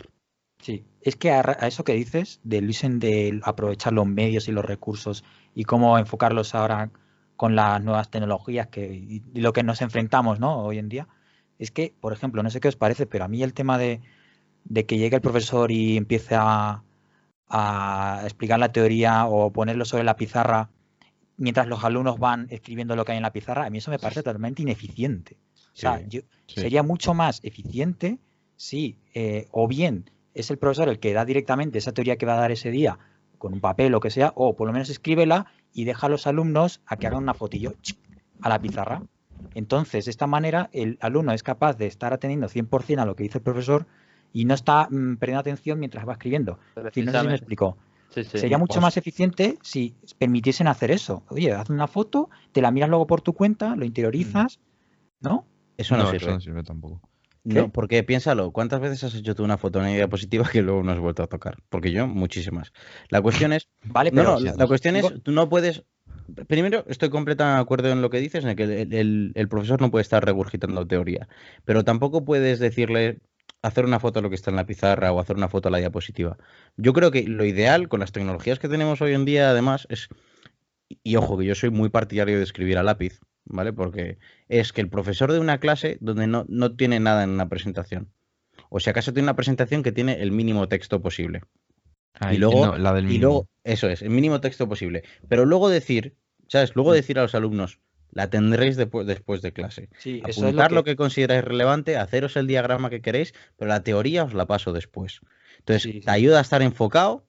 Sí, 0.63 0.87
es 1.03 1.17
que 1.17 1.31
a, 1.31 1.41
eso 1.63 1.85
que 1.85 1.93
dices, 1.93 2.41
de 2.43 2.63
Luisen, 2.63 2.99
de 2.99 3.39
aprovechar 3.43 3.93
los 3.93 4.07
medios 4.07 4.49
y 4.49 4.53
los 4.53 4.65
recursos 4.65 5.25
y 5.55 5.65
cómo 5.65 5.99
enfocarlos 5.99 6.55
ahora 6.55 6.91
con 7.37 7.57
las 7.57 7.83
nuevas 7.83 8.11
tecnologías 8.11 8.69
que, 8.69 8.93
y, 8.95 9.23
y 9.35 9.41
lo 9.41 9.53
que 9.53 9.63
nos 9.63 9.83
enfrentamos, 9.83 10.41
¿no? 10.41 10.59
Hoy 10.65 10.79
en 10.79 10.89
día, 10.89 11.09
es 11.59 11.71
que, 11.71 11.95
por 12.01 12.13
ejemplo, 12.13 12.43
no 12.43 12.51
sé 12.51 12.61
qué 12.61 12.69
os 12.69 12.77
parece, 12.77 13.07
pero 13.07 13.25
a 13.25 13.29
mí 13.29 13.43
el 13.43 13.55
tema 13.55 13.79
de, 13.79 14.01
de 14.65 14.87
que 14.87 14.99
llegue 14.99 15.17
el 15.17 15.23
profesor 15.23 15.71
y 15.71 15.97
empiece 15.97 16.35
a, 16.37 16.83
a 17.49 18.21
explicar 18.25 18.59
la 18.59 18.73
teoría 18.73 19.27
o 19.27 19.53
ponerlo 19.53 19.85
sobre 19.85 20.05
la 20.05 20.17
pizarra 20.17 20.71
mientras 21.37 21.67
los 21.67 21.83
alumnos 21.85 22.19
van 22.19 22.47
escribiendo 22.51 22.95
lo 22.97 23.05
que 23.05 23.13
hay 23.13 23.19
en 23.19 23.23
la 23.23 23.33
pizarra, 23.33 23.67
a 23.67 23.71
mí 23.71 23.79
eso 23.79 23.91
me 23.91 23.99
parece 23.99 24.23
totalmente 24.23 24.63
ineficiente. 24.63 25.37
O 25.75 25.77
sea, 25.77 25.99
Sí, 25.99 26.05
yo, 26.09 26.21
sí. 26.47 26.61
sería 26.61 26.83
mucho 26.85 27.15
más 27.15 27.41
eficiente 27.43 28.19
si, 28.57 28.97
eh, 29.15 29.49
o 29.51 29.67
bien 29.67 30.11
es 30.33 30.51
el 30.51 30.59
profesor 30.59 30.89
el 30.89 31.01
que 31.01 31.13
da 31.13 31.25
directamente 31.25 31.79
esa 31.79 31.93
teoría 31.93 32.17
que 32.17 32.27
va 32.27 32.35
a 32.35 32.41
dar 32.41 32.53
ese 32.53 32.71
día 32.71 32.99
con 33.45 33.53
un 33.53 33.61
papel 33.61 33.95
o 33.95 34.01
que 34.01 34.09
sea, 34.09 34.33
o 34.37 34.57
por 34.57 34.67
lo 34.67 34.73
menos 34.73 34.89
escríbela 34.89 35.45
y 35.75 35.85
deja 35.85 36.07
a 36.07 36.09
los 36.09 36.27
alumnos 36.27 36.81
a 36.87 36.97
que 36.97 37.09
hagan 37.09 37.23
una 37.25 37.35
fotillo 37.35 37.75
a 38.41 38.49
la 38.49 38.59
pizarra. 38.59 39.03
Entonces, 39.55 40.07
de 40.07 40.11
esta 40.13 40.27
manera, 40.27 40.71
el 40.73 40.97
alumno 41.03 41.31
es 41.35 41.43
capaz 41.43 41.77
de 41.77 41.87
estar 41.87 42.15
atendiendo 42.15 42.49
100% 42.49 43.03
a 43.03 43.05
lo 43.05 43.15
que 43.15 43.25
dice 43.25 43.37
el 43.37 43.45
profesor 43.45 43.85
y 44.33 44.47
no 44.47 44.55
está 44.55 44.89
mm, 44.91 45.17
perdiendo 45.17 45.41
atención 45.41 45.79
mientras 45.79 46.09
va 46.09 46.13
escribiendo. 46.15 46.59
Si 46.95 47.03
no 47.03 47.13
sé 47.13 47.21
si 47.21 47.27
me 47.27 47.35
explico. 47.35 47.77
Sí, 48.09 48.25
sí. 48.25 48.39
Sería 48.39 48.57
mucho 48.57 48.77
Pues- 48.77 48.83
más 48.83 48.97
eficiente 48.97 49.59
si 49.61 49.95
permitiesen 50.17 50.67
hacer 50.67 50.91
eso. 50.91 51.23
Oye, 51.29 51.53
haz 51.53 51.69
una 51.69 51.87
foto, 51.87 52.31
te 52.53 52.63
la 52.63 52.71
miras 52.71 52.89
luego 52.89 53.07
por 53.07 53.21
tu 53.21 53.35
cuenta, 53.35 53.77
lo 53.77 53.85
interiorizas, 53.85 54.59
¿no? 55.21 55.45
Eso 55.77 55.99
no, 55.99 56.05
no, 56.05 56.11
sirve. 56.13 56.25
eso 56.25 56.35
no 56.35 56.41
sirve 56.41 56.63
tampoco. 56.63 57.03
No, 57.45 57.71
porque 57.71 58.03
piénsalo, 58.03 58.51
¿cuántas 58.53 58.81
veces 58.81 59.05
has 59.05 59.15
hecho 59.15 59.35
tú 59.35 59.45
una 59.45 59.59
foto 59.59 59.79
en 59.79 59.87
una 59.87 59.95
diapositiva 59.95 60.49
que 60.51 60.63
luego 60.63 60.83
no 60.83 60.93
has 60.93 60.99
vuelto 60.99 61.23
a 61.23 61.27
tocar? 61.27 61.59
Porque 61.69 61.93
yo, 61.93 62.07
muchísimas. 62.07 62.73
La 63.11 63.21
cuestión 63.21 63.53
es, 63.53 63.69
Vale, 63.85 64.11
no, 64.11 64.17
pero 64.23 64.33
no, 64.35 64.41
la, 64.41 64.55
la 64.57 64.67
cuestión 64.67 64.97
es, 64.97 65.13
tú 65.23 65.31
no 65.33 65.49
puedes, 65.49 65.85
primero 66.49 66.85
estoy 66.89 67.11
completamente 67.11 67.57
de 67.57 67.63
acuerdo 67.63 67.91
en 67.91 68.03
lo 68.03 68.11
que 68.11 68.21
dices, 68.21 68.45
en 68.45 68.57
que 68.57 68.65
el, 68.65 68.93
el- 68.95 69.33
el 69.35 69.49
profesor 69.49 69.81
no 69.81 69.91
puede 69.91 70.03
estar 70.03 70.25
regurgitando 70.25 70.87
teoría, 70.87 71.29
pero 71.65 71.85
tampoco 71.85 72.25
puedes 72.25 72.59
decirle 72.59 73.21
hacer 73.63 73.85
una 73.85 74.01
foto 74.01 74.19
a 74.19 74.23
lo 74.23 74.29
que 74.31 74.37
está 74.37 74.51
en 74.51 74.57
la 74.57 74.67
pizarra 74.67 75.13
o 75.13 75.21
hacer 75.21 75.37
una 75.37 75.49
foto 75.49 75.69
a 75.69 75.73
la 75.73 75.79
diapositiva. 75.79 76.37
Yo 76.77 76.93
creo 76.93 77.11
que 77.11 77.25
lo 77.27 77.45
ideal 77.45 77.89
con 77.89 78.01
las 78.01 78.13
tecnologías 78.13 78.59
que 78.59 78.69
tenemos 78.69 79.01
hoy 79.01 79.15
en 79.15 79.25
día, 79.25 79.51
además, 79.51 79.87
es, 79.91 80.09
y 81.03 81.17
ojo, 81.17 81.39
que 81.39 81.47
yo 81.47 81.55
soy 81.55 81.71
muy 81.71 81.89
partidario 81.89 82.37
de 82.39 82.45
escribir 82.45 82.79
a 82.79 82.83
lápiz, 82.83 83.21
¿vale? 83.45 83.73
Porque 83.73 84.19
es 84.49 84.73
que 84.73 84.81
el 84.81 84.89
profesor 84.89 85.33
de 85.33 85.39
una 85.41 85.59
clase 85.59 85.99
donde 86.01 86.27
no, 86.27 86.45
no 86.49 86.75
tiene 86.77 87.01
nada 87.01 87.25
en 87.25 87.31
una 87.31 87.49
presentación. 87.49 88.09
O 88.71 88.81
si 88.81 88.91
acaso 88.91 89.13
tiene 89.13 89.27
una 89.27 89.37
presentación 89.37 89.83
que 89.83 89.93
tiene 89.93 90.21
el 90.23 90.31
mínimo 90.33 90.69
texto 90.69 91.01
posible. 91.03 91.43
Ahí, 92.21 92.37
y 92.37 92.39
luego, 92.39 92.67
no, 92.67 92.79
la 92.79 92.93
del 92.93 93.11
y 93.11 93.19
luego, 93.19 93.49
eso 93.65 93.89
es, 93.89 94.03
el 94.03 94.11
mínimo 94.11 94.41
texto 94.41 94.69
posible. 94.69 95.03
Pero 95.29 95.45
luego 95.45 95.69
decir, 95.69 96.17
¿sabes? 96.49 96.75
Luego 96.75 96.91
Mm. 96.91 96.95
decir 96.95 97.19
a 97.19 97.23
los 97.23 97.35
alumnos, 97.35 97.81
la 98.13 98.31
tendréis 98.31 98.79
depu- 98.79 99.05
después 99.05 99.43
de 99.43 99.53
clase. 99.53 99.89
sí, 99.99 100.19
eso 100.21 100.31
es 100.31 100.39
Apuntar 100.39 100.71
lo 100.71 100.77
lo 100.77 100.85
que, 100.85 100.93
que 100.93 100.97
consideráis 100.97 101.43
relevante, 101.45 101.97
haceros 101.97 102.37
el 102.37 102.47
diagrama 102.47 102.89
que 102.91 103.01
queréis, 103.03 103.35
pero 103.57 103.69
la 103.69 103.83
teoría 103.83 104.23
os 104.25 104.35
la 104.35 104.47
paso 104.47 104.73
después. 104.73 105.21
Entonces, 105.59 105.83
Sí, 105.83 105.93
sí. 105.95 106.01
te 106.01 106.11
ayuda 106.11 106.39
a 106.39 106.43
estar 106.43 106.63
enfocado. 106.63 107.27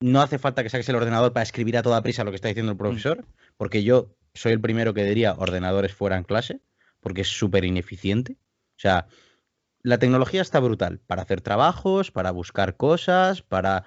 No 0.00 0.22
hace 0.22 0.38
falta 0.38 0.62
que 0.62 0.68
saques 0.70 0.88
el 0.88 0.94
ordenador 0.94 1.32
para 1.32 1.42
escribir 1.42 1.76
a 1.76 1.82
toda 1.82 2.00
prisa 2.02 2.22
lo 2.22 2.30
que 2.30 2.36
está 2.36 2.46
diciendo 2.46 2.70
el 2.70 2.76
Mm. 2.76 2.78
profesor, 2.78 3.24
porque 3.56 3.82
yo 3.82 4.14
soy 4.38 4.52
el 4.52 4.60
primero 4.60 4.94
que 4.94 5.04
diría 5.04 5.34
ordenadores 5.34 5.92
fuera 5.94 6.16
en 6.16 6.24
clase, 6.24 6.60
porque 7.00 7.22
es 7.22 7.28
súper 7.28 7.64
ineficiente. 7.64 8.32
O 8.76 8.80
sea, 8.80 9.06
la 9.82 9.98
tecnología 9.98 10.42
está 10.42 10.60
brutal 10.60 11.00
para 11.06 11.22
hacer 11.22 11.40
trabajos, 11.40 12.10
para 12.10 12.30
buscar 12.30 12.76
cosas, 12.76 13.42
para 13.42 13.84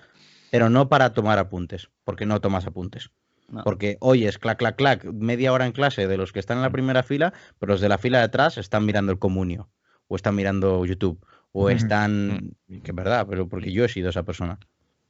pero 0.51 0.69
no 0.69 0.89
para 0.89 1.13
tomar 1.13 1.39
apuntes, 1.39 1.89
porque 2.03 2.25
no 2.25 2.41
tomas 2.41 2.67
apuntes. 2.67 3.11
No. 3.47 3.63
Porque 3.63 3.97
oyes 3.99 4.37
clac, 4.37 4.57
clac, 4.57 4.75
clac, 4.75 5.03
media 5.05 5.51
hora 5.51 5.65
en 5.65 5.71
clase 5.71 6.07
de 6.07 6.17
los 6.17 6.31
que 6.31 6.39
están 6.39 6.57
en 6.57 6.63
la 6.63 6.69
primera 6.69 7.03
fila, 7.03 7.33
pero 7.59 7.73
los 7.73 7.81
de 7.81 7.89
la 7.89 7.97
fila 7.97 8.19
de 8.19 8.25
atrás 8.25 8.57
están 8.57 8.85
mirando 8.85 9.11
el 9.11 9.19
comunio, 9.19 9.69
o 10.07 10.15
están 10.15 10.35
mirando 10.35 10.85
YouTube, 10.85 11.25
o 11.51 11.69
están. 11.69 12.55
Que 12.67 12.91
es 12.91 12.95
verdad, 12.95 13.27
pero 13.29 13.47
porque 13.47 13.71
yo 13.71 13.85
he 13.85 13.89
sido 13.89 14.09
esa 14.09 14.23
persona. 14.23 14.59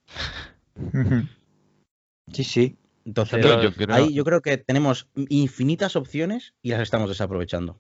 Sí, 2.31 2.45
sí. 2.45 2.77
Entonces, 3.05 3.39
Pero 3.41 3.63
yo 3.63 3.73
creo, 3.73 3.95
ahí 3.95 4.13
yo 4.13 4.23
creo 4.23 4.41
que 4.41 4.57
tenemos 4.57 5.07
infinitas 5.29 5.95
opciones 5.95 6.53
y 6.61 6.69
las 6.71 6.81
estamos 6.81 7.09
desaprovechando. 7.09 7.79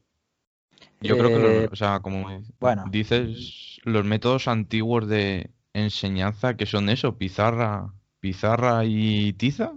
yo 1.01 1.17
creo 1.17 1.29
que, 1.31 1.39
los- 1.39 1.63
Eh, 1.65 1.69
o 1.71 1.75
sea, 1.75 1.99
como 1.99 2.27
bueno. 2.59 2.83
dices, 2.91 3.79
los 3.83 4.05
métodos 4.05 4.47
antiguos 4.47 5.07
de 5.07 5.51
enseñanza, 5.73 6.55
que 6.57 6.65
son 6.65 6.89
eso, 6.89 7.17
pizarra, 7.17 7.93
pizarra 8.19 8.85
y 8.85 9.33
tiza, 9.33 9.73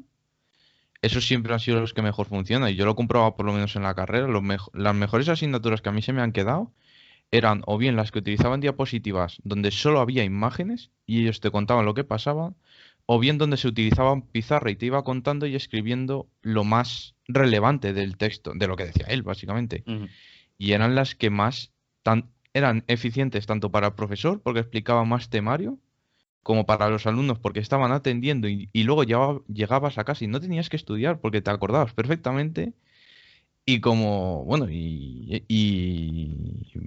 esos 1.02 1.26
siempre 1.26 1.52
han 1.52 1.60
sido 1.60 1.80
los 1.80 1.92
que 1.94 2.02
mejor 2.02 2.26
funcionan. 2.26 2.70
Y 2.70 2.74
yo 2.76 2.84
lo 2.84 2.92
he 2.92 2.94
comprobado 2.94 3.36
por 3.36 3.46
lo 3.46 3.52
menos 3.52 3.76
en 3.76 3.82
la 3.82 3.94
carrera. 3.94 4.26
Los 4.26 4.42
mejo- 4.42 4.70
las 4.74 4.94
mejores 4.94 5.28
asignaturas 5.28 5.82
que 5.82 5.90
a 5.90 5.92
mí 5.92 6.02
se 6.02 6.12
me 6.12 6.22
han 6.22 6.32
quedado 6.32 6.72
eran 7.32 7.62
o 7.66 7.78
bien 7.78 7.96
las 7.96 8.12
que 8.12 8.20
utilizaban 8.20 8.60
diapositivas 8.60 9.38
donde 9.44 9.70
solo 9.72 10.00
había 10.00 10.24
imágenes 10.24 10.90
y 11.06 11.22
ellos 11.22 11.40
te 11.40 11.50
contaban 11.52 11.84
lo 11.86 11.94
que 11.94 12.04
pasaba, 12.04 12.54
o 13.06 13.18
bien 13.18 13.38
donde 13.38 13.56
se 13.56 13.68
utilizaban 13.68 14.22
pizarra 14.22 14.70
y 14.70 14.76
te 14.76 14.86
iba 14.86 15.04
contando 15.04 15.46
y 15.46 15.54
escribiendo 15.54 16.28
lo 16.42 16.64
más 16.64 17.14
relevante 17.28 17.92
del 17.92 18.16
texto, 18.16 18.52
de 18.54 18.66
lo 18.66 18.76
que 18.76 18.86
decía 18.86 19.06
él, 19.08 19.22
básicamente. 19.22 19.84
Y 20.56 20.72
eran 20.72 20.94
las 20.94 21.14
que 21.14 21.30
más 21.30 21.72
tan, 22.02 22.30
eran 22.54 22.84
eficientes 22.86 23.46
tanto 23.46 23.70
para 23.70 23.88
el 23.88 23.94
profesor, 23.94 24.40
porque 24.40 24.60
explicaba 24.60 25.04
más 25.04 25.28
temario, 25.28 25.78
como 26.42 26.66
para 26.66 26.88
los 26.88 27.06
alumnos, 27.06 27.38
porque 27.38 27.60
estaban 27.60 27.92
atendiendo 27.92 28.48
y, 28.48 28.68
y 28.72 28.84
luego 28.84 29.04
llegaba- 29.04 29.40
llegabas 29.48 29.98
a 29.98 30.04
casa 30.04 30.24
y 30.24 30.28
no 30.28 30.40
tenías 30.40 30.68
que 30.68 30.76
estudiar 30.76 31.20
porque 31.20 31.42
te 31.42 31.50
acordabas 31.50 31.92
perfectamente. 31.94 32.72
Y 33.66 33.80
como, 33.80 34.44
bueno, 34.44 34.68
y, 34.70 35.42
y 35.48 36.36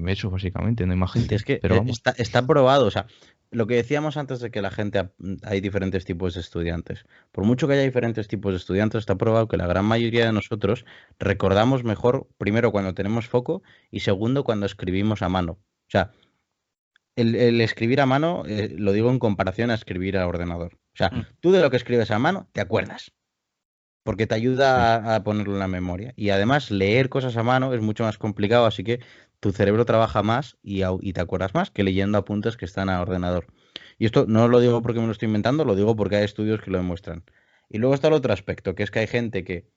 eso 0.05 0.29
básicamente, 0.29 0.85
no 0.85 0.93
imagínate. 0.93 1.33
Es 1.33 1.43
que 1.43 1.57
Pero 1.57 1.75
eh, 1.75 1.77
vamos. 1.79 1.97
está, 1.97 2.11
está 2.11 2.45
probado, 2.45 2.85
o 2.85 2.91
sea, 2.91 3.07
lo 3.51 3.67
que 3.67 3.75
decíamos 3.75 4.17
antes 4.17 4.39
de 4.39 4.51
que 4.51 4.61
la 4.61 4.71
gente, 4.71 5.09
hay 5.43 5.61
diferentes 5.61 6.05
tipos 6.05 6.33
de 6.33 6.41
estudiantes. 6.41 7.05
Por 7.31 7.43
mucho 7.45 7.67
que 7.67 7.73
haya 7.73 7.83
diferentes 7.83 8.27
tipos 8.27 8.53
de 8.53 8.57
estudiantes, 8.57 8.99
está 8.99 9.15
probado 9.15 9.47
que 9.47 9.57
la 9.57 9.67
gran 9.67 9.85
mayoría 9.85 10.25
de 10.25 10.33
nosotros 10.33 10.85
recordamos 11.19 11.83
mejor, 11.83 12.27
primero, 12.37 12.71
cuando 12.71 12.93
tenemos 12.93 13.27
foco 13.27 13.63
y 13.91 14.01
segundo, 14.01 14.43
cuando 14.43 14.65
escribimos 14.65 15.21
a 15.21 15.29
mano. 15.29 15.53
O 15.53 15.89
sea, 15.89 16.11
el, 17.15 17.35
el 17.35 17.61
escribir 17.61 18.01
a 18.01 18.05
mano, 18.05 18.43
eh, 18.45 18.75
lo 18.77 18.91
digo 18.91 19.09
en 19.09 19.19
comparación 19.19 19.71
a 19.71 19.75
escribir 19.75 20.17
a 20.17 20.27
ordenador. 20.27 20.75
O 20.75 20.97
sea, 20.97 21.09
Mm. 21.09 21.25
tú 21.39 21.51
de 21.51 21.61
lo 21.61 21.69
que 21.69 21.77
escribes 21.77 22.11
a 22.11 22.19
mano, 22.19 22.49
te 22.51 22.61
acuerdas. 22.61 23.11
Porque 24.07 24.25
te 24.25 24.35
ayuda 24.35 24.95
a, 24.95 25.15
a 25.15 25.23
ponerlo 25.25 25.51
en 25.55 25.59
la 25.59 25.67
memoria. 25.67 26.13
Y 26.15 26.29
además, 26.29 26.71
leer 26.71 27.09
cosas 27.09 27.35
a 27.35 27.43
mano 27.43 27.73
es 27.73 27.81
mucho 27.81 28.05
más 28.05 28.17
complicado, 28.17 28.65
así 28.65 28.85
que 28.85 29.01
tu 29.41 29.51
cerebro 29.51 29.83
trabaja 29.83 30.23
más 30.23 30.55
y, 30.63 30.83
y 31.01 31.11
te 31.11 31.19
acuerdas 31.19 31.53
más 31.53 31.71
que 31.71 31.83
leyendo 31.83 32.17
apuntes 32.17 32.55
que 32.55 32.63
están 32.63 32.87
a 32.87 33.01
ordenador. 33.01 33.47
Y 33.99 34.05
esto 34.05 34.25
no 34.25 34.47
lo 34.47 34.61
digo 34.61 34.81
porque 34.81 35.01
me 35.01 35.07
lo 35.07 35.11
estoy 35.11 35.25
inventando, 35.25 35.65
lo 35.65 35.75
digo 35.75 35.93
porque 35.97 36.15
hay 36.15 36.23
estudios 36.23 36.61
que 36.61 36.71
lo 36.71 36.77
demuestran. 36.77 37.25
Y 37.67 37.79
luego 37.79 37.95
está 37.95 38.07
el 38.07 38.13
otro 38.13 38.31
aspecto, 38.31 38.75
que 38.75 38.83
es 38.83 38.91
que 38.91 38.99
hay 38.99 39.07
gente 39.07 39.43
que 39.43 39.67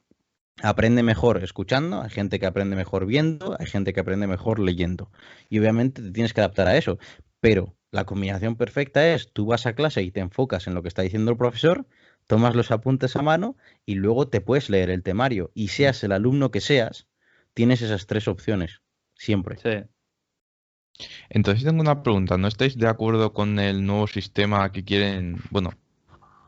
aprende 0.62 1.02
mejor 1.02 1.42
escuchando, 1.42 2.00
hay 2.00 2.10
gente 2.10 2.38
que 2.38 2.46
aprende 2.46 2.76
mejor 2.76 3.06
viendo, 3.06 3.56
hay 3.58 3.66
gente 3.66 3.92
que 3.92 3.98
aprende 3.98 4.28
mejor 4.28 4.60
leyendo. 4.60 5.10
Y 5.48 5.58
obviamente 5.58 6.02
te 6.02 6.12
tienes 6.12 6.34
que 6.34 6.40
adaptar 6.40 6.68
a 6.68 6.76
eso. 6.76 7.00
Pero 7.40 7.74
la 7.90 8.04
combinación 8.04 8.56
perfecta 8.56 9.12
es, 9.12 9.32
tú 9.32 9.46
vas 9.46 9.66
a 9.66 9.74
clase 9.74 10.02
y 10.02 10.12
te 10.12 10.20
enfocas 10.20 10.68
en 10.68 10.74
lo 10.74 10.82
que 10.82 10.88
está 10.88 11.02
diciendo 11.02 11.32
el 11.32 11.36
profesor, 11.36 11.86
tomas 12.30 12.54
los 12.54 12.70
apuntes 12.70 13.16
a 13.16 13.22
mano 13.22 13.56
y 13.84 13.96
luego 13.96 14.28
te 14.28 14.40
puedes 14.40 14.70
leer 14.70 14.88
el 14.88 15.02
temario. 15.02 15.50
Y 15.52 15.66
seas 15.66 16.04
el 16.04 16.12
alumno 16.12 16.52
que 16.52 16.60
seas, 16.60 17.08
tienes 17.54 17.82
esas 17.82 18.06
tres 18.06 18.28
opciones. 18.28 18.82
Siempre. 19.16 19.56
Sí. 19.56 21.06
Entonces 21.28 21.64
tengo 21.64 21.80
una 21.80 22.04
pregunta. 22.04 22.38
¿No 22.38 22.46
estáis 22.46 22.78
de 22.78 22.86
acuerdo 22.86 23.32
con 23.32 23.58
el 23.58 23.84
nuevo 23.84 24.06
sistema 24.06 24.70
que 24.70 24.84
quieren, 24.84 25.42
bueno, 25.50 25.70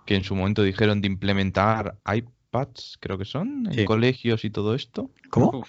que 0.06 0.14
en 0.14 0.22
su 0.22 0.36
momento 0.36 0.62
dijeron 0.62 1.00
de 1.00 1.08
implementar 1.08 1.98
iPads, 2.06 2.98
creo 3.00 3.18
que 3.18 3.24
son, 3.24 3.66
en 3.66 3.72
Sí. 3.74 3.84
colegios 3.84 4.44
y 4.44 4.50
todo 4.50 4.76
esto? 4.76 5.10
¿Cómo? 5.30 5.50
Uf, 5.58 5.68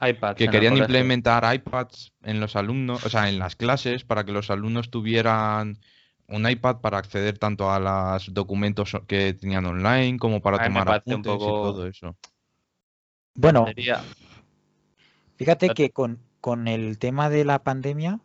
iPads 0.00 0.36
Que 0.36 0.48
querían 0.48 0.76
implementar 0.76 1.44
iPads 1.54 2.12
en 2.24 2.40
los 2.40 2.56
alumnos, 2.56 3.06
o 3.06 3.08
sea, 3.08 3.28
en 3.28 3.38
las 3.38 3.54
clases, 3.54 4.02
para 4.02 4.24
que 4.24 4.32
los 4.32 4.50
alumnos 4.50 4.90
tuvieran 4.90 5.78
un 6.28 6.48
iPad 6.48 6.76
para 6.80 6.98
acceder 6.98 7.38
tanto 7.38 7.70
a 7.70 7.78
los 7.78 8.32
documentos 8.32 8.96
que 9.06 9.34
tenían 9.34 9.66
online 9.66 10.18
como 10.18 10.40
para 10.40 10.56
A 10.58 10.64
tomar 10.66 10.88
un 10.88 10.94
apuntes 10.94 11.34
y 11.34 11.38
todo 11.38 11.86
eso. 11.86 12.16
Bueno, 13.34 13.66
fíjate 15.36 15.70
que 15.70 15.90
con, 15.90 16.18
con 16.40 16.68
el 16.68 16.98
tema 16.98 17.28
de 17.30 17.44
la 17.44 17.62
pandemia 17.62 18.20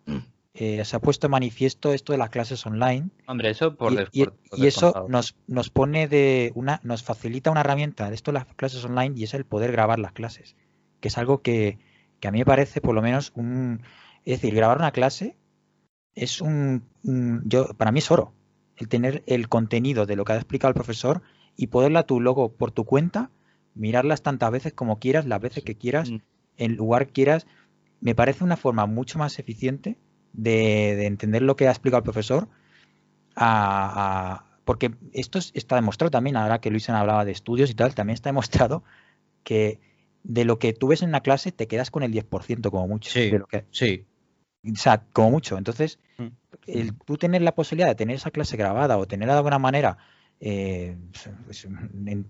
eh, 0.53 0.83
se 0.85 0.95
ha 0.95 0.99
puesto 0.99 1.29
manifiesto 1.29 1.93
esto 1.93 2.11
de 2.13 2.17
las 2.19 2.29
clases 2.29 2.65
online 2.65 3.09
Hombre, 3.27 3.49
eso 3.49 3.75
por, 3.75 3.93
y, 3.93 3.97
y- 4.11 4.25
por- 4.25 4.33
por 4.49 4.59
y 4.59 4.67
eso 4.67 5.05
nos, 5.07 5.35
nos 5.47 5.69
pone 5.69 6.07
de 6.07 6.51
una, 6.55 6.79
nos 6.83 7.03
facilita 7.03 7.51
una 7.51 7.61
herramienta 7.61 8.09
de 8.09 8.15
esto 8.15 8.31
de 8.31 8.39
las 8.39 8.45
clases 8.55 8.83
online 8.85 9.13
y 9.17 9.23
es 9.23 9.33
el 9.33 9.45
poder 9.45 9.71
grabar 9.71 9.99
las 9.99 10.11
clases, 10.11 10.55
que 10.99 11.07
es 11.07 11.17
algo 11.17 11.41
que, 11.41 11.77
que 12.19 12.27
a 12.27 12.31
mí 12.31 12.39
me 12.39 12.45
parece 12.45 12.81
por 12.81 12.95
lo 12.95 13.01
menos 13.01 13.31
un, 13.35 13.81
es 14.25 14.41
decir, 14.41 14.53
grabar 14.55 14.77
una 14.77 14.91
clase 14.91 15.35
es 16.23 16.41
un, 16.41 16.83
yo 17.45 17.67
para 17.75 17.91
mí 17.91 17.99
es 17.99 18.09
oro, 18.11 18.33
el 18.77 18.87
tener 18.87 19.23
el 19.27 19.49
contenido 19.49 20.05
de 20.05 20.15
lo 20.15 20.25
que 20.25 20.33
ha 20.33 20.35
explicado 20.35 20.69
el 20.69 20.75
profesor 20.75 21.21
y 21.55 21.67
poderla 21.67 22.03
tú 22.03 22.19
luego 22.21 22.53
por 22.53 22.71
tu 22.71 22.85
cuenta 22.85 23.29
mirarlas 23.75 24.21
tantas 24.21 24.51
veces 24.51 24.73
como 24.73 24.99
quieras, 24.99 25.25
las 25.25 25.39
veces 25.41 25.63
que 25.63 25.75
quieras, 25.75 26.09
Mm. 26.11 26.17
en 26.57 26.75
lugar 26.75 27.07
quieras, 27.07 27.47
me 28.01 28.15
parece 28.15 28.43
una 28.43 28.57
forma 28.57 28.85
mucho 28.85 29.19
más 29.19 29.39
eficiente 29.39 29.97
de, 30.33 30.95
de 30.95 31.05
entender 31.07 31.41
lo 31.41 31.55
que 31.55 31.67
ha 31.67 31.71
explicado 31.71 31.99
el 31.99 32.03
profesor. 32.03 32.47
a- 33.35 34.33
a- 34.33 34.45
porque 34.65 34.91
esto 35.13 35.39
es- 35.39 35.51
está 35.55 35.75
demostrado 35.75 36.11
también, 36.11 36.35
ahora 36.35 36.59
que 36.59 36.69
Luisa 36.71 36.99
hablaba 36.99 37.23
de 37.25 37.31
estudios 37.31 37.69
y 37.69 37.73
tal, 37.73 37.95
también 37.95 38.15
está 38.15 38.29
demostrado 38.29 38.83
que 39.43 39.79
de 40.23 40.43
lo 40.43 40.59
que 40.59 40.73
tú 40.73 40.87
ves 40.89 41.01
en 41.03 41.09
una 41.09 41.21
clase 41.21 41.51
te 41.53 41.67
quedas 41.67 41.89
con 41.91 42.03
el 42.03 42.11
10% 42.11 42.69
como 42.71 42.87
mucho. 42.87 43.09
Sí. 43.11 43.29
de 43.29 43.39
lo 43.39 43.47
que- 43.47 43.65
Sí. 43.71 44.05
O 44.65 44.75
sea, 44.75 45.01
como 45.13 45.31
mucho. 45.31 45.57
Entonces, 45.57 45.99
Mm. 46.17 46.27
el 46.67 46.97
tú 46.99 47.17
tener 47.17 47.41
la 47.41 47.55
posibilidad 47.55 47.87
de 47.87 47.95
tener 47.95 48.15
esa 48.17 48.31
clase 48.31 48.57
grabada 48.57 48.97
o 48.97 49.05
tenerla 49.07 49.33
de 49.33 49.37
alguna 49.39 49.59
manera 49.59 49.97
eh, 50.41 50.95
pues, 51.45 51.65
en- 51.65 52.25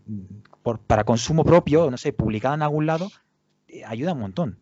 por- 0.64 0.80
para 0.80 1.04
consumo 1.04 1.44
propio, 1.44 1.92
no 1.92 1.98
sé, 1.98 2.12
publicada 2.12 2.56
en 2.56 2.64
algún 2.64 2.88
lado, 2.88 3.12
eh, 3.68 3.86
ayuda 3.86 4.14
un 4.14 4.20
montón. 4.22 4.58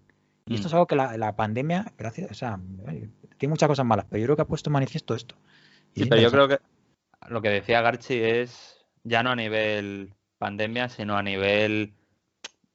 Y 0.46 0.56
esto 0.56 0.66
Mm. 0.66 0.68
es 0.68 0.74
algo 0.74 0.88
que 0.88 0.96
la, 0.98 1.16
la 1.18 1.34
pandemia, 1.38 1.94
gracias, 1.98 2.30
o 2.30 2.34
sea, 2.34 2.60
tiene 3.38 3.52
muchas 3.52 3.70
cosas 3.70 3.86
malas, 3.86 4.06
pero 4.10 4.20
yo 4.20 4.26
creo 4.26 4.36
que 4.36 4.42
ha 4.42 4.48
puesto 4.48 4.70
en 4.70 4.74
manifiesto 4.74 5.16
esto. 5.16 5.36
Y 5.94 6.00
Sí, 6.00 6.04
es 6.04 6.10
pero 6.10 6.22
yo 6.22 6.32
creo 6.32 6.48
que 6.50 6.60
lo 7.30 7.42
que 7.42 7.48
decía 7.50 7.82
Garchi 7.82 8.16
es 8.22 8.86
ya 9.06 9.24
no 9.24 9.30
a 9.32 9.36
nivel 9.38 10.14
pandemia, 10.38 10.90
sino 10.90 11.16
a 11.16 11.24
nivel 11.24 11.94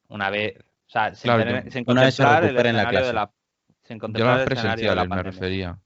una 0.08 0.30
vez, 0.30 0.56
o 0.58 0.90
sea, 0.90 1.14
sin, 1.14 1.24
Claro, 1.32 1.44
tener- 1.44 1.70
sin 1.70 1.84
una 1.86 2.00
vez 2.02 2.14
se 2.14 2.22
contemplar 2.22 2.44
el 2.44 2.48
en 2.48 2.54
la 2.54 2.82
escenario 2.82 2.98
de 2.98 3.02
clase. 3.02 3.12
la 3.14 3.30
sin 3.92 3.98
Yo 3.98 4.00
contemplar 4.00 4.38
las 4.38 4.46
el 4.46 4.52
escenario 4.52 4.90
de 4.90 4.96
la 4.96 5.02
me 5.04 5.08
pandemia. 5.08 5.30
refería. 5.32 5.78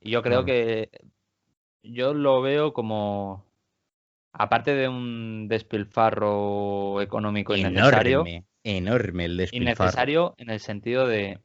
Y 0.00 0.10
yo 0.10 0.22
creo 0.22 0.44
Claro. 0.44 0.46
que 0.46 0.90
yo 1.82 2.14
lo 2.14 2.40
veo 2.42 2.72
como 2.72 3.44
aparte 4.32 4.74
de 4.74 4.88
un 4.88 5.46
despilfarro 5.48 7.00
económico 7.00 7.54
innecesario, 7.56 8.20
Enorme, 8.20 8.44
enorme 8.64 9.24
el 9.26 9.36
despilfarro. 9.36 9.62
innecesario 9.84 10.34
en 10.38 10.50
el 10.50 10.60
sentido 10.60 11.06
de 11.06 11.38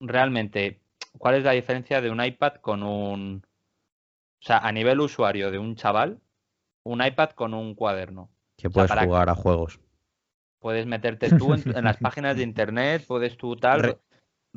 realmente 0.00 0.80
cuál 1.18 1.36
es 1.36 1.44
la 1.44 1.52
diferencia 1.52 2.00
de 2.00 2.10
un 2.10 2.22
iPad 2.24 2.54
con 2.60 2.82
un 2.82 3.42
o 4.40 4.44
sea, 4.46 4.58
a 4.58 4.70
nivel 4.72 5.00
usuario 5.00 5.50
de 5.50 5.58
un 5.58 5.74
chaval, 5.74 6.20
un 6.84 7.04
iPad 7.04 7.30
con 7.30 7.54
un 7.54 7.74
cuaderno. 7.74 8.30
Que 8.56 8.70
puedes 8.70 8.90
jugar 8.92 9.28
a 9.28 9.34
juegos. 9.34 9.80
Puedes 10.60 10.86
meterte 10.86 11.28
tú 11.36 11.54
en, 11.54 11.76
en 11.76 11.84
las 11.84 11.96
páginas 11.96 12.36
de 12.36 12.42
internet, 12.44 13.04
puedes 13.06 13.36
tú 13.36 13.56
tal. 13.56 13.82
Re- 13.82 13.98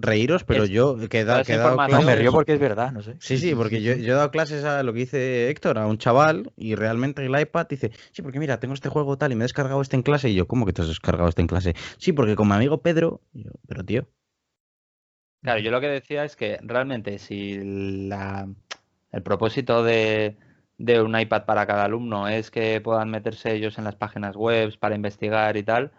Reíros, 0.02 0.44
pero 0.44 0.64
Es- 0.64 0.70
yo 0.70 0.98
que 1.10 1.20
he, 1.20 1.26
da- 1.26 1.44
que 1.44 1.54
he 1.54 1.58
dado 1.58 1.72
información- 1.74 2.02
No, 2.02 2.06
me 2.08 2.16
río 2.16 2.32
porque 2.32 2.54
es 2.54 2.60
verdad, 2.60 2.92
no 2.92 3.02
sé. 3.02 3.16
Sí, 3.20 3.38
sí, 3.38 3.54
porque 3.56 3.82
yo, 3.82 3.94
yo 3.94 4.14
he 4.14 4.16
dado 4.16 4.32
clases 4.32 4.64
a 4.64 4.82
lo 4.84 4.94
que 4.94 5.00
dice 5.00 5.50
Héctor, 5.50 5.78
a 5.78 5.86
un 5.88 5.98
chaval, 5.98 6.52
y 6.58 6.76
realmente 6.76 7.26
el 7.26 7.40
iPad 7.40 7.68
dice, 7.70 7.92
sí, 8.12 8.22
porque 8.22 8.40
mira, 8.40 8.60
tengo 8.60 8.74
este 8.74 8.90
juego 8.90 9.18
tal 9.18 9.32
y 9.32 9.36
me 9.36 9.44
he 9.44 9.46
descargado 9.46 9.82
este 9.82 9.96
en 9.96 10.02
clase. 10.04 10.30
Y 10.30 10.36
yo, 10.36 10.48
¿cómo 10.48 10.66
que 10.66 10.74
te 10.74 10.82
has 10.82 10.88
descargado 10.88 11.30
este 11.30 11.42
en 11.42 11.48
clase? 11.48 11.76
Sí, 11.98 12.14
porque 12.14 12.36
con 12.36 12.48
mi 12.48 12.56
amigo 12.56 12.82
Pedro, 12.82 13.22
yo, 13.34 13.52
pero 13.68 13.84
tío, 13.86 14.08
Claro, 15.44 15.60
yo 15.60 15.72
lo 15.72 15.82
que 15.82 15.88
decía 15.88 16.24
es 16.24 16.36
que 16.36 16.60
realmente 16.62 17.18
si 17.18 17.58
la, 18.08 18.48
el 19.12 19.24
propósito 19.24 19.84
de, 19.84 20.38
de 20.78 21.02
un 21.02 21.20
iPad 21.20 21.46
para 21.46 21.66
cada 21.66 21.86
alumno 21.86 22.28
es 22.28 22.52
que 22.52 22.80
puedan 22.80 23.10
meterse 23.10 23.54
ellos 23.54 23.78
en 23.80 23.86
las 23.86 23.96
páginas 23.96 24.36
web 24.36 24.78
para 24.80 24.94
investigar 24.96 25.58
y 25.58 25.64
tal, 25.64 25.92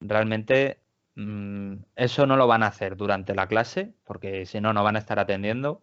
realmente 0.00 0.78
eso 1.96 2.26
no 2.26 2.36
lo 2.36 2.46
van 2.46 2.62
a 2.62 2.68
hacer 2.68 2.96
durante 2.96 3.34
la 3.34 3.46
clase, 3.46 3.92
porque 4.04 4.46
si 4.46 4.60
no, 4.60 4.72
no 4.72 4.82
van 4.84 4.96
a 4.96 5.00
estar 5.00 5.18
atendiendo. 5.18 5.82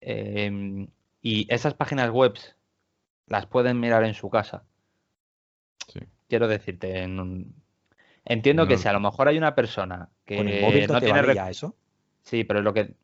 Em, 0.00 0.88
y 1.22 1.46
esas 1.52 1.74
páginas 1.74 2.10
web 2.10 2.34
las 3.26 3.46
pueden 3.46 3.80
mirar 3.80 4.04
en 4.04 4.14
su 4.14 4.30
casa. 4.30 4.64
Sí. 5.88 6.00
Quiero 6.28 6.48
decirte, 6.48 7.02
en 7.02 7.20
un- 7.20 7.54
entiendo 8.24 8.66
que 8.66 8.78
si 8.78 8.88
a 8.88 8.92
lo 8.92 9.00
mejor 9.00 9.28
hay 9.28 9.38
una 9.38 9.54
persona 9.54 10.08
que 10.24 10.36
Con 10.36 10.48
el 10.48 10.60
móvil 10.62 10.86
no, 10.86 10.94
no 10.94 11.00
te 11.00 11.06
tiene 11.06 11.50
eso. 11.50 11.74
Sí, 12.22 12.44
pero 12.44 12.60
es 12.60 12.64
lo 12.64 12.72
que. 12.72 12.94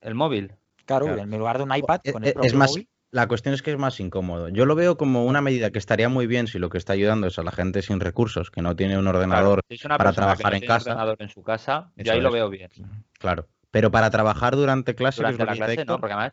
El 0.00 0.14
móvil. 0.14 0.54
Claro, 0.86 1.06
Claro. 1.06 1.22
en 1.22 1.30
lugar 1.30 1.58
de 1.58 1.64
un 1.64 1.74
iPad 1.74 2.00
E- 2.04 2.12
con 2.12 2.24
el 2.24 2.32
propio 2.32 2.48
es 2.48 2.54
más, 2.54 2.70
móvil. 2.70 2.88
La 3.12 3.26
cuestión 3.26 3.54
es 3.54 3.62
que 3.62 3.72
es 3.72 3.78
más 3.78 3.98
incómodo. 4.00 4.48
Yo 4.48 4.66
lo 4.66 4.74
veo 4.74 4.96
como 4.96 5.24
una 5.24 5.40
medida 5.40 5.70
que 5.70 5.78
estaría 5.78 6.08
muy 6.08 6.26
bien 6.26 6.46
si 6.46 6.58
lo 6.58 6.68
que 6.68 6.78
está 6.78 6.92
ayudando 6.92 7.26
es 7.26 7.38
a 7.38 7.42
la 7.42 7.50
gente 7.50 7.82
sin 7.82 8.00
recursos, 8.00 8.50
que 8.50 8.62
no 8.62 8.76
tiene 8.76 8.96
un 8.98 9.04
Claro, 9.04 9.16
ordenador, 9.16 9.60
si 9.68 9.74
es 9.74 9.84
una 9.84 9.98
para 9.98 10.10
que 10.10 10.16
trabajar 10.16 10.46
no 10.46 10.50
en 10.52 10.60
tiene 10.60 10.66
casa. 10.66 10.90
ordenador 10.90 11.16
en 11.20 11.28
su 11.28 11.42
casa, 11.42 11.92
yo 11.96 12.12
ahí 12.12 12.20
lo 12.20 12.30
veo 12.30 12.48
bien. 12.48 12.70
claro. 13.18 13.46
Pero 13.72 13.90
para 13.90 14.10
trabajar 14.10 14.56
durante 14.56 14.94
clase, 14.94 15.20
Durante 15.20 15.44
la 15.44 15.54
clase, 15.54 15.84
no, 15.84 15.98
porque 16.00 16.12
además 16.14 16.32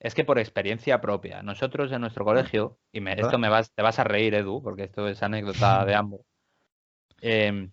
es 0.00 0.14
que 0.14 0.24
por 0.24 0.38
experiencia 0.38 1.00
propia, 1.00 1.42
nosotros 1.42 1.90
en 1.92 2.00
nuestro 2.02 2.24
colegio, 2.24 2.78
y 2.92 3.00
me- 3.00 3.12
esto 3.18 3.38
me 3.38 3.48
vas, 3.48 3.70
te 3.72 3.82
vas 3.82 3.98
a 3.98 4.04
reír, 4.04 4.34
Edu, 4.34 4.62
porque 4.62 4.84
esto 4.84 5.08
es 5.08 5.22
anécdota 5.22 5.84
de 5.86 5.94
ambos. 5.94 6.20
em, 7.20 7.72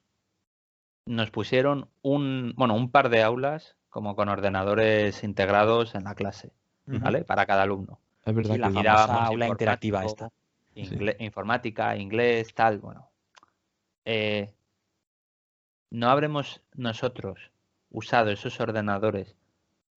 nos 1.05 1.31
pusieron 1.31 1.89
un, 2.01 2.53
bueno, 2.55 2.75
un 2.75 2.91
par 2.91 3.09
de 3.09 3.23
aulas 3.23 3.77
como 3.89 4.15
con 4.15 4.29
ordenadores 4.29 5.23
integrados 5.23 5.95
en 5.95 6.03
la 6.05 6.15
clase. 6.15 6.51
¿vale? 6.85 7.23
Para 7.23 7.45
cada 7.45 7.63
alumno. 7.63 7.99
Es 8.25 8.35
verdad 8.35 8.53
Sí, 8.55 8.59
la 8.59 8.67
que 8.67 8.71
Y 8.71 8.75
famosa 8.83 9.25
aula 9.25 9.47
interactiva 9.47 10.03
Sí. 10.73 10.81
ingle- 10.81 11.15
Informática, 11.19 11.95
inglés, 11.97 12.53
tal, 12.53 12.79
bueno. 12.79 13.09
Eh, 14.05 14.53
¿No 15.89 16.09
habremos 16.09 16.61
nosotros 16.75 17.51
usado 17.89 18.31
esos 18.31 18.59
ordenadores 18.59 19.35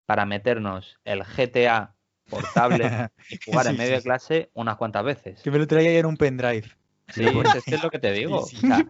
para 0.06 0.26
meternos 0.26 0.98
el 1.04 1.22
GTA 1.22 1.94
portable 2.28 2.84
y 3.30 3.38
jugar 3.44 3.68
en 3.68 3.78
Sí, 3.78 3.86
de 3.92 3.98
sí. 3.98 4.04
clase 4.04 4.50
unas 4.54 4.76
cuantas 4.76 5.04
veces? 5.04 5.42
Que 5.42 5.50
me 5.50 5.58
lo 5.58 5.66
traía 5.66 5.98
en 5.98 6.06
un 6.06 6.16
pendrive. 6.16 6.64
Sí, 7.10 7.28
pues 7.32 7.54
es 7.54 7.64
que 7.64 7.76
es 7.76 7.82
lo 7.82 7.90
que 7.90 7.98
te 7.98 8.12
digo. 8.18 8.40
O 8.40 8.46
sea, 8.46 8.86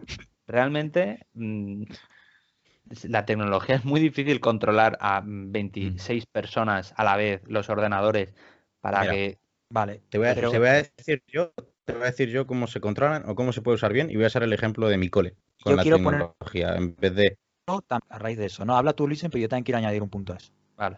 realmente 0.47 1.27
mm, 1.35 1.83
la 3.03 3.25
tecnología 3.25 3.75
es 3.75 3.85
muy 3.85 3.99
difícil 3.99 4.39
controlar 4.39 4.97
a 5.01 5.21
mm, 5.21 5.51
26 5.51 6.25
personas 6.25 6.93
a 6.97 7.03
la 7.03 7.15
vez 7.15 7.41
los 7.47 7.69
ordenadores 7.69 8.33
para 8.85 8.99
Mira, 9.01 9.13
que 9.13 9.39
Vale. 9.67 10.01
te 10.09 10.19
voy, 10.19 10.27
a, 10.27 10.35
pero- 10.35 10.51
te 10.51 10.59
voy 10.59 10.67
a 10.67 10.73
decir 10.73 11.23
yo, 11.27 11.51
te 11.85 11.93
voy 11.93 12.03
a 12.03 12.05
decir 12.05 12.29
yo 12.29 12.45
cómo 12.45 12.67
se 12.67 12.79
controlan 12.79 13.27
o 13.27 13.33
cómo 13.33 13.51
se 13.51 13.63
puede 13.63 13.75
usar 13.75 13.91
bien 13.91 14.11
y 14.11 14.15
voy 14.15 14.25
a 14.25 14.27
usar 14.27 14.43
el 14.43 14.53
ejemplo 14.53 14.87
de 14.87 14.99
mi 14.99 15.09
cole 15.09 15.31
con 15.63 15.71
Yo 15.71 15.77
la 15.77 15.81
quiero 15.81 15.97
poner- 15.97 16.19
tecnología 16.21 16.75
en 16.75 16.95
vez 16.95 17.15
de 17.15 17.37
a 17.89 18.19
raíz 18.19 18.37
de 18.37 18.45
eso. 18.45 18.63
No, 18.63 18.77
habla 18.77 18.93
tú, 18.93 19.07
Luisen, 19.07 19.31
pero 19.31 19.41
yo 19.41 19.49
también 19.49 19.63
quiero 19.63 19.79
añadir 19.79 20.03
un 20.03 20.09
punto 20.11 20.33
a 20.33 20.35
eso. 20.37 20.51
Vale. 20.77 20.97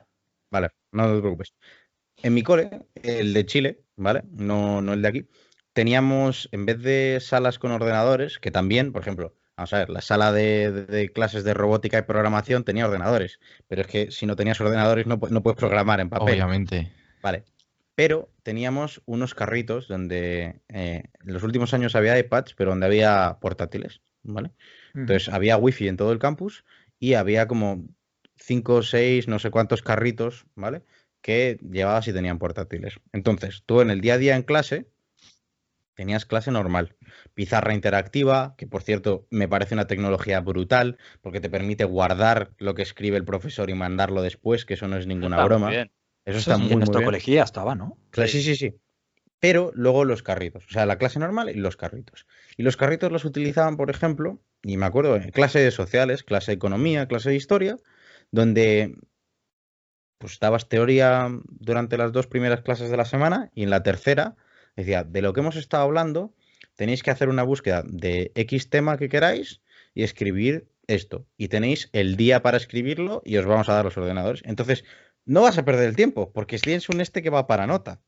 Vale, 0.52 0.70
no 0.92 1.14
te 1.16 1.20
preocupes. 1.22 1.54
En 2.18 2.34
mi 2.34 2.44
cole, 2.44 2.88
el 2.96 3.34
de 3.34 3.46
Chile, 3.46 3.80
¿vale? 3.96 4.24
No, 4.34 4.82
no 4.82 4.92
el 4.92 5.02
de 5.02 5.08
aquí, 5.08 5.28
teníamos, 5.72 6.50
en 6.52 6.66
vez 6.66 6.82
de 6.82 7.20
salas 7.22 7.58
con 7.58 7.72
ordenadores, 7.72 8.38
que 8.38 8.52
también, 8.52 8.92
por 8.92 9.02
ejemplo, 9.02 9.34
vamos 9.56 9.72
a 9.72 9.78
ver, 9.78 9.90
la 9.90 10.02
sala 10.02 10.34
de, 10.34 10.74
de- 10.74 10.86
de 10.88 11.10
clases 11.14 11.46
de 11.46 11.54
robótica 11.54 12.00
y 12.00 12.02
programación 12.02 12.66
tenía 12.66 12.86
ordenadores, 12.86 13.40
pero 13.70 13.82
es 13.82 13.88
que 13.88 14.12
si 14.12 14.26
no 14.26 14.36
tenías 14.36 14.60
ordenadores 14.60 15.08
no, 15.08 15.18
no 15.30 15.42
puedes 15.42 15.58
programar 15.58 16.02
en 16.02 16.10
papel. 16.10 16.34
Obviamente. 16.34 16.92
Vale. 17.24 17.46
Pero 17.98 18.30
teníamos 18.44 19.02
unos 19.08 19.34
carritos 19.34 19.88
donde 19.88 20.62
eh, 20.70 21.06
en 21.26 21.34
los 21.34 21.42
últimos 21.42 21.74
años 21.74 21.96
había 21.96 22.20
iPads, 22.20 22.54
pero 22.54 22.70
donde 22.70 22.86
había 22.86 23.40
portátiles, 23.42 24.02
¿vale? 24.22 24.52
Entonces 24.94 25.30
había 25.34 25.58
wifi 25.58 25.88
en 25.88 25.98
todo 25.98 26.12
el 26.12 26.20
campus 26.20 26.64
y 27.00 27.16
había 27.16 27.48
como 27.48 27.88
cinco 28.36 28.76
o 28.76 28.84
seis, 28.84 29.28
no 29.28 29.40
sé 29.40 29.50
cuántos 29.50 29.82
carritos, 29.82 30.46
¿vale? 30.54 30.84
Que 31.24 31.58
llevabas 31.68 32.08
y 32.08 32.14
tenían 32.14 32.38
portátiles. 32.38 33.00
Entonces, 33.14 33.64
tú 33.66 33.82
en 33.82 33.90
el 33.90 34.00
día 34.00 34.14
a 34.14 34.18
día 34.20 34.36
en 34.36 34.44
clase 34.44 34.92
tenías 35.96 36.28
clase 36.28 36.52
normal. 36.52 36.96
Pizarra 37.34 37.74
interactiva, 37.74 38.54
que 38.60 38.68
por 38.68 38.84
cierto 38.84 39.26
me 39.32 39.48
parece 39.48 39.74
una 39.74 39.88
tecnología 39.88 40.40
brutal, 40.42 41.00
porque 41.24 41.42
te 41.42 41.50
permite 41.50 41.84
guardar 41.84 42.52
lo 42.60 42.76
que 42.76 42.84
escribe 42.84 43.18
el 43.18 43.26
profesor 43.26 43.72
y 43.72 43.74
mandarlo 43.74 44.22
después, 44.22 44.66
que 44.66 44.76
eso 44.76 44.88
no 44.88 44.98
es 44.98 45.08
ninguna 45.08 45.38
muy 45.42 45.48
broma. 45.48 45.72
bien. 45.72 45.92
Eso 46.28 46.40
Eso 46.40 46.52
está 46.52 46.56
sí, 46.56 46.62
muy, 46.62 46.72
en 46.74 46.80
muy 46.80 46.80
nuestro 46.80 47.00
bien. 47.00 47.06
colegio 47.06 47.36
ya 47.36 47.44
estaba, 47.44 47.76
¿no? 47.76 47.98
Claro, 48.12 48.30
sí, 48.30 48.42
sí, 48.42 48.56
sí. 48.56 48.74
Pero 49.40 49.72
luego 49.76 50.04
los 50.06 50.24
carritos, 50.24 50.66
o 50.66 50.70
sea, 50.70 50.86
la 50.86 50.98
clase 50.98 51.20
normal 51.20 51.50
y 51.50 51.54
los 51.56 51.78
carritos. 51.78 52.26
Y 52.58 52.64
los 52.64 52.76
carritos 52.78 53.12
los 53.12 53.24
utilizaban, 53.26 53.78
por 53.78 53.90
ejemplo, 53.90 54.42
y 54.64 54.78
me 54.78 54.86
acuerdo, 54.86 55.16
en 55.16 55.30
clase 55.32 55.60
de 55.60 55.72
sociales, 55.72 56.24
clase 56.24 56.52
de 56.52 56.56
economía, 56.56 57.08
clase 57.08 57.30
de 57.30 57.36
historia, 57.36 57.78
donde 58.32 58.96
pues 60.18 60.40
dabas 60.40 60.68
teoría 60.68 61.30
durante 61.48 61.98
las 61.98 62.12
dos 62.12 62.28
primeras 62.28 62.62
clases 62.62 62.90
de 62.90 62.98
la 62.98 63.06
semana 63.06 63.52
y 63.54 63.64
en 63.64 63.70
la 63.70 63.84
tercera 63.84 64.36
decía, 64.76 65.04
de 65.04 65.22
lo 65.22 65.34
que 65.34 65.42
hemos 65.42 65.56
estado 65.56 65.84
hablando, 65.84 66.34
tenéis 66.76 67.04
que 67.04 67.12
hacer 67.12 67.30
una 67.30 67.44
búsqueda 67.44 67.84
de 67.86 68.32
X 68.36 68.70
tema 68.70 68.98
que 68.98 69.10
queráis 69.10 69.62
y 69.94 70.04
escribir 70.04 70.68
esto. 70.88 71.28
Y 71.38 71.50
tenéis 71.50 71.90
el 71.94 72.16
día 72.16 72.42
para 72.42 72.58
escribirlo 72.58 73.22
y 73.26 73.38
os 73.38 73.46
vamos 73.46 73.70
a 73.70 73.74
dar 73.74 73.86
los 73.86 73.98
ordenadores. 73.98 74.42
Entonces, 74.46 74.86
no 75.28 75.42
vas 75.42 75.58
a 75.58 75.66
perder 75.66 75.90
el 75.90 75.96
tiempo, 75.96 76.32
porque 76.34 76.58
tienes 76.58 76.90
un 76.90 77.02
este 77.02 77.22
que 77.22 77.30
va 77.30 77.46
para 77.46 77.68
nota 77.68 78.02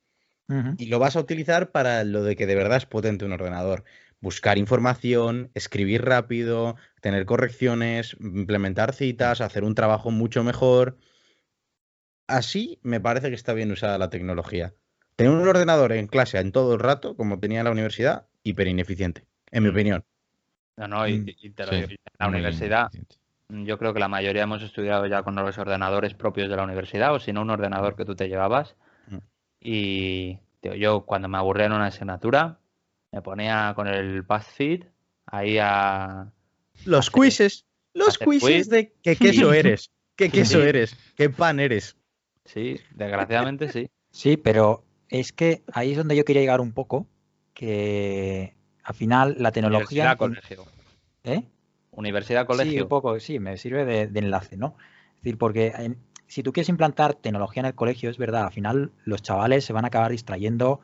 y 0.78 0.88
lo 0.88 0.98
vas 0.98 1.16
a 1.16 1.20
utilizar 1.20 1.72
para 1.72 2.04
lo 2.04 2.24
de 2.24 2.36
que 2.36 2.48
de 2.48 2.56
verdad 2.56 2.78
es 2.78 2.88
potente 2.88 3.24
un 3.24 3.34
ordenador. 3.34 3.84
Buscar 4.20 4.58
información, 4.58 5.52
escribir 5.54 6.04
rápido, 6.04 6.76
tener 7.02 7.26
correcciones, 7.26 8.18
implementar 8.20 8.94
citas, 8.94 9.42
hacer 9.42 9.64
un 9.64 9.76
trabajo 9.76 10.10
mucho 10.10 10.44
mejor. 10.44 10.98
Así 12.28 12.80
me 12.82 13.00
parece 13.00 13.30
que 13.30 13.36
está 13.36 13.54
bien 13.54 13.72
usada 13.72 14.00
la 14.00 14.10
tecnología. 14.10 14.74
Tener 15.16 15.34
un 15.34 15.48
ordenador 15.48 15.92
en 15.92 16.08
clase 16.08 16.40
en 16.40 16.52
todo 16.52 16.74
el 16.74 16.80
rato, 16.80 17.16
como 17.16 17.40
tenía 17.40 17.60
en 17.60 17.66
la 17.66 17.72
universidad, 17.72 18.28
hiper 18.42 18.68
ineficiente, 18.68 19.26
en 19.52 19.64
mi 19.64 19.70
opinión. 19.70 20.04
No, 20.78 20.88
no, 20.88 21.08
y, 21.08 21.20
Mm, 21.20 21.26
y 21.28 21.50
te 21.52 21.66
lo 21.66 21.72
sí, 21.72 21.76
digo, 21.76 21.90
en 21.90 21.98
la 22.18 22.28
universidad, 22.28 22.92
mm, 22.92 22.98
yo 23.50 23.78
creo 23.78 23.94
que 23.94 24.00
la 24.00 24.08
mayoría 24.08 24.44
hemos 24.44 24.62
estudiado 24.62 25.06
ya 25.08 25.24
con 25.24 25.36
los 25.36 25.58
ordenadores 25.58 26.14
propios 26.14 26.50
de 26.50 26.56
la 26.56 26.64
universidad, 26.64 27.14
o 27.14 27.20
si 27.20 27.34
no, 27.34 27.42
un 27.42 27.50
ordenador 27.50 27.96
que 27.96 28.06
tú 28.06 28.16
te 28.16 28.28
llevabas. 28.30 28.76
Mm. 29.08 29.18
Y 29.62 30.40
tío, 30.62 30.76
yo 30.76 31.02
cuando 31.02 31.28
me 31.28 31.38
aburría 31.38 31.66
en 31.66 31.74
una 31.74 31.88
asignatura, 31.88 32.60
me 33.12 33.22
ponía 33.22 33.74
con 33.76 33.88
el 33.88 34.22
BuzzFeed 34.22 34.84
ahí 35.26 35.58
a... 35.60 36.32
Los 36.86 37.10
Hacer- 37.10 37.22
quizzes, 37.24 37.66
los 37.94 38.18
quiz. 38.18 38.42
quizzes 38.44 38.70
de 38.70 38.94
qué 39.02 39.16
queso 39.16 39.52
eres, 39.54 39.90
qué 40.16 40.30
queso 40.30 40.62
Sí. 40.62 40.68
eres, 40.68 40.96
qué 41.16 41.30
pan 41.30 41.60
eres. 41.60 41.98
Sí, 42.46 42.80
desgraciadamente 42.92 43.70
sí. 43.72 43.90
Sí, 44.12 44.38
pero 44.38 44.84
es 45.10 45.32
que 45.34 45.64
ahí 45.74 45.92
es 45.92 45.98
donde 45.98 46.16
yo 46.16 46.24
quería 46.24 46.42
llegar 46.42 46.62
un 46.62 46.72
poco, 46.74 47.08
que 47.54 48.56
al 48.84 48.96
final 48.96 49.36
la 49.40 49.52
tecnología... 49.52 50.16
Universidad, 52.00 52.46
colegio. 52.48 52.72
Sí, 52.72 52.82
un 52.82 52.88
poco, 52.88 53.20
sí, 53.20 53.40
me 53.40 53.58
sirve 53.58 53.86
de, 53.86 54.08
de 54.08 54.20
enlace, 54.20 54.58
¿no? 54.58 54.76
Es 55.18 55.24
decir, 55.24 55.38
porque 55.38 55.74
en- 55.78 55.98
si 56.28 56.44
tú 56.44 56.54
quieres 56.54 56.70
implantar 56.70 57.14
tecnología 57.16 57.62
en 57.62 57.66
el 57.68 57.76
colegio, 57.76 58.10
es 58.10 58.18
verdad, 58.18 58.46
al 58.46 58.52
final 58.52 58.92
los 59.04 59.22
chavales 59.22 59.66
se 59.66 59.74
van 59.74 59.84
a 59.86 59.88
acabar 59.90 60.12
distrayendo 60.12 60.80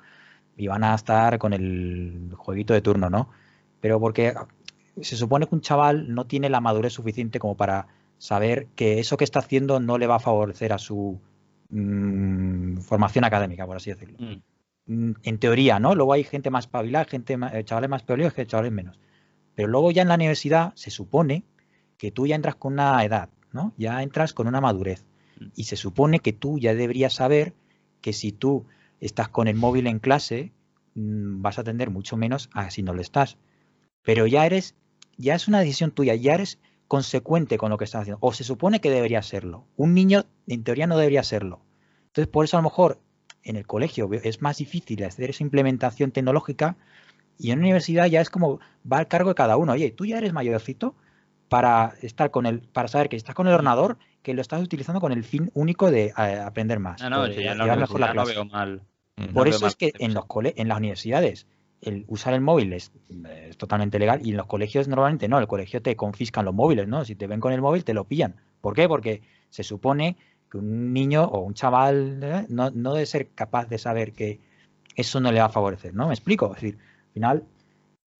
y 0.57 0.67
van 0.67 0.83
a 0.83 0.93
estar 0.95 1.37
con 1.37 1.53
el 1.53 2.31
jueguito 2.35 2.73
de 2.73 2.81
turno, 2.81 3.09
¿no? 3.09 3.29
Pero 3.79 3.99
porque 3.99 4.33
se 5.01 5.15
supone 5.15 5.47
que 5.47 5.55
un 5.55 5.61
chaval 5.61 6.13
no 6.13 6.25
tiene 6.25 6.49
la 6.49 6.61
madurez 6.61 6.93
suficiente 6.93 7.39
como 7.39 7.55
para 7.55 7.87
saber 8.17 8.67
que 8.75 8.99
eso 8.99 9.17
que 9.17 9.23
está 9.23 9.39
haciendo 9.39 9.79
no 9.79 9.97
le 9.97 10.07
va 10.07 10.15
a 10.15 10.19
favorecer 10.19 10.73
a 10.73 10.77
su 10.77 11.19
mm, 11.69 12.77
formación 12.77 13.25
académica, 13.25 13.65
por 13.65 13.77
así 13.77 13.89
decirlo 13.91 14.17
Mm. 14.19 14.35
mm, 14.87 15.13
en 15.23 15.37
teoría, 15.39 15.79
¿no? 15.79 15.95
Luego 15.95 16.13
hay 16.13 16.23
gente 16.23 16.49
más 16.49 16.65
espabilada, 16.65 17.05
gente 17.05 17.37
más- 17.37 17.53
eh, 17.53 17.63
chavales 17.63 17.89
más 17.89 18.01
espabilados 18.01 18.33
que 18.33 18.45
chavales 18.47 18.71
menos. 18.71 18.99
Pero 19.55 19.69
luego 19.69 19.91
ya 19.91 20.01
en 20.01 20.09
la 20.09 20.15
universidad 20.15 20.73
se 20.75 20.91
supone 20.91 21.43
que 21.97 22.11
tú 22.11 22.27
ya 22.27 22.35
entras 22.35 22.55
con 22.55 22.73
una 22.73 23.03
edad, 23.03 23.29
¿no? 23.51 23.73
Ya 23.77 24.03
entras 24.03 24.33
con 24.33 24.47
una 24.47 24.61
madurez. 24.61 25.05
Mm. 25.39 25.45
Y 25.55 25.63
se 25.63 25.77
supone 25.77 26.19
que 26.19 26.33
tú 26.33 26.59
ya 26.59 26.75
deberías 26.75 27.13
saber 27.13 27.53
que 28.01 28.13
si 28.13 28.31
tú 28.31 28.65
estás 28.99 29.29
con 29.29 29.47
el 29.47 29.55
móvil 29.55 29.87
en 29.87 29.99
clase, 29.99 30.51
mm, 30.95 31.41
vas 31.41 31.57
a 31.57 31.61
atender 31.61 31.89
mucho 31.89 32.17
menos 32.17 32.49
a 32.53 32.69
si 32.69 32.83
no 32.83 32.93
lo 32.93 33.01
estás. 33.01 33.37
Pero 34.03 34.27
ya 34.27 34.45
eres, 34.45 34.75
ya 35.17 35.35
es 35.35 35.47
una 35.47 35.59
decisión 35.59 35.91
tuya, 35.91 36.15
ya 36.15 36.35
eres 36.35 36.59
consecuente 36.87 37.57
con 37.57 37.71
lo 37.71 37.77
que 37.77 37.85
estás 37.85 38.01
haciendo. 38.01 38.19
O 38.21 38.33
se 38.33 38.43
supone 38.43 38.81
que 38.81 38.91
debería 38.91 39.21
serlo. 39.21 39.65
Un 39.77 39.93
niño 39.93 40.25
en 40.47 40.63
teoría 40.63 40.87
no 40.87 40.97
debería 40.97 41.23
serlo. 41.23 41.61
Entonces, 42.07 42.27
por 42.27 42.45
eso 42.45 42.57
a 42.57 42.59
lo 42.59 42.69
mejor 42.69 42.99
en 43.43 43.55
el 43.55 43.65
colegio 43.65 44.09
es 44.11 44.41
más 44.41 44.57
difícil 44.57 45.03
hacer 45.03 45.29
esa 45.29 45.43
implementación 45.43 46.11
tecnológica 46.11 46.77
y 47.37 47.51
en 47.51 47.59
la 47.59 47.63
universidad 47.65 48.05
ya 48.07 48.21
es 48.21 48.29
como 48.29 48.59
va 48.91 48.97
al 48.99 49.07
cargo 49.07 49.29
de 49.29 49.35
cada 49.35 49.57
uno. 49.57 49.73
Oye, 49.73 49.91
tú 49.91 50.05
ya 50.05 50.17
eres 50.17 50.33
mayorcito 50.33 50.95
para 51.49 51.93
estar 52.01 52.31
con 52.31 52.45
el, 52.45 52.61
para 52.61 52.87
saber 52.87 53.09
que 53.09 53.15
estás 53.15 53.35
con 53.35 53.47
el 53.47 53.53
ordenador, 53.53 53.97
que 54.23 54.33
lo 54.33 54.41
estás 54.41 54.61
utilizando 54.63 54.99
con 54.99 55.11
el 55.11 55.23
fin 55.23 55.51
único 55.53 55.91
de 55.91 56.07
eh, 56.17 56.39
aprender 56.43 56.79
más. 56.79 57.01
No, 57.01 57.09
no, 57.09 57.17
mejor 57.27 57.37
la 57.37 57.73
universidad 57.73 58.07
no 58.07 58.13
clase. 58.13 58.33
veo 58.33 58.45
mal. 58.45 58.81
Mm. 59.17 59.33
Por 59.33 59.45
veo 59.45 59.55
eso 59.55 59.61
mal 59.65 59.69
es 59.69 59.75
que 59.75 59.93
en 59.99 60.13
los 60.13 60.25
cole- 60.25 60.53
en 60.57 60.67
las 60.67 60.77
universidades 60.77 61.47
el 61.81 62.03
usar 62.07 62.33
el 62.33 62.41
móvil 62.41 62.73
es, 62.73 62.91
es 63.47 63.57
totalmente 63.57 63.99
legal 63.99 64.25
y 64.25 64.31
en 64.31 64.37
los 64.37 64.47
colegios 64.47 64.87
normalmente 64.87 65.27
no, 65.27 65.37
el 65.39 65.47
colegio 65.47 65.81
te 65.81 65.95
confiscan 65.95 66.45
los 66.45 66.53
móviles, 66.55 66.87
¿no? 66.87 67.05
Si 67.05 67.15
te 67.15 67.27
ven 67.27 67.39
con 67.39 67.53
el 67.53 67.61
móvil 67.61 67.83
te 67.83 67.93
lo 67.93 68.05
pillan. 68.05 68.35
¿Por 68.61 68.73
qué? 68.73 68.87
Porque 68.87 69.21
se 69.49 69.63
supone 69.63 70.17
que 70.49 70.57
un 70.57 70.93
niño 70.93 71.25
o 71.25 71.41
un 71.41 71.53
chaval 71.53 72.19
¿eh? 72.23 72.45
no, 72.49 72.71
no 72.71 72.93
debe 72.93 73.05
ser 73.05 73.29
capaz 73.35 73.65
de 73.67 73.77
saber 73.77 74.13
que 74.13 74.39
eso 74.95 75.19
no 75.19 75.31
le 75.31 75.39
va 75.39 75.45
a 75.45 75.49
favorecer, 75.49 75.93
¿no? 75.93 76.07
¿Me 76.07 76.13
explico? 76.13 76.47
Es 76.55 76.61
decir, 76.61 76.79
final, 77.15 77.43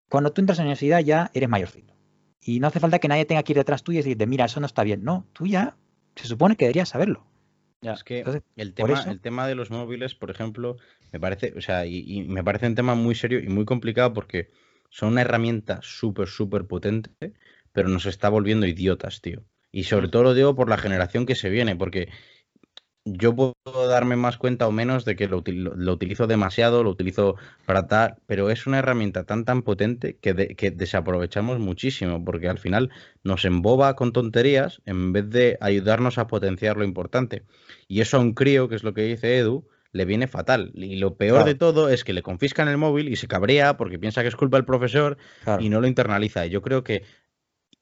cuando 0.10 0.32
tú 0.32 0.42
entras 0.42 0.58
a 0.58 0.62
la 0.64 0.68
universidad 0.68 1.02
ya 1.02 1.30
eres 1.34 1.50
mayorcito. 1.50 1.94
Y 2.42 2.60
no 2.60 2.68
hace 2.68 2.80
falta 2.80 3.00
que 3.00 3.08
nadie 3.08 3.26
tenga 3.26 3.44
que 3.44 3.54
ir 3.54 3.58
detrás 3.58 3.84
tuyo 3.84 4.00
y 4.00 4.04
decirte, 4.04 4.26
mira, 4.26 4.46
eso 4.46 4.60
no 4.60 4.66
está 4.66 4.84
bien. 4.84 5.04
No, 5.04 5.28
tú 5.34 5.46
ya 5.46 5.76
se 6.16 6.28
supone 6.28 6.56
que 6.56 6.66
deberías 6.66 6.90
saberlo. 6.90 7.26
Ya. 7.82 7.94
Es 7.94 8.04
que 8.04 8.20
Entonces, 8.20 8.44
el 8.56 8.74
tema, 8.74 9.04
el 9.08 9.20
tema 9.20 9.48
de 9.48 9.56
los 9.56 9.70
móviles, 9.70 10.16
por 10.16 10.32
ejemplo, 10.32 10.78
me 11.12 11.20
parece, 11.20 11.54
o 11.58 11.62
sea, 11.62 11.86
y, 11.86 12.04
y 12.06 12.24
me 12.24 12.44
parece 12.44 12.68
un 12.68 12.76
tema 12.76 12.96
muy 12.96 13.16
serio 13.16 13.40
y 13.40 13.48
muy 13.48 13.66
complicado 13.66 14.14
porque 14.14 14.50
son 14.90 15.10
una 15.10 15.22
herramienta 15.22 15.80
súper, 15.82 16.28
súper 16.28 16.66
potente, 16.66 17.34
pero 17.74 17.90
nos 17.90 18.06
está 18.06 18.30
volviendo 18.30 18.66
idiotas, 18.66 19.22
tío. 19.22 19.44
Y 19.72 19.84
sobre 19.84 20.08
todo 20.08 20.24
lo 20.24 20.34
digo 20.34 20.56
por 20.56 20.70
la 20.70 20.78
generación 20.78 21.26
que 21.26 21.36
se 21.36 21.50
viene, 21.50 21.76
porque 21.76 22.08
yo 23.08 23.36
puedo 23.36 23.54
darme 23.88 24.16
más 24.16 24.38
cuenta 24.38 24.68
o 24.68 24.72
menos 24.72 25.06
de 25.06 25.16
que 25.16 25.28
lo, 25.28 25.44
util- 25.44 25.72
lo- 25.76 25.94
utilizo 25.94 26.26
demasiado, 26.26 26.84
lo 26.84 26.90
utilizo 26.90 27.36
para 27.68 27.88
tal, 27.88 28.16
pero 28.26 28.50
es 28.50 28.66
una 28.66 28.80
herramienta 28.80 29.26
tan 29.26 29.46
tan 29.46 29.62
potente 29.62 30.18
que, 30.20 30.34
de- 30.34 30.56
que 30.56 30.72
desaprovechamos 30.72 31.60
muchísimo, 31.60 32.26
porque 32.26 32.50
al 32.50 32.58
final 32.58 32.90
nos 33.24 33.46
emboba 33.46 33.96
con 33.96 34.12
tonterías 34.12 34.82
en 34.86 35.14
vez 35.14 35.30
de 35.30 35.58
ayudarnos 35.62 36.18
a 36.18 36.26
potenciar 36.28 36.78
lo 36.78 36.84
importante. 36.84 37.44
Y 37.88 38.02
eso 38.02 38.18
a 38.18 38.22
un 38.22 38.34
crío, 38.34 38.68
que 38.68 38.76
es 38.76 38.84
lo 38.84 38.94
que 38.96 39.04
dice 39.04 39.38
Edu, 39.38 39.68
le 39.92 40.06
viene 40.06 40.28
fatal. 40.28 40.72
Y 40.74 40.96
lo 40.98 41.16
peor 41.16 41.38
Claro. 41.38 41.46
de 41.46 41.56
todo 41.56 41.90
es 41.90 42.04
que 42.04 42.12
le 42.14 42.24
confiscan 42.24 42.68
el 42.68 42.78
móvil 42.78 43.08
y 43.08 43.16
se 43.18 43.28
cabrea 43.28 43.78
porque 43.78 44.00
piensa 44.00 44.24
que 44.24 44.30
es 44.30 44.36
culpa 44.36 44.58
del 44.58 44.66
profesor 44.66 45.18
Claro. 45.44 45.62
y 45.64 45.70
no 45.70 45.80
lo 45.80 45.88
internaliza. 45.88 46.46
Y 46.46 46.50
yo 46.50 46.62
creo 46.64 46.84
que, 46.84 47.04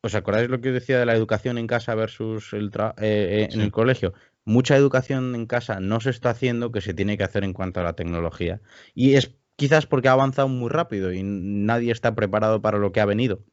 ¿os 0.02 0.14
acordáis 0.16 0.50
lo 0.50 0.60
que 0.60 0.72
decía 0.74 1.00
de 1.00 1.06
la 1.06 1.16
educación 1.16 1.58
en 1.58 1.66
casa 1.66 1.96
versus 1.96 2.52
el 2.52 2.72
tra- 2.72 2.94
eh, 3.02 3.48
eh, 3.50 3.54
en 3.54 3.62
el 3.62 3.72
colegio? 3.72 4.14
Mucha 4.46 4.76
educación 4.78 5.36
en 5.36 5.46
casa 5.48 5.80
no 5.80 6.00
se 6.02 6.10
está 6.10 6.32
haciendo 6.32 6.72
que 6.72 6.82
se 6.82 6.94
tiene 6.94 7.18
que 7.18 7.24
hacer 7.24 7.44
en 7.44 7.54
cuanto 7.54 7.80
a 7.80 7.84
la 7.84 7.96
tecnología. 7.96 8.62
Y 8.94 9.16
es 9.16 9.36
quizás 9.56 9.86
porque 9.88 10.10
ha 10.10 10.14
avanzado 10.14 10.48
muy 10.50 10.70
rápido 10.70 11.14
y 11.14 11.22
nadie 11.24 11.92
está 11.92 12.16
preparado 12.16 12.62
para 12.62 12.78
lo 12.80 12.92
que 12.92 13.02
ha 13.02 13.06
venido. 13.06 13.44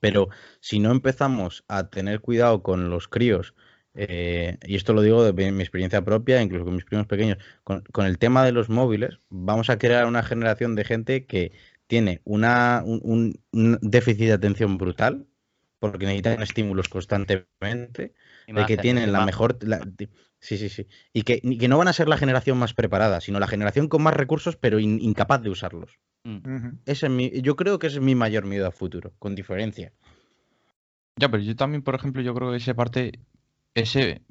Pero 0.00 0.28
si 0.60 0.78
no 0.78 0.92
empezamos 0.92 1.64
a 1.68 1.90
tener 1.90 2.20
cuidado 2.20 2.62
con 2.62 2.90
los 2.90 3.08
críos, 3.08 3.54
eh, 3.94 4.58
y 4.64 4.76
esto 4.76 4.92
lo 4.94 5.02
digo 5.02 5.24
de 5.24 5.52
mi 5.52 5.62
experiencia 5.62 6.04
propia, 6.04 6.40
incluso 6.42 6.64
con 6.64 6.74
mis 6.76 6.84
primos 6.84 7.06
pequeños, 7.06 7.38
con, 7.64 7.82
con 7.92 8.06
el 8.06 8.18
tema 8.18 8.44
de 8.44 8.52
los 8.52 8.68
móviles, 8.68 9.20
vamos 9.30 9.68
a 9.70 9.78
crear 9.78 10.06
una 10.06 10.22
generación 10.22 10.76
de 10.76 10.84
gente 10.84 11.26
que 11.26 11.52
tiene 11.86 12.20
una, 12.24 12.82
un, 12.86 13.00
un- 13.02 13.40
un 13.52 13.78
déficit 13.82 14.26
de 14.26 14.32
atención 14.32 14.78
brutal, 14.78 15.26
porque 15.80 16.06
necesitan 16.06 16.42
estímulos 16.42 16.88
constantemente, 16.88 18.14
de 18.54 18.66
que 18.66 18.76
tienen 18.76 19.12
la 19.12 19.24
mejor... 19.24 19.58
la- 19.62 19.80
sí, 20.38 20.58
sí, 20.58 20.68
sí. 20.68 20.86
Y 21.12 21.22
que, 21.22 21.40
y 21.42 21.58
que 21.58 21.68
no 21.68 21.78
van 21.78 21.88
a 21.88 21.92
ser 21.92 22.08
la 22.08 22.16
generación 22.16 22.58
más 22.58 22.74
preparada, 22.74 23.20
sino 23.20 23.38
la 23.38 23.46
generación 23.46 23.88
con 23.88 24.02
más 24.02 24.14
recursos, 24.14 24.56
pero 24.56 24.78
in- 24.78 25.00
incapaz 25.00 25.42
de 25.42 25.50
usarlos. 25.50 25.98
Mm. 26.24 26.68
Ese 26.86 27.06
es 27.06 27.12
mi, 27.12 27.30
yo 27.42 27.56
creo 27.56 27.78
que 27.78 27.86
ese 27.88 27.96
es 27.98 28.02
mi 28.02 28.14
mayor 28.14 28.44
miedo 28.44 28.66
a 28.66 28.72
futuro, 28.72 29.12
con 29.18 29.34
diferencia. 29.34 29.92
Ya, 31.16 31.30
pero 31.30 31.42
yo 31.42 31.54
también, 31.56 31.82
por 31.82 31.94
ejemplo, 31.94 32.22
yo 32.22 32.34
creo 32.34 32.50
que 32.50 32.56
ese 32.58 32.74
parte, 32.74 33.18
ese 33.74 34.22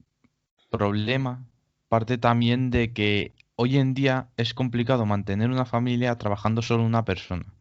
problema 0.70 1.45
parte 1.88 2.17
también 2.17 2.70
de 2.70 2.93
que 2.93 3.34
hoy 3.55 3.78
en 3.78 3.93
día 3.93 4.30
es 4.38 4.53
complicado 4.53 5.05
mantener 5.05 5.49
una 5.49 5.65
familia 5.65 6.15
trabajando 6.17 6.61
solo 6.61 6.84
una 6.84 7.03
persona. 7.05 7.53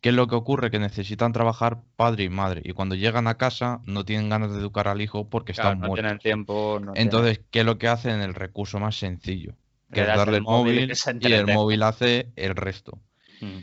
¿Qué 0.00 0.10
es 0.10 0.14
lo 0.14 0.28
que 0.28 0.36
ocurre? 0.36 0.70
Que 0.70 0.78
necesitan 0.78 1.32
trabajar 1.32 1.82
padre 1.96 2.24
y 2.24 2.28
madre 2.28 2.62
y 2.64 2.72
cuando 2.72 2.94
llegan 2.94 3.26
a 3.26 3.36
casa 3.36 3.80
no 3.84 4.04
tienen 4.04 4.28
ganas 4.28 4.52
de 4.52 4.58
educar 4.58 4.86
al 4.86 5.00
hijo 5.00 5.28
porque 5.28 5.52
Claro, 5.54 5.70
están 5.70 5.80
no 5.80 5.86
muertos. 5.88 6.04
tienen 6.04 6.18
tiempo. 6.20 6.78
no 6.80 6.92
tienen- 6.92 7.02
Entonces, 7.02 7.40
¿qué 7.50 7.60
es 7.60 7.66
lo 7.66 7.78
que 7.78 7.88
hacen? 7.88 8.20
El 8.20 8.34
recurso 8.34 8.78
más 8.78 8.96
sencillo, 8.96 9.54
que 9.92 10.02
es 10.02 10.06
darle 10.06 10.36
el 10.36 10.42
móvil 10.44 10.92
y 11.20 11.32
el 11.32 11.46
móvil 11.46 11.82
hace 11.82 12.30
el 12.36 12.54
resto. 12.54 13.00
Mm. 13.40 13.58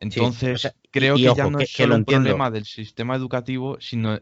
Entonces, 0.00 0.60
sea, 0.60 0.72
creo 0.90 1.16
y 1.16 1.22
que 1.22 1.34
ya 1.34 1.42
ojo, 1.44 1.50
no 1.50 1.58
es 1.60 1.70
que 1.70 1.82
solo 1.82 1.88
lo 1.88 1.94
un 1.96 2.00
entiendo. 2.00 2.24
problema 2.24 2.50
del 2.50 2.64
sistema 2.66 3.16
educativo, 3.16 3.78
sino 3.80 4.20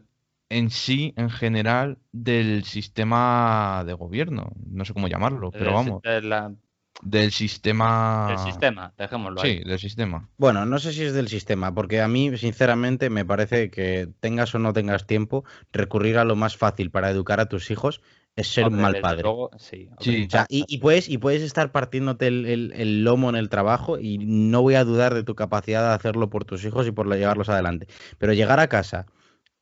en 0.49 0.69
sí, 0.71 1.13
en 1.17 1.29
general, 1.29 1.97
del 2.13 2.63
sistema 2.63 3.83
de 3.85 3.93
gobierno. 3.93 4.51
No 4.65 4.85
sé 4.85 4.93
cómo 4.93 5.07
llamarlo, 5.09 5.51
pero 5.51 5.73
vamos, 5.73 6.01
si- 6.01 6.09
de 6.09 6.21
la- 6.21 6.53
del 7.01 7.31
sistema... 7.31 8.25
del 8.29 8.37
sistema, 8.39 8.93
dejémoslo 8.97 9.41
Sí, 9.41 9.47
ahí. 9.47 9.63
del 9.63 9.79
sistema. 9.79 10.27
Bueno, 10.37 10.65
no 10.65 10.79
sé 10.79 10.93
si 10.93 11.03
es 11.03 11.13
del 11.13 11.27
sistema, 11.27 11.73
porque 11.73 12.01
a 12.01 12.07
mí, 12.07 12.35
sinceramente, 12.37 13.09
me 13.09 13.25
parece 13.25 13.69
que 13.69 14.09
tengas 14.19 14.53
o 14.55 14.59
no 14.59 14.73
tengas 14.73 15.05
tiempo, 15.05 15.45
recurrir 15.71 16.17
a 16.17 16.23
lo 16.25 16.35
más 16.35 16.57
fácil 16.57 16.91
para 16.91 17.09
educar 17.09 17.39
a 17.39 17.47
tus 17.47 17.69
hijos 17.71 18.01
es 18.35 18.47
ser 18.49 18.65
un 18.67 18.79
mal 18.79 18.99
padre. 18.99 19.23
luego, 19.23 19.49
sí, 19.57 19.89
Sí. 19.99 20.25
O 20.27 20.29
sea, 20.29 20.45
y, 20.49 20.63
y 20.67 20.77
puedes, 20.77 21.09
y 21.09 21.17
puedes 21.17 21.41
estar 21.41 21.71
partiéndote 21.71 22.27
el, 22.27 22.45
el- 22.45 22.73
el 22.75 23.03
lomo 23.03 23.29
en 23.29 23.35
el 23.35 23.49
trabajo 23.49 23.97
y 23.99 24.19
no 24.19 24.61
voy 24.61 24.75
a 24.75 24.83
dudar 24.83 25.13
de 25.15 25.23
tu 25.23 25.33
capacidad 25.33 25.87
de 25.89 25.95
hacerlo 25.95 26.29
por 26.29 26.45
tus 26.45 26.63
hijos 26.65 26.87
y 26.87 26.91
por 26.91 27.07
llevarlos 27.15 27.49
adelante. 27.49 27.87
Pero 28.19 28.33
llegar 28.33 28.59
a 28.59 28.67
casa 28.67 29.07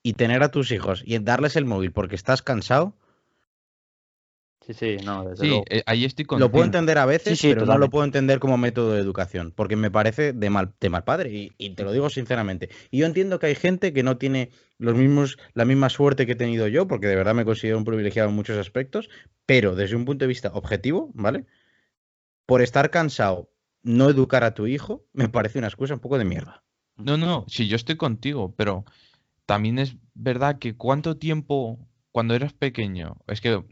y 0.04 0.14
tener 0.14 0.44
a 0.44 0.50
tus 0.52 0.72
hijos 0.72 1.04
y 1.06 1.18
darles 1.20 1.56
el 1.56 1.64
móvil 1.66 1.92
porque 1.94 2.16
estás 2.16 2.42
cansado, 2.42 2.96
Sí, 4.66 4.74
sí, 4.74 4.97
no, 5.05 5.24
desde 5.24 5.43
Sí, 5.43 5.49
luego. 5.49 5.66
eh, 5.70 5.84
ahí 5.86 6.05
estoy 6.05 6.26
lo 6.32 6.51
puedo 6.51 6.66
entender 6.66 6.97
a 6.97 7.05
veces, 7.05 7.38
Sí, 7.38 7.49
sí, 7.49 7.49
pero 7.49 7.66
no 7.68 7.78
lo 7.78 7.89
puedo 7.89 8.03
entender 8.03 8.39
como 8.39 8.57
método 8.57 8.93
de 8.93 8.99
educación, 9.01 9.51
porque 9.55 9.76
me 9.76 9.91
parece 9.91 10.34
de 10.34 10.49
mal, 10.49 10.74
de 10.80 10.89
mal 10.89 11.03
padre, 11.03 11.30
y, 11.32 11.51
y 11.57 11.76
te 11.76 11.84
lo 11.84 11.91
digo 11.91 12.09
sinceramente. 12.09 12.70
Y 12.89 12.99
yo 12.99 13.05
entiendo 13.05 13.38
que 13.38 13.45
hay 13.47 13.55
gente 13.55 13.93
que 13.93 14.01
no 14.01 14.18
tiene 14.18 14.49
los 14.80 14.95
mismos, 14.95 15.38
la 15.53 15.66
misma 15.66 15.89
suerte 15.89 16.26
que 16.26 16.32
he 16.32 16.36
tenido 16.36 16.68
yo, 16.68 16.88
porque 16.88 17.05
de 17.07 17.16
verdad 17.16 17.36
me 17.36 17.45
considero 17.45 17.78
un 17.78 17.86
privilegiado 17.86 18.30
en 18.30 18.36
muchos 18.36 18.57
aspectos, 18.57 19.09
pero 19.45 19.76
desde 19.76 19.95
un 19.95 20.05
punto 20.05 20.26
de 20.26 20.30
vista 20.30 20.49
objetivo, 20.53 21.11
¿vale? 21.13 21.45
Por 22.47 22.63
estar 22.63 22.89
cansado, 22.89 23.51
no 23.84 24.09
educar 24.09 24.43
a 24.43 24.55
tu 24.55 24.66
hijo, 24.66 25.05
me 25.13 25.30
parece 25.30 25.59
una 25.59 25.68
excusa 25.68 25.93
un 25.93 25.99
poco 25.99 26.18
de 26.18 26.26
mierda. 26.26 26.63
No, 26.97 27.18
no, 27.18 27.45
sí, 27.47 27.68
yo 27.68 27.76
estoy 27.76 27.97
contigo, 27.97 28.53
pero 28.55 28.86
también 29.45 29.80
es 29.80 29.95
verdad 30.16 30.59
que 30.59 30.78
cuánto 30.78 31.18
tiempo, 31.18 31.80
cuando 32.11 32.36
eras 32.36 32.53
pequeño, 32.53 33.18
es 33.28 33.41
que 33.41 33.63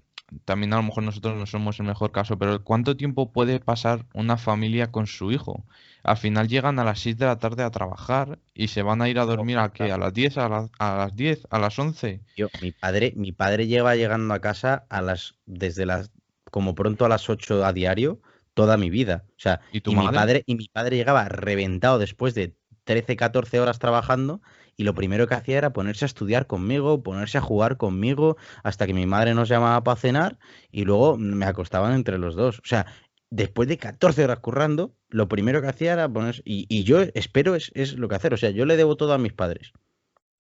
también 0.46 0.74
a 0.74 0.78
lo 0.78 0.84
mejor 0.84 1.04
nosotros 1.04 1.38
no 1.38 1.46
somos 1.46 1.80
el 1.80 1.86
mejor 1.86 2.12
caso, 2.12 2.38
pero 2.38 2.64
¿cuánto 2.64 2.96
tiempo 2.98 3.32
puede 3.32 3.60
pasar 3.60 4.06
una 4.14 4.38
familia 4.38 4.92
con 4.92 5.08
su 5.08 5.32
hijo? 5.32 5.66
Al 6.04 6.18
final 6.18 6.48
llegan 6.48 6.80
a 6.80 6.84
las 6.84 7.00
6 7.00 7.18
de 7.18 7.26
la 7.26 7.40
tarde 7.40 7.64
a 7.64 7.72
trabajar 7.72 8.40
y 8.54 8.68
se 8.70 8.82
van 8.82 9.02
a 9.02 9.10
ir 9.10 9.20
a 9.20 9.26
dormir 9.26 9.58
a 9.58 9.72
qué, 9.72 9.92
a 9.92 9.98
las 9.98 10.14
10, 10.14 10.38
a 10.38 10.50
las, 10.50 10.70
a 10.80 10.98
las 10.98 11.16
10, 11.16 11.48
a 11.50 11.60
las 11.60 11.78
11. 11.80 12.22
Yo, 12.36 12.48
mi 12.62 12.72
padre, 12.72 13.14
mi 13.16 13.32
padre 13.32 13.68
lleva 13.68 13.96
llegando 13.96 14.34
a 14.34 14.40
casa 14.42 14.86
a 14.90 15.02
las, 15.02 15.36
desde 15.46 15.86
las, 15.86 16.12
como 16.52 16.76
pronto 16.76 17.06
a 17.06 17.10
las 17.10 17.30
8 17.30 17.66
a 17.66 17.74
diario, 17.74 18.22
toda 18.54 18.78
mi 18.78 18.90
vida. 18.90 19.26
O 19.30 19.40
sea, 19.40 19.62
¿Y 19.72 19.82
tu 19.82 19.94
mi 19.94 19.98
madre? 20.04 20.14
padre, 20.14 20.44
y 20.46 20.56
mi 20.56 20.68
padre 20.68 20.98
llegaba 20.98 21.28
reventado 21.30 22.00
después 22.00 22.34
de 22.36 22.56
13, 22.84 23.16
14 23.16 23.60
horas 23.60 23.80
trabajando 23.80 24.42
y 24.76 24.84
lo 24.84 24.94
primero 24.96 25.28
que 25.28 25.36
hacía 25.36 25.58
era 25.58 25.74
ponerse 25.74 26.06
a 26.06 26.08
estudiar 26.08 26.48
conmigo, 26.48 27.04
ponerse 27.04 27.38
a 27.38 27.42
jugar 27.42 27.78
conmigo, 27.78 28.38
hasta 28.64 28.88
que 28.88 28.94
mi 28.94 29.06
madre 29.06 29.34
nos 29.34 29.50
llamaba 29.50 29.84
para 29.84 30.00
cenar 30.00 30.40
y 30.72 30.86
luego 30.86 31.18
me 31.18 31.46
acostaban 31.46 31.94
entre 31.94 32.18
los 32.18 32.36
dos. 32.36 32.60
O 32.60 32.66
sea, 32.66 32.88
después 33.30 33.68
de 33.68 33.78
14 33.78 34.24
horas 34.24 34.40
currando, 34.40 34.96
lo 35.10 35.28
primero 35.28 35.62
que 35.62 35.68
hacía 35.68 35.94
era 35.94 36.10
ponerse... 36.10 36.42
Y, 36.46 36.66
y 36.70 36.84
yo 36.84 37.02
espero 37.14 37.56
es, 37.56 37.72
es 37.76 37.94
lo 37.98 38.10
que 38.10 38.16
hacer. 38.16 38.34
O 38.34 38.38
sea, 38.38 38.50
yo 38.52 38.66
le 38.66 38.78
debo 38.78 38.98
todo 38.98 39.14
a 39.14 39.18
mis 39.18 39.34
padres. 39.34 39.74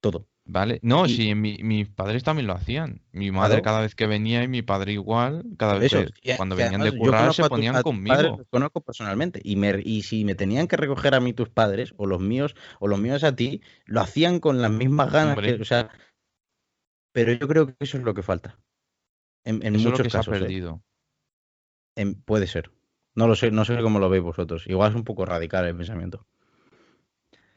Todo. 0.01 0.27
Vale, 0.45 0.79
no, 0.83 1.05
Y- 1.05 1.15
sí, 1.15 1.35
mi- 1.35 1.59
mis 1.63 1.87
padres 1.87 2.21
también 2.23 2.47
lo 2.47 2.53
hacían. 2.53 3.01
Mi 3.13 3.31
madre 3.31 3.61
Claro. 3.61 3.63
cada 3.63 3.81
vez 3.81 3.95
que 3.95 4.07
venía 4.07 4.43
y 4.43 4.49
mi 4.49 4.61
padre 4.61 4.91
igual, 4.91 5.45
cada 5.57 5.75
vez 5.75 5.93
Eso, 5.93 6.03
que 6.21 6.33
y- 6.33 6.35
cuando 6.35 6.55
y 6.55 6.57
venían 6.57 6.81
además 6.81 6.93
de 6.93 6.99
currar 6.99 7.33
se 7.33 7.41
a 7.41 7.45
tu- 7.45 7.49
ponían 7.49 7.75
a 7.77 7.83
conmigo. 7.83 8.15
padres, 8.15 8.31
los 8.37 8.47
conozco 8.49 8.81
personalmente. 8.81 9.39
Y, 9.43 9.55
me, 9.55 9.81
y 9.83 10.01
si 10.03 10.25
me 10.25 10.35
tenían 10.35 10.67
que 10.67 10.75
recoger 10.75 11.15
a 11.15 11.21
mí 11.21 11.31
tus 11.33 11.47
padres, 11.49 11.93
o 11.97 12.05
los 12.07 12.19
míos, 12.19 12.55
o 12.81 12.87
los 12.89 12.99
míos 12.99 13.23
a 13.23 13.33
ti, 13.35 13.61
lo 13.85 14.01
hacían 14.01 14.39
con 14.41 14.61
las 14.61 14.71
mismas 14.71 15.11
ganas. 15.13 15.37
Que, 15.39 15.53
o 15.53 15.65
sea, 15.65 15.89
pero 17.13 17.31
yo 17.31 17.47
creo 17.47 17.67
que 17.67 17.75
eso 17.79 17.97
es 17.97 18.03
lo 18.03 18.13
que 18.13 18.23
falta. 18.23 18.59
En, 19.45 19.65
en 19.65 19.75
Eso 19.75 19.77
es 19.77 19.83
lo 19.85 19.89
muchos 19.91 20.03
que 20.03 20.09
se 20.09 20.17
ha 20.17 20.19
casos. 20.19 20.35
¿eh? 20.35 20.39
perdido. 20.39 20.83
En- 21.95 22.15
puede 22.15 22.47
ser. 22.47 22.69
No 23.15 23.27
lo 23.27 23.35
sé, 23.35 23.51
no 23.51 23.63
sé 23.63 23.79
cómo 23.81 23.99
lo 23.99 24.09
veis 24.09 24.23
vosotros. 24.23 24.65
Igual 24.67 24.89
es 24.91 24.95
un 24.95 25.03
poco 25.03 25.25
radical 25.25 25.65
el 25.67 25.77
pensamiento. 25.77 26.25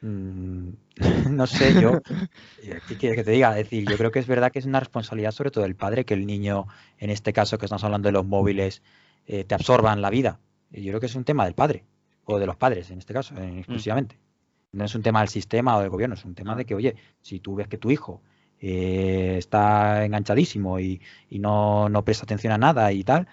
Mm, 0.00 0.70
no 1.30 1.46
sé, 1.46 1.74
yo, 1.80 2.00
eh, 2.62 2.80
¿qué 2.86 2.96
quieres 2.96 3.16
que 3.16 3.24
te 3.24 3.30
diga? 3.32 3.50
Es 3.58 3.64
decir, 3.64 3.86
yo 3.86 3.96
creo 3.96 4.10
que 4.10 4.18
es 4.18 4.26
verdad 4.26 4.52
que 4.52 4.58
es 4.58 4.66
una 4.66 4.80
responsabilidad 4.80 5.30
sobre 5.32 5.50
todo 5.50 5.64
del 5.64 5.76
padre 5.76 6.04
que 6.04 6.14
el 6.14 6.26
niño, 6.26 6.66
en 6.98 7.10
este 7.10 7.32
caso 7.32 7.58
que 7.58 7.66
estamos 7.66 7.84
hablando 7.84 8.08
de 8.08 8.12
los 8.12 8.26
móviles, 8.26 8.82
eh, 9.26 9.44
te 9.44 9.54
absorban 9.54 10.02
la 10.02 10.10
vida. 10.10 10.40
Y 10.70 10.82
yo 10.82 10.92
creo 10.92 11.00
que 11.00 11.06
es 11.06 11.14
un 11.14 11.24
tema 11.24 11.44
del 11.44 11.54
padre, 11.54 11.84
o 12.24 12.38
de 12.38 12.46
los 12.46 12.56
padres 12.56 12.90
en 12.90 12.98
este 12.98 13.14
caso, 13.14 13.34
eh, 13.38 13.58
exclusivamente. 13.58 14.18
No 14.72 14.84
es 14.84 14.94
un 14.94 15.02
tema 15.02 15.20
del 15.20 15.28
sistema 15.28 15.76
o 15.76 15.80
del 15.80 15.90
gobierno, 15.90 16.14
es 16.14 16.24
un 16.24 16.34
tema 16.34 16.54
de 16.54 16.64
que, 16.66 16.74
oye, 16.74 16.96
si 17.20 17.40
tú 17.40 17.54
ves 17.54 17.68
que 17.68 17.78
tu 17.78 17.90
hijo 17.90 18.20
eh, 18.60 19.36
está 19.38 20.04
enganchadísimo 20.04 20.78
y, 20.80 21.00
y 21.30 21.38
no, 21.38 21.88
no 21.88 22.04
presta 22.04 22.24
atención 22.24 22.52
a 22.52 22.58
nada 22.58 22.92
y 22.92 23.04
tal, 23.04 23.26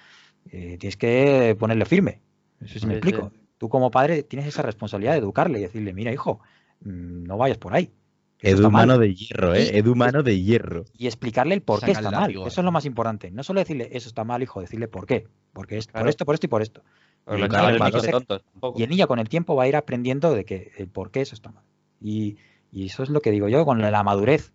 tienes 0.50 0.98
que 0.98 1.56
ponerle 1.58 1.86
firme. 1.86 2.20
Eso 2.62 2.80
sí 2.80 2.86
me 2.86 2.94
Sí, 2.94 2.98
explico. 2.98 3.32
Tú 3.64 3.70
como 3.70 3.92
padre 3.92 4.24
tienes 4.24 4.46
esa 4.46 4.62
responsabilidad 4.62 5.14
de 5.14 5.20
educarle 5.20 5.58
y 5.58 5.62
decirle, 5.62 5.94
mira, 5.94 6.12
hijo, 6.12 6.42
mm, 6.82 7.24
no 7.24 7.38
vayas 7.38 7.58
por 7.58 7.74
ahí. 7.74 7.94
Edu 8.42 8.58
está 8.58 8.70
mal". 8.70 8.88
mano 8.88 9.00
de 9.00 9.16
hierro, 9.16 9.56
¿eh? 9.56 9.78
Edu 9.78 9.96
mano 9.96 10.22
de 10.22 10.38
hierro. 10.38 10.84
Y 10.98 11.08
explicarle 11.08 11.56
el 11.56 11.62
por 11.62 11.80
qué 11.80 11.94
Saca 11.94 12.00
el 12.00 12.06
está 12.08 12.20
mal. 12.20 12.32
Eso 12.32 12.60
es 12.60 12.66
lo 12.66 12.74
más 12.74 12.84
importante. 12.84 13.32
No 13.32 13.42
solo 13.42 13.62
decirle, 13.62 13.88
eso 13.94 14.10
está 14.10 14.26
mal, 14.26 14.44
hijo, 14.44 14.60
decirle 14.60 14.90
por 14.90 15.06
qué. 15.06 15.30
Porque 15.54 15.78
es 15.78 15.88
por 15.88 16.10
esto, 16.10 16.26
por 16.26 16.36
esto 16.36 16.48
y 16.48 16.50
por 16.50 16.62
esto. 16.62 16.84
Porque 17.24 17.40
Y 17.40 17.46
el 17.46 17.80
niño 17.80 18.00
ser- 18.02 18.12
tontos 18.12 18.44
y 18.76 18.84
el 18.84 18.90
niño 18.90 19.08
con 19.08 19.20
el 19.20 19.30
tiempo 19.30 19.56
va 19.56 19.64
a 19.64 19.68
ir 19.70 19.78
aprendiendo 19.78 20.36
de 20.36 20.44
que 20.44 20.74
el 20.78 20.90
por 20.90 21.10
qué 21.10 21.22
eso 21.22 21.34
está 21.34 21.52
mal. 21.52 21.64
Y, 22.02 22.36
y 22.70 22.88
eso 22.88 23.02
es 23.02 23.08
lo 23.08 23.22
que 23.22 23.32
digo 23.32 23.48
yo 23.48 23.64
con 23.64 23.80
la 23.80 24.04
madurez. 24.04 24.52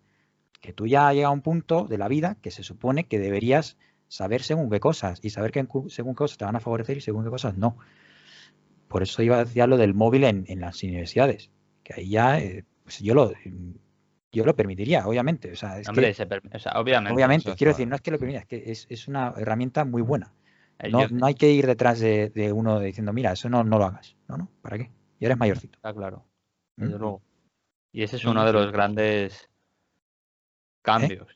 Que 0.61 0.71
tú 0.71 0.85
ya 0.85 1.11
llega 1.13 1.29
a 1.29 1.31
un 1.31 1.41
punto 1.41 1.85
de 1.85 1.97
la 1.97 2.07
vida 2.07 2.37
que 2.43 2.51
se 2.51 2.61
supone 2.61 3.05
que 3.05 3.17
deberías 3.17 3.75
saber 4.07 4.43
según 4.43 4.69
qué 4.69 4.79
cosas 4.79 5.17
y 5.23 5.31
saber 5.31 5.51
que 5.51 5.65
según 5.87 6.13
qué 6.13 6.17
cosas 6.17 6.37
te 6.37 6.45
van 6.45 6.55
a 6.55 6.59
favorecer 6.59 6.97
y 6.97 7.01
según 7.01 7.23
qué 7.23 7.31
cosas 7.31 7.57
no. 7.57 7.75
Por 8.89 9.03
eso 9.03 9.21
iba 9.23 9.37
a 9.37 9.45
decir 9.45 9.65
lo 9.67 9.77
del 9.77 9.93
móvil 9.93 10.25
en, 10.25 10.43
en 10.49 10.59
las 10.59 10.83
universidades. 10.83 11.49
Que 11.83 11.93
ahí 11.93 12.09
ya, 12.09 12.39
eh, 12.39 12.65
pues 12.83 12.99
yo 12.99 13.13
lo 13.13 13.31
yo 14.31 14.45
lo 14.45 14.55
permitiría, 14.55 15.07
obviamente. 15.07 15.51
O 15.53 15.55
sea, 15.55 15.79
es 15.79 15.85
que- 15.87 15.91
Hombre, 15.91 16.13
se 16.13 16.27
perm- 16.27 16.53
o 16.53 16.59
sea, 16.59 16.73
obviamente. 16.73 17.13
Obviamente, 17.13 17.55
quiero 17.55 17.71
decir, 17.71 17.87
no 17.87 17.95
es 17.95 18.01
que 18.01 18.11
lo 18.11 18.19
permita, 18.19 18.39
es 18.41 18.45
que 18.45 18.63
es, 18.71 18.85
es 18.89 19.07
una 19.07 19.33
herramienta 19.37 19.85
muy 19.85 20.01
buena. 20.01 20.33
Eh, 20.79 20.89
No, 20.91 21.07
no 21.09 21.25
hay 21.25 21.33
que 21.35 21.49
ir 21.51 21.65
detrás 21.65 21.99
de, 21.99 22.29
de 22.29 22.51
uno 22.51 22.79
diciendo, 22.79 23.11
mira, 23.13 23.31
eso 23.31 23.49
no, 23.49 23.63
no 23.63 23.77
lo 23.79 23.85
hagas. 23.85 24.15
No, 24.27 24.37
no, 24.37 24.49
¿para 24.61 24.77
qué? 24.77 24.91
Ya 25.19 25.27
eres 25.27 25.37
mayorcito. 25.37 25.77
Está 25.77 25.93
claro. 25.93 26.25
¿Mm? 26.77 26.83
Desde 26.83 26.99
luego. 26.99 27.21
Y 27.91 28.03
ese 28.03 28.17
es 28.17 28.23
No, 28.25 28.31
uno 28.31 28.41
no, 28.41 28.45
de 28.47 28.53
los 28.53 28.71
grandes 28.71 29.49
cambios. 30.81 31.27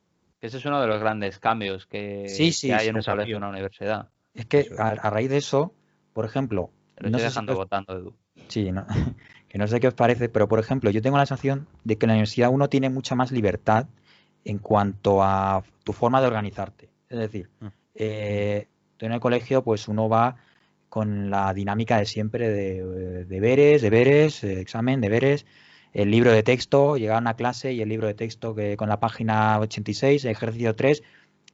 Ese 0.41 0.58
es 0.58 0.66
uno 0.66 0.82
de 0.82 0.88
los 0.88 0.99
grandes 0.99 1.39
cambios 1.39 1.88
que, 1.88 2.28
Sí, 2.28 2.51
sí, 2.51 2.68
que 2.68 2.74
hay 2.76 2.88
en 2.89 2.95
un 2.97 3.01
colegio, 3.04 3.38
en 3.38 3.43
una 3.43 3.51
universidad. 3.51 4.10
Es 4.34 4.45
que 4.45 4.68
a 4.78 5.10
raíz 5.10 5.30
de 5.30 5.38
eso, 5.38 5.74
por 6.14 6.26
ejemplo, 6.26 6.72
Te 6.96 7.04
lo 7.04 7.10
no 7.10 7.18
estoy 7.18 7.20
si 7.22 7.34
dejando 7.34 7.52
os- 7.54 7.58
votando, 7.58 7.98
Edu. 7.98 8.14
Sí, 8.48 8.72
no- 8.72 8.86
que 9.50 9.58
no 9.58 9.68
sé 9.68 9.80
qué 9.80 9.88
os 9.88 9.94
parece, 9.94 10.30
pero 10.30 10.48
por 10.48 10.60
ejemplo, 10.60 10.89
yo 10.89 11.02
tengo 11.02 11.18
la 11.18 11.26
sensación 11.26 11.68
de 11.84 11.98
que 11.98 12.06
en 12.06 12.10
la 12.10 12.14
universidad 12.16 12.50
uno 12.52 12.70
tiene 12.70 12.89
mucha 12.89 13.16
más 13.16 13.32
libertad 13.32 13.88
en 14.46 14.58
cuanto 14.60 15.24
a 15.24 15.64
tu 15.84 15.94
forma 15.94 16.20
de 16.22 16.28
organizarte. 16.28 16.89
Es 17.10 17.20
decir, 17.20 17.50
Mm. 17.60 17.68
eh, 17.96 18.68
tú 18.98 19.06
en 19.06 19.12
el 19.14 19.20
colegio, 19.20 19.64
pues 19.64 19.88
uno 19.88 20.10
va 20.10 20.36
con 20.89 21.30
la 21.30 21.54
dinámica 21.54 21.98
de 21.98 22.06
siempre 22.06 22.50
de 22.50 22.78
eh, 22.80 23.26
deberes, 23.26 23.82
deberes, 23.82 24.44
eh, 24.44 24.60
examen, 24.62 25.02
deberes, 25.02 25.46
el 25.94 26.10
libro 26.12 26.32
de 26.32 26.44
texto, 26.44 26.98
llegar 26.98 27.18
a 27.18 27.20
una 27.20 27.36
clase 27.36 27.74
y 27.74 27.82
el 27.82 27.89
libro 27.89 28.08
de 28.08 28.14
texto 28.16 28.54
que 28.56 28.78
con 28.78 28.89
la 28.89 29.00
página 29.00 29.60
86, 29.60 30.26
ejercicio 30.26 30.76
3. 30.76 31.04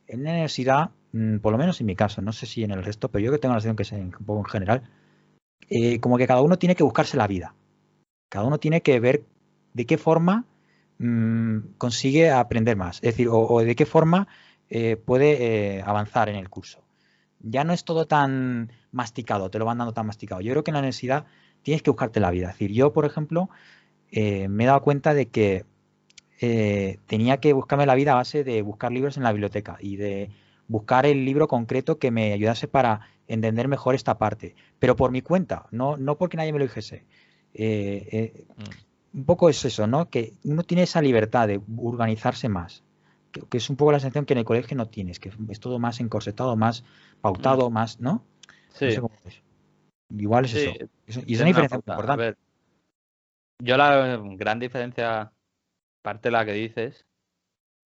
En 0.07 0.23
la 0.23 0.31
universidad, 0.31 0.91
mm, 1.11 1.37
por 1.39 1.51
lo 1.51 1.57
menos 1.57 1.79
en 1.81 1.87
mi 1.87 1.95
caso, 1.95 2.21
no 2.21 2.31
sé 2.33 2.45
si 2.45 2.63
en 2.63 2.71
el 2.71 2.83
resto, 2.83 3.09
pero 3.09 3.23
yo 3.23 3.31
que 3.31 3.37
tengo 3.37 3.53
la 3.53 3.61
sensación 3.61 3.75
que 3.75 3.83
es 3.83 3.91
un 3.91 4.25
poco 4.25 4.39
en 4.39 4.45
general, 4.45 4.89
eh, 5.69 5.99
como 5.99 6.17
que 6.17 6.27
cada 6.27 6.41
uno 6.41 6.57
tiene 6.57 6.75
que 6.75 6.83
buscarse 6.83 7.17
la 7.17 7.27
vida. 7.27 7.53
Cada 8.29 8.45
uno 8.45 8.59
tiene 8.59 8.81
que 8.81 8.99
ver 8.99 9.25
de 9.73 9.85
qué 9.85 9.97
forma 9.97 10.45
mm, 10.97 11.75
consigue 11.77 12.31
aprender 12.31 12.75
más. 12.75 12.97
Es 12.97 13.13
decir, 13.13 13.27
o, 13.31 13.59
de 13.61 13.75
qué 13.75 13.85
forma 13.85 14.27
eh, 14.69 14.97
puede 14.97 15.77
eh, 15.77 15.83
avanzar 15.85 16.29
en 16.29 16.35
el 16.35 16.49
curso. 16.49 16.83
Ya 17.41 17.63
no 17.63 17.73
es 17.73 17.85
todo 17.85 18.05
tan 18.07 18.71
masticado, 18.91 19.49
te 19.49 19.59
lo 19.59 19.65
van 19.65 19.77
dando 19.77 19.93
tan 19.93 20.05
masticado. 20.05 20.41
Yo 20.41 20.51
creo 20.51 20.63
que 20.63 20.71
en 20.71 20.73
la 20.73 20.79
universidad 20.79 21.25
tienes 21.61 21.81
que 21.81 21.91
buscarte 21.91 22.19
la 22.19 22.31
vida. 22.31 22.47
Es 22.47 22.55
decir, 22.55 22.71
yo, 22.71 22.91
por 22.91 23.05
ejemplo, 23.05 23.49
me 24.11 24.63
he 24.63 24.67
dado 24.67 24.81
cuenta 24.81 25.13
de 25.13 25.27
que 25.27 25.65
tenía 27.05 27.37
que 27.37 27.53
buscarme 27.53 27.85
la 27.85 27.95
vida 27.95 28.11
a 28.11 28.15
base 28.15 28.43
de 28.43 28.61
buscar 28.61 28.91
libros 28.91 29.15
en 29.15 29.23
la 29.23 29.31
biblioteca 29.31 29.77
y 29.79 29.95
de 29.95 30.31
buscar 30.67 31.05
el 31.05 31.23
libro 31.23 31.47
concreto 31.47 31.97
que 31.97 32.11
me 32.11 32.33
ayudase 32.33 32.67
para 32.67 33.01
entender 33.29 33.67
mejor 33.69 33.95
esta 33.95 34.17
parte, 34.17 34.55
pero 34.79 34.95
por 34.97 35.11
mi 35.11 35.21
cuenta, 35.21 35.67
no, 35.71 35.95
no 35.95 36.17
porque 36.17 36.35
nadie 36.35 36.51
me 36.51 36.59
lo 36.59 36.65
dijese. 36.65 37.05
Eh, 37.53 38.07
eh, 38.11 38.45
un 39.13 39.25
poco 39.25 39.49
es 39.49 39.63
eso, 39.63 39.87
¿no? 39.87 40.09
Que 40.09 40.33
uno 40.43 40.63
tiene 40.63 40.83
esa 40.83 41.01
libertad 41.01 41.47
de 41.47 41.61
organizarse 41.77 42.49
más, 42.49 42.83
que, 43.31 43.41
que 43.41 43.57
es 43.57 43.69
un 43.69 43.75
poco 43.77 43.91
la 43.91 43.99
sensación 43.99 44.25
que 44.25 44.33
en 44.33 44.39
el 44.39 44.45
colegio 44.45 44.75
no 44.75 44.87
tienes, 44.87 45.19
que 45.19 45.31
es 45.49 45.59
todo 45.59 45.79
más 45.79 45.99
encorsetado, 45.99 46.55
más 46.55 46.83
pautado, 47.21 47.69
más, 47.69 47.99
¿no? 47.99 48.23
Sí, 48.73 48.85
No 48.85 48.91
sé 48.91 49.01
cómo 49.01 49.15
es. 49.25 49.41
Igual 50.17 50.45
es 50.45 50.51
sí, 50.51 50.59
eso. 50.59 50.71
Es- 51.07 51.23
y 51.27 51.33
es 51.33 51.39
una 51.39 51.47
diferencia 51.47 51.77
muy 51.77 51.83
pauta. 51.83 51.93
A 51.93 51.95
importante. 51.95 52.23
ver, 52.23 52.37
yo 53.61 53.77
la 53.77 54.19
gran 54.35 54.59
diferencia, 54.59 55.31
parte 56.01 56.29
de 56.29 56.31
la 56.31 56.45
que 56.45 56.53
dices, 56.53 57.05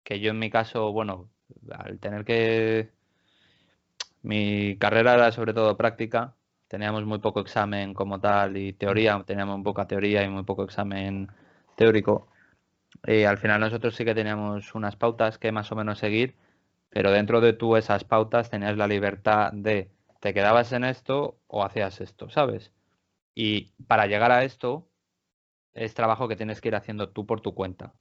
que 0.05 0.20
yo 0.20 0.30
en 0.30 0.38
mi 0.38 0.51
caso, 0.51 0.93
bueno, 0.93 1.30
al 1.70 1.99
tener 1.99 2.24
que... 2.24 2.90
Mi 4.22 4.76
carrera 4.78 5.14
era 5.14 5.32
sobre 5.32 5.54
todo 5.54 5.76
práctica, 5.76 6.34
teníamos 6.68 7.04
muy 7.04 7.18
poco 7.18 7.40
examen 7.40 7.94
como 7.94 8.20
tal 8.20 8.56
y 8.56 8.72
teoría, 8.72 9.22
teníamos 9.26 9.56
muy 9.58 9.64
poca 9.64 9.86
teoría 9.86 10.22
y 10.24 10.28
muy 10.28 10.44
poco 10.44 10.64
examen 10.64 11.28
teórico. 11.76 12.28
Y 13.06 13.24
al 13.24 13.38
final 13.38 13.60
nosotros 13.60 13.96
sí 13.96 14.04
que 14.04 14.14
teníamos 14.14 14.74
unas 14.74 14.96
pautas 14.96 15.38
que 15.38 15.52
más 15.52 15.72
o 15.72 15.76
menos 15.76 15.98
seguir, 15.98 16.36
pero 16.90 17.10
dentro 17.10 17.40
de 17.40 17.52
tú 17.52 17.76
esas 17.76 18.04
pautas 18.04 18.50
tenías 18.50 18.76
la 18.76 18.86
libertad 18.86 19.52
de 19.52 19.90
te 20.20 20.34
quedabas 20.34 20.72
en 20.72 20.84
esto 20.84 21.38
o 21.48 21.64
hacías 21.64 22.00
esto, 22.00 22.30
¿sabes? 22.30 22.72
Y 23.34 23.72
para 23.88 24.06
llegar 24.06 24.30
a 24.32 24.44
esto 24.44 24.88
es 25.74 25.94
trabajo 25.94 26.28
que 26.28 26.36
tienes 26.36 26.60
que 26.60 26.68
ir 26.68 26.76
haciendo 26.76 27.10
tú 27.10 27.26
por 27.26 27.40
tu 27.40 27.54
cuenta. 27.54 27.94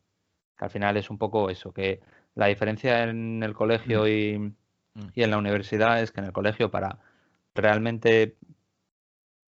Que 0.58 0.66
al 0.66 0.72
final 0.72 0.98
es 0.98 1.10
un 1.10 1.18
poco 1.18 1.50
eso, 1.50 1.74
que 1.74 2.02
la 2.36 2.48
diferencia 2.48 3.04
en 3.04 3.44
el 3.44 3.54
colegio 3.56 4.08
y, 4.08 4.54
y 5.14 5.24
en 5.24 5.32
la 5.32 5.38
universidad 5.38 6.02
es 6.02 6.12
que 6.12 6.20
en 6.20 6.28
el 6.28 6.34
colegio 6.34 6.70
para 6.72 7.00
realmente 7.56 8.36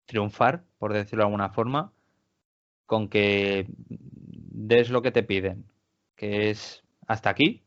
triunfar, 0.06 0.64
por 0.80 0.94
decirlo 0.94 1.24
de 1.24 1.28
alguna 1.28 1.50
forma, 1.50 1.92
con 2.86 3.10
que 3.10 3.68
des 3.80 4.90
lo 4.90 5.02
que 5.02 5.12
te 5.12 5.24
piden, 5.24 5.66
que 6.16 6.50
es 6.50 6.84
hasta 7.08 7.30
aquí, 7.30 7.64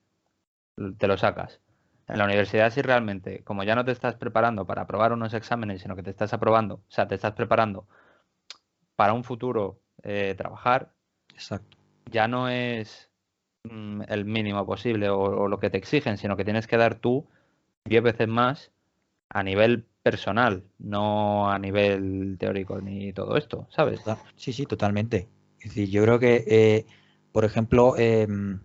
te 0.99 1.07
lo 1.07 1.17
sacas. 1.17 1.61
En 2.09 2.19
la 2.19 2.25
universidad 2.25 2.73
si 2.73 2.83
realmente, 2.83 3.45
como 3.45 3.63
ya 3.63 3.77
no 3.77 3.85
te 3.85 3.93
estás 3.93 4.17
preparando 4.17 4.67
para 4.67 4.83
aprobar 4.83 5.13
unos 5.13 5.35
exámenes, 5.35 5.83
sino 5.83 5.95
que 5.95 6.03
te 6.03 6.11
estás 6.11 6.33
aprobando, 6.33 6.77
o 6.77 6.91
sea, 6.91 7.07
te 7.07 7.15
estás 7.15 7.33
preparando 7.33 7.87
para 8.97 9.13
un 9.13 9.23
futuro 9.23 9.81
eh, 10.03 10.35
trabajar, 10.37 10.93
Exacto. 11.33 11.77
ya 12.11 12.27
no 12.27 12.49
es 12.49 13.11
mm, 13.65 14.03
el 14.09 14.25
mínimo 14.25 14.67
posible 14.67 15.09
o, 15.11 15.21
o 15.21 15.49
lo 15.49 15.61
que 15.61 15.71
te 15.71 15.79
exigen, 15.79 16.17
sino 16.19 16.37
que 16.37 16.45
tienes 16.45 16.67
que 16.67 16.77
dar 16.77 16.97
tú 16.97 17.29
10 17.85 18.03
veces 18.03 18.29
más 18.29 18.73
a 19.29 19.43
nivel 19.43 19.87
personal, 20.03 20.65
no 20.79 21.51
a 21.51 21.59
nivel 21.59 22.37
teórico 22.39 22.81
ni 22.81 23.13
todo 23.13 23.37
esto, 23.37 23.67
¿sabes? 23.71 24.01
Sí, 24.37 24.53
sí, 24.53 24.67
totalmente. 24.67 25.29
Es 25.61 25.75
decir, 25.75 25.91
yo 25.91 26.03
creo 26.03 26.19
que, 26.19 26.45
eh, 26.47 26.87
por 27.33 27.45
ejemplo, 27.45 27.97
em, 27.99 28.61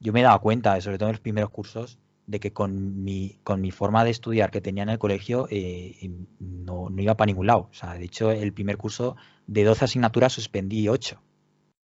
yo 0.00 0.12
me 0.12 0.20
he 0.20 0.22
dado 0.22 0.40
cuenta, 0.40 0.80
sobre 0.80 0.98
todo 0.98 1.08
en 1.08 1.14
los 1.14 1.20
primeros 1.20 1.50
cursos, 1.50 1.98
de 2.26 2.40
que 2.40 2.52
con 2.52 3.02
mi, 3.02 3.38
con 3.42 3.60
mi 3.60 3.70
forma 3.70 4.04
de 4.04 4.10
estudiar 4.10 4.50
que 4.50 4.60
tenía 4.60 4.84
en 4.84 4.90
el 4.90 4.98
colegio 4.98 5.48
eh, 5.50 6.10
no, 6.38 6.88
no, 6.88 7.02
iba 7.02 7.16
para 7.16 7.26
ningún 7.26 7.48
lado. 7.48 7.68
O 7.70 7.74
sea, 7.74 7.94
de 7.94 8.04
hecho, 8.04 8.30
el 8.30 8.52
primer 8.52 8.76
curso 8.76 9.16
de 9.46 9.64
12 9.64 9.84
asignaturas 9.84 10.32
suspendí 10.32 10.88
8. 10.88 11.20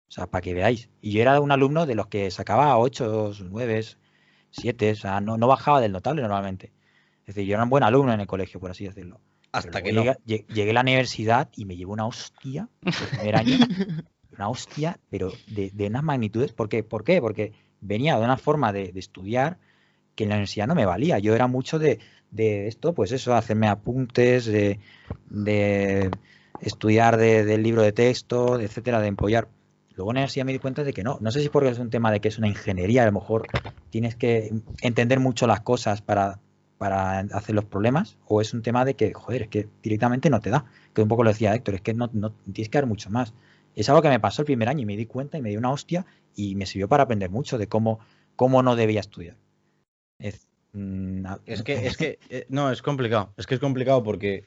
O 0.08 0.10
sea, 0.10 0.26
para 0.26 0.42
que 0.42 0.54
veáis. 0.54 0.90
Y 1.00 1.12
yo 1.12 1.22
era 1.22 1.40
un 1.40 1.52
alumno 1.52 1.86
de 1.86 1.94
los 1.94 2.06
que 2.08 2.30
sacaba 2.30 2.78
8, 2.78 3.32
9, 3.50 3.80
7. 4.50 4.92
O 4.92 4.94
sea, 4.96 5.20
no, 5.20 5.36
no 5.36 5.46
bajaba 5.46 5.80
del 5.80 5.92
notable 5.92 6.22
normalmente. 6.22 6.72
Es 7.26 7.34
decir, 7.34 7.48
yo 7.48 7.54
era 7.54 7.64
un 7.64 7.70
buen 7.70 7.84
alumno 7.84 8.12
en 8.12 8.20
el 8.20 8.26
colegio, 8.26 8.60
por 8.60 8.70
así 8.70 8.84
decirlo. 8.84 9.20
Hasta 9.52 9.82
que 9.82 9.92
llegué, 9.92 10.16
llegué, 10.24 10.70
a 10.70 10.74
la 10.74 10.80
universidad 10.82 11.48
y 11.56 11.64
me 11.64 11.76
llevó 11.76 11.92
una 11.92 12.06
hostia 12.06 12.68
el 12.84 12.92
primer 13.18 13.36
año. 13.36 13.56
una 14.36 14.48
hostia, 14.48 14.98
pero 15.10 15.32
de, 15.48 15.70
de, 15.72 15.86
unas 15.86 16.02
magnitudes. 16.02 16.52
¿Por 16.52 16.68
qué? 16.68 16.82
¿Por 16.82 17.04
qué? 17.04 17.20
Porque 17.20 17.52
venía 17.80 18.16
de 18.18 18.24
una 18.24 18.36
forma 18.36 18.72
de, 18.72 18.92
de 18.92 19.00
estudiar 19.00 19.58
que 20.14 20.24
en 20.24 20.30
la 20.30 20.36
universidad 20.36 20.66
no 20.66 20.74
me 20.74 20.84
valía. 20.84 21.18
Yo 21.18 21.34
era 21.34 21.46
mucho 21.46 21.78
de, 21.78 22.00
de 22.30 22.66
esto, 22.66 22.92
pues 22.92 23.12
eso, 23.12 23.34
hacerme 23.34 23.68
apuntes, 23.68 24.46
de, 24.46 24.80
de 25.30 26.10
estudiar 26.60 27.16
del 27.16 27.62
libro 27.62 27.82
de 27.82 27.92
texto, 27.92 28.58
etcétera, 28.60 29.00
de 29.00 29.08
empollar. 29.08 29.48
Luego 29.94 30.10
en 30.10 30.16
la 30.16 30.20
universidad 30.20 30.44
me 30.44 30.52
di 30.52 30.58
cuenta 30.58 30.84
de 30.84 30.92
que 30.92 31.02
no. 31.02 31.18
No 31.20 31.30
sé 31.30 31.40
si 31.40 31.48
porque 31.48 31.70
es 31.70 31.78
un 31.78 31.90
tema 31.90 32.10
de 32.10 32.20
que 32.20 32.28
es 32.28 32.38
una 32.38 32.48
ingeniería, 32.48 33.02
a 33.02 33.06
lo 33.06 33.12
mejor 33.12 33.46
tienes 33.90 34.16
que 34.16 34.52
entender 34.82 35.20
mucho 35.20 35.46
las 35.46 35.60
cosas 35.60 36.02
para, 36.02 36.40
para 36.78 37.18
hacer 37.18 37.54
los 37.54 37.64
problemas, 37.64 38.16
o 38.26 38.40
es 38.40 38.54
un 38.54 38.62
tema 38.62 38.84
de 38.84 38.94
que, 38.94 39.12
joder, 39.12 39.42
es 39.42 39.48
que 39.48 39.68
directamente 39.82 40.30
no 40.30 40.40
te 40.40 40.50
da. 40.50 40.64
Que 40.94 41.02
un 41.02 41.08
poco 41.08 41.24
lo 41.24 41.30
decía 41.30 41.54
Héctor, 41.54 41.74
es 41.74 41.80
que 41.80 41.94
no, 41.94 42.08
no 42.12 42.32
tienes 42.52 42.68
que 42.68 42.78
dar 42.78 42.86
mucho 42.86 43.10
más. 43.10 43.34
Es 43.74 43.88
algo 43.88 44.02
que 44.02 44.08
me 44.08 44.20
pasó 44.20 44.42
el 44.42 44.46
primer 44.46 44.68
año 44.68 44.82
y 44.82 44.86
me 44.86 44.96
di 44.96 45.06
cuenta 45.06 45.38
y 45.38 45.42
me 45.42 45.50
dio 45.50 45.58
una 45.58 45.70
hostia 45.70 46.06
y 46.34 46.54
me 46.54 46.66
sirvió 46.66 46.88
para 46.88 47.04
aprender 47.04 47.30
mucho 47.30 47.58
de 47.58 47.68
cómo, 47.68 48.00
cómo 48.36 48.62
no 48.62 48.76
debía 48.76 49.00
estudiar. 49.00 49.36
Es, 50.18 50.48
mm, 50.72 51.26
es 51.46 51.62
que, 51.62 51.72
es 51.86 51.96
que, 51.96 52.18
eh, 52.30 52.46
no, 52.48 52.70
es 52.70 52.82
complicado. 52.82 53.32
Es 53.36 53.46
que 53.46 53.54
es 53.54 53.60
complicado 53.60 54.02
porque 54.02 54.44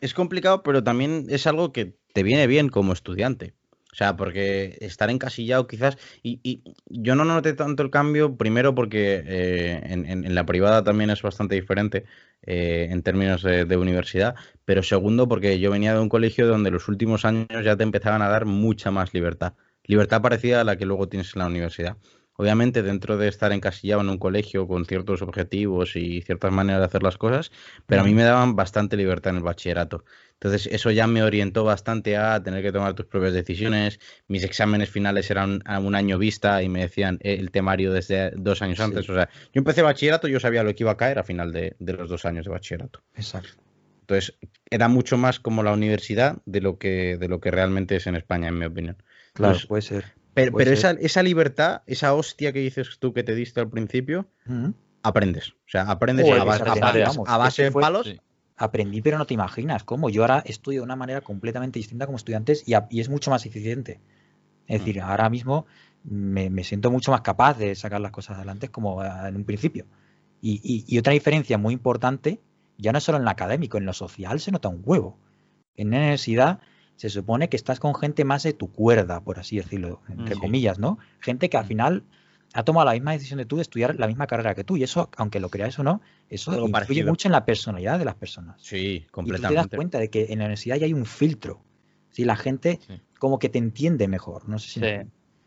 es 0.00 0.14
complicado, 0.14 0.62
pero 0.62 0.82
también 0.82 1.26
es 1.28 1.46
algo 1.46 1.72
que 1.72 1.94
te 2.12 2.22
viene 2.22 2.46
bien 2.46 2.68
como 2.68 2.92
estudiante. 2.92 3.54
O 3.90 3.96
sea, 3.96 4.16
porque 4.16 4.76
estar 4.80 5.10
encasillado 5.10 5.66
quizás, 5.66 5.96
y, 6.22 6.40
y 6.42 6.62
yo 6.86 7.14
no 7.14 7.24
noté 7.24 7.54
tanto 7.54 7.82
el 7.82 7.90
cambio, 7.90 8.36
primero 8.36 8.74
porque 8.74 9.22
eh, 9.26 9.80
en, 9.84 10.34
la 10.34 10.44
privada 10.44 10.84
también 10.84 11.10
es 11.10 11.22
bastante 11.22 11.54
diferente 11.54 12.04
eh, 12.42 12.88
en 12.90 13.02
términos 13.02 13.42
de, 13.42 13.64
de, 13.64 13.76
universidad, 13.76 14.34
pero 14.66 14.82
segundo 14.82 15.26
porque 15.26 15.58
yo 15.58 15.70
venía 15.70 15.94
de 15.94 16.00
un 16.00 16.10
colegio 16.10 16.46
donde 16.46 16.70
los 16.70 16.88
últimos 16.88 17.24
años 17.24 17.48
ya 17.64 17.76
te 17.76 17.82
empezaban 17.82 18.20
a 18.22 18.28
dar 18.28 18.44
mucha 18.44 18.90
más 18.90 19.14
libertad, 19.14 19.54
libertad 19.84 20.20
parecida 20.20 20.60
a 20.60 20.64
la 20.64 20.76
que 20.76 20.86
luego 20.86 21.08
tienes 21.08 21.34
en 21.34 21.40
la 21.40 21.46
universidad. 21.46 21.96
Obviamente, 22.40 22.84
dentro 22.84 23.16
de 23.16 23.26
estar 23.26 23.50
encasillado 23.50 24.00
en 24.00 24.10
un 24.10 24.18
colegio 24.18 24.68
con 24.68 24.84
ciertos 24.86 25.22
objetivos 25.22 25.96
y 25.96 26.22
ciertas 26.22 26.52
maneras 26.52 26.80
de 26.80 26.86
hacer 26.86 27.02
las 27.02 27.18
cosas, 27.18 27.50
pero 27.84 28.02
a 28.02 28.04
mí 28.04 28.14
me 28.14 28.22
daban 28.22 28.54
bastante 28.54 28.96
libertad 28.96 29.32
en 29.32 29.38
el 29.38 29.42
bachillerato. 29.42 30.04
Entonces, 30.34 30.68
eso 30.72 30.92
ya 30.92 31.08
me 31.08 31.24
orientó 31.24 31.64
bastante 31.64 32.16
a 32.16 32.40
tener 32.40 32.62
que 32.62 32.70
tomar 32.70 32.94
tus 32.94 33.06
propias 33.06 33.32
decisiones. 33.32 33.98
Mis 34.28 34.44
exámenes 34.44 34.88
finales 34.88 35.28
eran 35.32 35.62
a 35.64 35.80
un 35.80 35.96
año 35.96 36.16
vista 36.16 36.62
y 36.62 36.68
me 36.68 36.82
decían 36.82 37.18
el 37.22 37.50
temario 37.50 37.92
desde 37.92 38.30
dos 38.36 38.62
años 38.62 38.78
antes. 38.78 39.10
O 39.10 39.14
sea, 39.14 39.28
yo 39.52 39.58
empecé 39.58 39.82
bachillerato, 39.82 40.28
yo 40.28 40.38
sabía 40.38 40.62
lo 40.62 40.72
que 40.76 40.84
iba 40.84 40.92
a 40.92 40.96
caer 40.96 41.18
a 41.18 41.24
final 41.24 41.52
de, 41.52 41.74
de 41.80 41.92
los 41.92 42.08
dos 42.08 42.24
años 42.24 42.44
de 42.44 42.52
bachillerato. 42.52 43.02
Exacto. 43.16 43.50
Entonces, 44.02 44.38
era 44.70 44.86
mucho 44.86 45.18
más 45.18 45.40
como 45.40 45.64
la 45.64 45.72
universidad 45.72 46.38
de 46.46 46.60
lo 46.60 46.78
que, 46.78 47.18
de 47.18 47.28
lo 47.28 47.40
que 47.40 47.50
realmente 47.50 47.96
es 47.96 48.06
en 48.06 48.14
España, 48.14 48.48
en 48.48 48.58
mi 48.58 48.64
opinión. 48.64 48.96
Claro, 49.34 49.58
puede 49.66 49.82
ser. 49.82 50.04
Pero, 50.34 50.52
pero 50.52 50.70
esa, 50.70 50.92
esa, 50.92 51.22
libertad, 51.22 51.82
esa 51.86 52.14
hostia 52.14 52.52
que 52.52 52.60
dices 52.60 52.98
tú 53.00 53.12
que 53.12 53.24
te 53.24 53.34
diste 53.34 53.60
al 53.60 53.68
principio, 53.68 54.28
uh 54.46 54.52
-huh. 54.52 54.74
aprendes. 55.02 55.50
O 55.50 55.68
sea, 55.68 55.82
aprendes 55.82 56.26
Joder, 56.26 56.42
a, 56.42 56.44
base, 56.44 56.62
a, 56.62 57.08
a, 57.08 57.34
a 57.34 57.38
base 57.38 57.64
de 57.64 57.72
palos. 57.72 58.06
Sí. 58.06 58.20
Aprendí, 58.56 59.02
pero 59.02 59.18
no 59.18 59.26
te 59.26 59.34
imaginas 59.34 59.84
cómo. 59.84 60.10
Yo 60.10 60.22
ahora 60.22 60.42
estudio 60.44 60.80
de 60.80 60.84
una 60.84 60.96
manera 60.96 61.20
completamente 61.20 61.78
distinta 61.78 62.06
como 62.06 62.16
estudiantes 62.16 62.64
y, 62.66 62.74
y 62.90 63.00
es 63.00 63.08
mucho 63.08 63.30
más 63.30 63.46
eficiente. 63.46 64.00
Es 64.66 64.80
decir, 64.80 64.98
uh 64.98 65.00
-huh. 65.00 65.10
ahora 65.10 65.30
mismo 65.30 65.66
me, 66.04 66.50
me, 66.50 66.64
siento 66.64 66.90
mucho 66.90 67.10
más 67.10 67.20
capaz 67.22 67.58
de 67.58 67.74
sacar 67.74 68.00
las 68.00 68.12
cosas 68.12 68.36
adelante 68.36 68.68
como 68.68 69.04
en 69.04 69.36
un 69.36 69.44
principio. 69.44 69.86
Y, 70.40 70.60
y, 70.62 70.84
y, 70.86 70.98
otra 70.98 71.12
diferencia 71.12 71.58
muy 71.58 71.74
importante, 71.74 72.40
ya 72.76 72.92
no 72.92 73.00
solo 73.00 73.18
en 73.18 73.24
lo 73.24 73.30
académico, 73.30 73.78
en 73.78 73.86
lo 73.86 73.92
social 73.92 74.38
se 74.40 74.52
nota 74.52 74.68
un 74.68 74.82
huevo. 74.84 75.18
En 75.74 75.90
la 75.90 75.98
universidad 75.98 76.60
se 76.98 77.10
supone 77.10 77.48
que 77.48 77.56
estás 77.56 77.78
con 77.78 77.94
gente 77.94 78.24
más 78.24 78.42
de 78.42 78.52
tu 78.52 78.72
cuerda, 78.72 79.20
por 79.20 79.38
así 79.38 79.56
decirlo, 79.56 80.02
entre 80.08 80.34
sí. 80.34 80.40
comillas, 80.40 80.80
¿no? 80.80 80.98
Gente 81.20 81.48
que 81.48 81.56
al 81.56 81.64
final 81.64 82.02
ha 82.54 82.64
tomado 82.64 82.86
la 82.86 82.92
misma 82.94 83.12
decisión 83.12 83.38
de 83.38 83.44
tú 83.44 83.56
de 83.56 83.62
estudiar 83.62 83.94
la 84.00 84.08
misma 84.08 84.26
carrera 84.26 84.56
que 84.56 84.64
tú. 84.64 84.76
Y 84.76 84.82
eso, 84.82 85.08
aunque 85.16 85.38
lo 85.38 85.48
creas 85.48 85.78
o 85.78 85.84
no, 85.84 86.00
eso 86.28 86.50
Algo 86.50 86.66
influye 86.66 86.86
parecido. 86.86 87.08
mucho 87.10 87.28
en 87.28 87.32
la 87.32 87.44
personalidad 87.44 88.00
de 88.00 88.04
las 88.04 88.16
personas. 88.16 88.60
Sí, 88.60 89.06
completamente. 89.12 89.54
Y 89.54 89.56
tú 89.56 89.68
te 89.68 89.70
das 89.70 89.76
cuenta 89.76 89.98
de 90.00 90.10
que 90.10 90.24
en 90.30 90.40
la 90.40 90.46
universidad 90.46 90.76
ya 90.76 90.86
hay 90.86 90.92
un 90.92 91.06
filtro. 91.06 91.62
Si 92.10 92.24
la 92.24 92.34
gente 92.34 92.80
sí. 92.84 93.00
como 93.20 93.38
que 93.38 93.48
te 93.48 93.58
entiende 93.58 94.08
mejor. 94.08 94.48
No 94.48 94.58
sé 94.58 94.68
si 94.68 94.80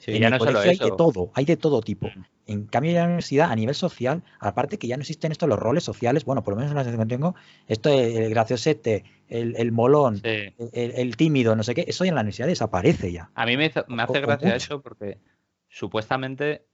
sí. 0.01 0.15
En 0.15 0.23
el 0.23 0.31
no 0.31 0.39
colegio 0.39 0.71
hay 0.71 0.77
de 0.77 0.91
todo, 0.97 1.31
hay 1.33 1.45
de 1.45 1.57
todo 1.57 1.81
tipo. 1.81 2.07
Mm. 2.07 2.23
En 2.47 2.65
cambio, 2.65 2.91
en 2.91 2.97
la 2.97 3.05
universidad, 3.05 3.51
a 3.51 3.55
nivel 3.55 3.75
social, 3.75 4.23
aparte 4.39 4.77
que 4.77 4.87
ya 4.87 4.97
no 4.97 5.01
existen 5.01 5.31
estos 5.31 5.47
los 5.47 5.59
roles 5.59 5.83
sociales, 5.83 6.25
bueno, 6.25 6.43
por 6.43 6.53
lo 6.53 6.57
menos 6.57 6.71
en 6.71 6.77
la 6.77 6.83
sensación 6.83 7.07
que 7.07 7.15
tengo, 7.15 7.35
esto 7.67 7.89
el 7.89 8.29
graciosete, 8.29 9.05
el, 9.29 9.55
el 9.57 9.71
molón, 9.71 10.17
sí. 10.17 10.53
el, 10.73 10.91
el, 10.95 11.15
tímido, 11.15 11.55
no 11.55 11.63
sé 11.63 11.75
qué, 11.75 11.85
eso 11.87 12.03
ya 12.03 12.09
en 12.09 12.15
la 12.15 12.21
universidad 12.21 12.47
desaparece 12.47 13.11
ya. 13.11 13.29
A 13.35 13.45
mí 13.45 13.55
me, 13.55 13.67
hizo, 13.67 13.85
me 13.87 14.03
hace 14.03 14.19
gracia 14.19 14.55
eso 14.55 14.81
porque 14.81 15.19
supuestamente 15.69 16.65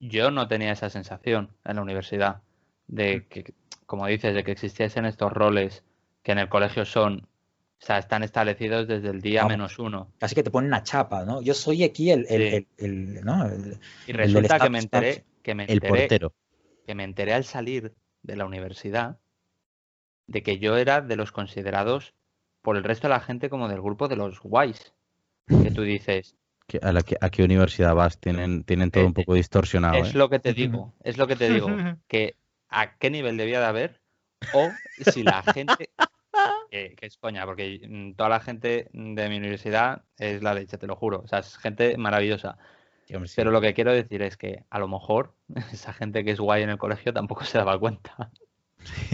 yo 0.00 0.30
no 0.30 0.48
tenía 0.48 0.72
esa 0.72 0.88
sensación 0.88 1.50
en 1.64 1.76
la 1.76 1.82
universidad 1.82 2.42
de 2.86 3.26
que, 3.28 3.54
como 3.86 4.06
dices, 4.06 4.34
de 4.34 4.44
que 4.44 4.52
existiesen 4.52 5.04
estos 5.04 5.32
roles 5.32 5.84
que 6.22 6.32
en 6.32 6.38
el 6.38 6.48
colegio 6.48 6.84
son 6.84 7.26
o 7.82 7.84
sea, 7.84 7.98
están 7.98 8.22
establecidos 8.22 8.86
desde 8.86 9.10
el 9.10 9.20
día 9.20 9.44
menos 9.44 9.80
uno. 9.80 10.12
Casi 10.18 10.36
que 10.36 10.44
te 10.44 10.52
ponen 10.52 10.68
una 10.68 10.84
chapa, 10.84 11.24
¿no? 11.24 11.42
Yo 11.42 11.52
soy 11.52 11.82
aquí 11.82 12.12
el... 12.12 12.26
el, 12.28 12.50
sí. 12.50 12.68
el, 12.78 13.16
el 13.16 13.24
¿no? 13.24 13.44
y 14.06 14.12
resulta 14.12 14.60
que 14.60 14.70
me 14.70 14.78
enteré... 14.78 15.24
Que 15.42 15.56
me 15.56 15.64
enteré, 15.64 15.74
el 15.74 15.88
portero. 15.88 16.32
Que 16.86 16.94
me 16.94 17.02
enteré 17.02 17.34
al 17.34 17.42
salir 17.42 17.92
de 18.22 18.36
la 18.36 18.46
universidad 18.46 19.18
de 20.28 20.44
que 20.44 20.58
yo 20.58 20.76
era 20.76 21.00
de 21.00 21.16
los 21.16 21.32
considerados 21.32 22.14
por 22.62 22.76
el 22.76 22.84
resto 22.84 23.08
de 23.08 23.14
la 23.14 23.20
gente 23.20 23.50
como 23.50 23.66
del 23.68 23.82
grupo 23.82 24.06
de 24.06 24.14
los 24.14 24.40
guays. 24.40 24.94
Que 25.48 25.72
tú 25.72 25.82
dices... 25.82 26.36
¿A, 26.82 26.92
la 26.92 27.02
que, 27.02 27.16
¿A 27.20 27.30
qué 27.30 27.42
universidad 27.42 27.96
vas? 27.96 28.16
Tienen, 28.20 28.62
tienen 28.62 28.92
todo 28.92 29.02
eh, 29.02 29.08
un 29.08 29.12
poco 29.12 29.34
distorsionado. 29.34 29.96
Es 29.96 30.14
¿eh? 30.14 30.18
lo 30.18 30.30
que 30.30 30.38
te 30.38 30.54
digo, 30.54 30.94
es 31.02 31.18
lo 31.18 31.26
que 31.26 31.34
te 31.34 31.50
digo. 31.50 31.66
Que 32.06 32.36
a 32.68 32.96
qué 32.96 33.10
nivel 33.10 33.36
debía 33.36 33.58
de 33.58 33.66
haber 33.66 34.00
o 34.54 34.70
si 35.12 35.24
la 35.24 35.42
gente 35.42 35.90
que, 36.70 36.94
que, 36.96 37.06
es 37.06 37.16
coña, 37.16 37.44
porque 37.44 37.80
mm, 37.88 38.14
toda 38.14 38.28
la 38.28 38.40
gente 38.40 38.88
de 38.92 39.28
mi 39.28 39.36
universidad 39.36 40.02
es 40.18 40.42
la 40.42 40.54
leche, 40.54 40.78
te 40.78 40.86
lo 40.86 40.96
juro. 40.96 41.22
O 41.24 41.28
sea, 41.28 41.40
es 41.40 41.56
gente 41.58 41.96
maravillosa. 41.96 42.58
Sí, 43.06 43.14
hombre, 43.14 43.28
sí. 43.28 43.34
Pero 43.36 43.50
lo 43.50 43.60
que 43.60 43.74
quiero 43.74 43.92
decir 43.92 44.22
es 44.22 44.36
que 44.36 44.64
a 44.70 44.78
lo 44.78 44.88
mejor 44.88 45.34
esa 45.72 45.92
gente 45.92 46.24
que 46.24 46.32
es 46.32 46.40
guay 46.40 46.62
en 46.62 46.70
el 46.70 46.78
colegio 46.78 47.12
tampoco 47.12 47.44
se 47.44 47.58
daba 47.58 47.78
cuenta. 47.78 48.30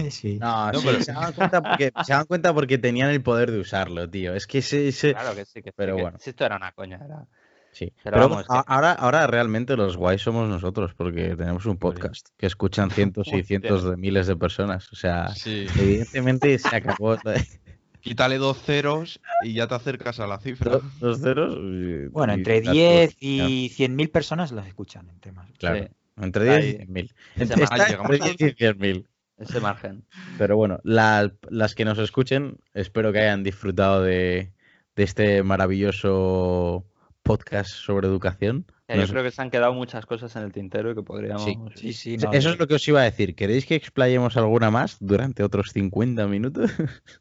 Sí. 0.09 0.39
No, 0.39 0.71
no 0.71 0.79
sí, 0.79 0.87
pero... 0.87 1.03
se, 1.03 1.13
daban 1.13 1.33
cuenta 1.33 1.61
porque, 1.61 1.91
se 2.03 2.11
daban 2.11 2.25
cuenta 2.25 2.53
porque 2.53 2.77
tenían 2.79 3.11
el 3.11 3.21
poder 3.21 3.51
de 3.51 3.59
usarlo, 3.59 4.09
tío. 4.09 4.33
Es 4.33 4.47
que 4.47 4.59
ese. 4.59 4.87
ese... 4.87 5.13
Claro 5.13 5.35
que 5.35 5.45
sí, 5.45 5.61
que 5.61 5.71
pero 5.71 5.95
que, 5.95 6.01
bueno. 6.01 6.17
Si 6.19 6.31
esto 6.31 6.43
era 6.43 6.55
una 6.55 6.71
coña, 6.71 6.99
era. 7.03 7.27
Sí, 7.71 7.93
pero, 8.03 8.15
pero 8.15 8.29
vamos, 8.29 8.47
que... 8.47 8.53
ahora, 8.67 8.91
ahora 8.93 9.27
realmente 9.27 9.75
los 9.77 9.95
guays 9.95 10.21
somos 10.21 10.49
nosotros, 10.49 10.93
porque 10.95 11.35
tenemos 11.35 11.65
un 11.65 11.77
podcast 11.77 12.27
que 12.37 12.45
escuchan 12.45 12.91
cientos 12.91 13.27
y 13.31 13.43
cientos 13.43 13.83
de 13.83 13.95
miles 13.97 14.27
de 14.27 14.35
personas. 14.35 14.91
O 14.91 14.95
sea, 14.95 15.29
sí. 15.29 15.65
evidentemente 15.77 16.57
se 16.59 16.75
acabó. 16.75 17.17
Quítale 18.01 18.37
dos 18.37 18.61
ceros 18.61 19.19
y 19.43 19.53
ya 19.53 19.67
te 19.67 19.75
acercas 19.75 20.19
a 20.19 20.27
la 20.27 20.39
cifra. 20.39 20.71
Dos, 20.71 20.99
dos 20.99 21.19
ceros. 21.19 21.57
Y, 21.59 22.07
bueno, 22.07 22.33
entre 22.33 22.61
10 22.61 23.17
y 23.19 23.69
100.000 23.69 24.11
personas 24.11 24.51
los 24.53 24.65
escuchan 24.65 25.09
en 25.09 25.19
temas. 25.19 25.49
Claro, 25.57 25.83
sí. 25.83 25.87
entre 26.17 26.59
10 26.59 26.65
y 26.65 26.77
100.000. 26.85 27.13
Entre, 27.35 27.63
entre 27.63 28.17
10 28.17 28.41
y 28.41 28.63
100.000. 28.63 29.05
Ese 29.39 29.59
margen. 29.61 30.05
Pero 30.37 30.57
bueno, 30.57 30.79
la, 30.83 31.31
las 31.49 31.75
que 31.75 31.85
nos 31.85 31.97
escuchen, 31.97 32.57
espero 32.73 33.13
que 33.13 33.19
hayan 33.19 33.43
disfrutado 33.43 34.01
de, 34.01 34.51
de 34.95 35.03
este 35.03 35.43
maravilloso 35.43 36.85
podcast 37.29 37.69
sobre 37.69 38.07
educación. 38.07 38.65
Yo 38.87 39.07
creo 39.07 39.21
que 39.21 39.29
se 39.29 39.39
han 39.39 39.51
quedado 39.51 39.71
muchas 39.75 40.03
cosas 40.07 40.35
en 40.35 40.41
el 40.41 40.51
tintero 40.51 40.89
y 40.89 40.95
que 40.95 41.03
podríamos. 41.03 41.43
Sí, 41.43 41.55
sí, 41.75 41.93
sí 41.93 42.17
no, 42.17 42.33
Eso 42.33 42.49
es 42.49 42.57
lo 42.57 42.65
que 42.65 42.73
os 42.73 42.87
iba 42.87 43.01
a 43.01 43.03
decir. 43.03 43.35
¿Queréis 43.35 43.67
que 43.67 43.75
explayemos 43.75 44.35
alguna 44.35 44.71
más 44.71 44.97
durante 44.99 45.43
otros 45.43 45.69
50 45.71 46.25
minutos? 46.25 46.71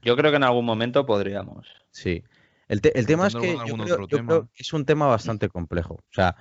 Yo 0.00 0.16
creo 0.16 0.30
que 0.30 0.38
en 0.38 0.44
algún 0.44 0.64
momento 0.64 1.04
podríamos. 1.04 1.68
Sí. 1.90 2.24
El, 2.66 2.80
te 2.80 2.98
el 2.98 3.04
tema 3.04 3.26
es 3.26 3.34
que 3.34 3.52
yo 3.66 3.76
creo, 3.76 4.06
yo 4.08 4.24
creo 4.24 4.48
que 4.54 4.62
es 4.62 4.72
un 4.72 4.86
tema 4.86 5.06
bastante 5.06 5.50
complejo. 5.50 5.96
O 5.96 6.12
sea, 6.12 6.34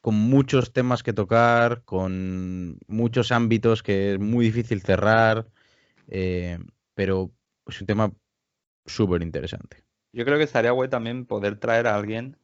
con 0.00 0.14
muchos 0.14 0.72
temas 0.72 1.02
que 1.02 1.12
tocar, 1.12 1.82
con 1.84 2.78
muchos 2.86 3.30
ámbitos 3.30 3.82
que 3.82 4.14
es 4.14 4.18
muy 4.18 4.46
difícil 4.46 4.80
cerrar, 4.80 5.46
eh, 6.08 6.58
pero 6.94 7.30
es 7.66 7.78
un 7.78 7.86
tema 7.86 8.10
súper 8.86 9.22
interesante. 9.22 9.85
Yo 10.16 10.24
creo 10.24 10.38
que 10.38 10.44
estaría 10.44 10.70
guay 10.70 10.88
también 10.88 11.26
poder 11.26 11.58
traer 11.58 11.86
a 11.86 11.94
alguien 11.94 12.38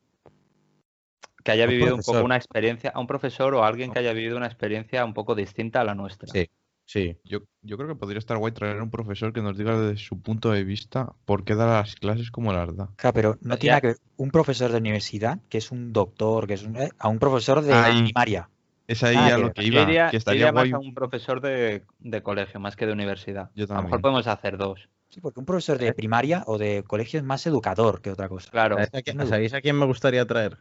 que 1.43 1.53
haya 1.53 1.65
Un 1.65 1.71
vivido 1.71 1.95
un 1.95 2.03
poco 2.03 2.23
una 2.23 2.37
experiencia, 2.37 2.91
a 2.95 3.01
un 3.01 3.07
profesor 3.07 3.55
o 3.55 3.65
a 3.65 3.67
alguien 3.67 3.91
que 3.91 3.99
haya 3.99 4.13
vivido 4.13 4.37
una 4.37 4.45
experiencia 4.47 5.03
un 5.07 5.15
poco 5.15 5.35
distinta 5.35 5.81
a 5.81 5.85
la 5.85 5.95
nuestra. 5.95 6.29
Sí. 6.29 6.51
Sí, 6.85 7.17
Yo, 7.25 7.39
yo 7.63 7.77
creo 7.79 7.89
que 7.89 7.95
podría 7.95 8.19
estar 8.19 8.37
guay 8.37 8.53
traer 8.53 8.83
un 8.83 8.91
profesor 8.91 9.33
que 9.33 9.41
nos 9.41 9.57
diga 9.57 9.79
desde 9.81 9.97
su 9.97 10.21
punto 10.21 10.51
de 10.51 10.65
vista 10.65 11.15
por 11.25 11.45
qué 11.45 11.55
da 11.55 11.67
las 11.67 11.95
clases 11.95 12.31
como 12.31 12.53
las 12.53 12.77
da. 12.77 12.91
Claro, 12.97 13.15
pero 13.15 13.39
no 13.41 13.57
tiene 13.57 13.71
nada 13.71 13.81
que 13.81 13.87
ver 13.87 13.97
un 14.19 14.31
profesor 14.31 14.71
de 14.71 14.77
universidad, 14.79 15.39
que 15.49 15.57
es 15.59 15.71
un 15.71 15.95
doctor, 15.95 16.47
que 16.47 16.55
es 16.55 16.65
un, 16.65 16.77
eh, 16.77 16.91
a 16.99 17.09
un 17.09 17.19
profesor 17.19 17.63
de 17.63 17.73
Ahí. 17.73 18.03
primaria. 18.03 18.51
Es 18.87 19.03
ahí 19.03 19.17
Ah, 19.17 19.37
a 19.37 19.39
lo 19.39 19.53
que 19.53 19.63
Yo 19.63 19.69
iba, 19.69 19.83
iría, 19.83 20.07
que 20.09 20.17
yo 20.17 20.19
estaría 20.19 20.41
iría 20.41 20.53
más 20.53 20.63
guay. 20.65 20.73
a 20.73 20.79
un 20.81 20.93
profesor 20.93 21.41
de, 21.41 21.85
de 22.01 22.23
colegio 22.23 22.61
más 22.61 22.77
que 22.77 22.85
de 22.85 22.93
universidad. 22.93 23.51
Yo 23.55 23.65
A 23.71 23.77
lo 23.77 23.85
mejor 23.85 24.03
podemos 24.03 24.27
hacer 24.27 24.59
dos. 24.59 24.89
Sí, 25.13 25.21
porque 25.21 25.41
un 25.41 25.47
profesor 25.47 25.77
de 25.79 25.93
primaria 25.93 26.43
o 26.47 26.57
de 26.59 26.83
colegio 26.85 27.19
es 27.21 27.25
más 27.25 27.47
educador 27.47 28.01
que 28.01 28.11
otra 28.11 28.29
cosa. 28.29 28.51
Claro. 28.51 28.77
¿Sabéis 28.77 28.95
a, 28.95 29.03
quién, 29.03 29.27
sabéis 29.29 29.55
a 29.55 29.61
quién 29.61 29.79
me 29.79 29.85
gustaría 29.87 30.27
traer? 30.27 30.59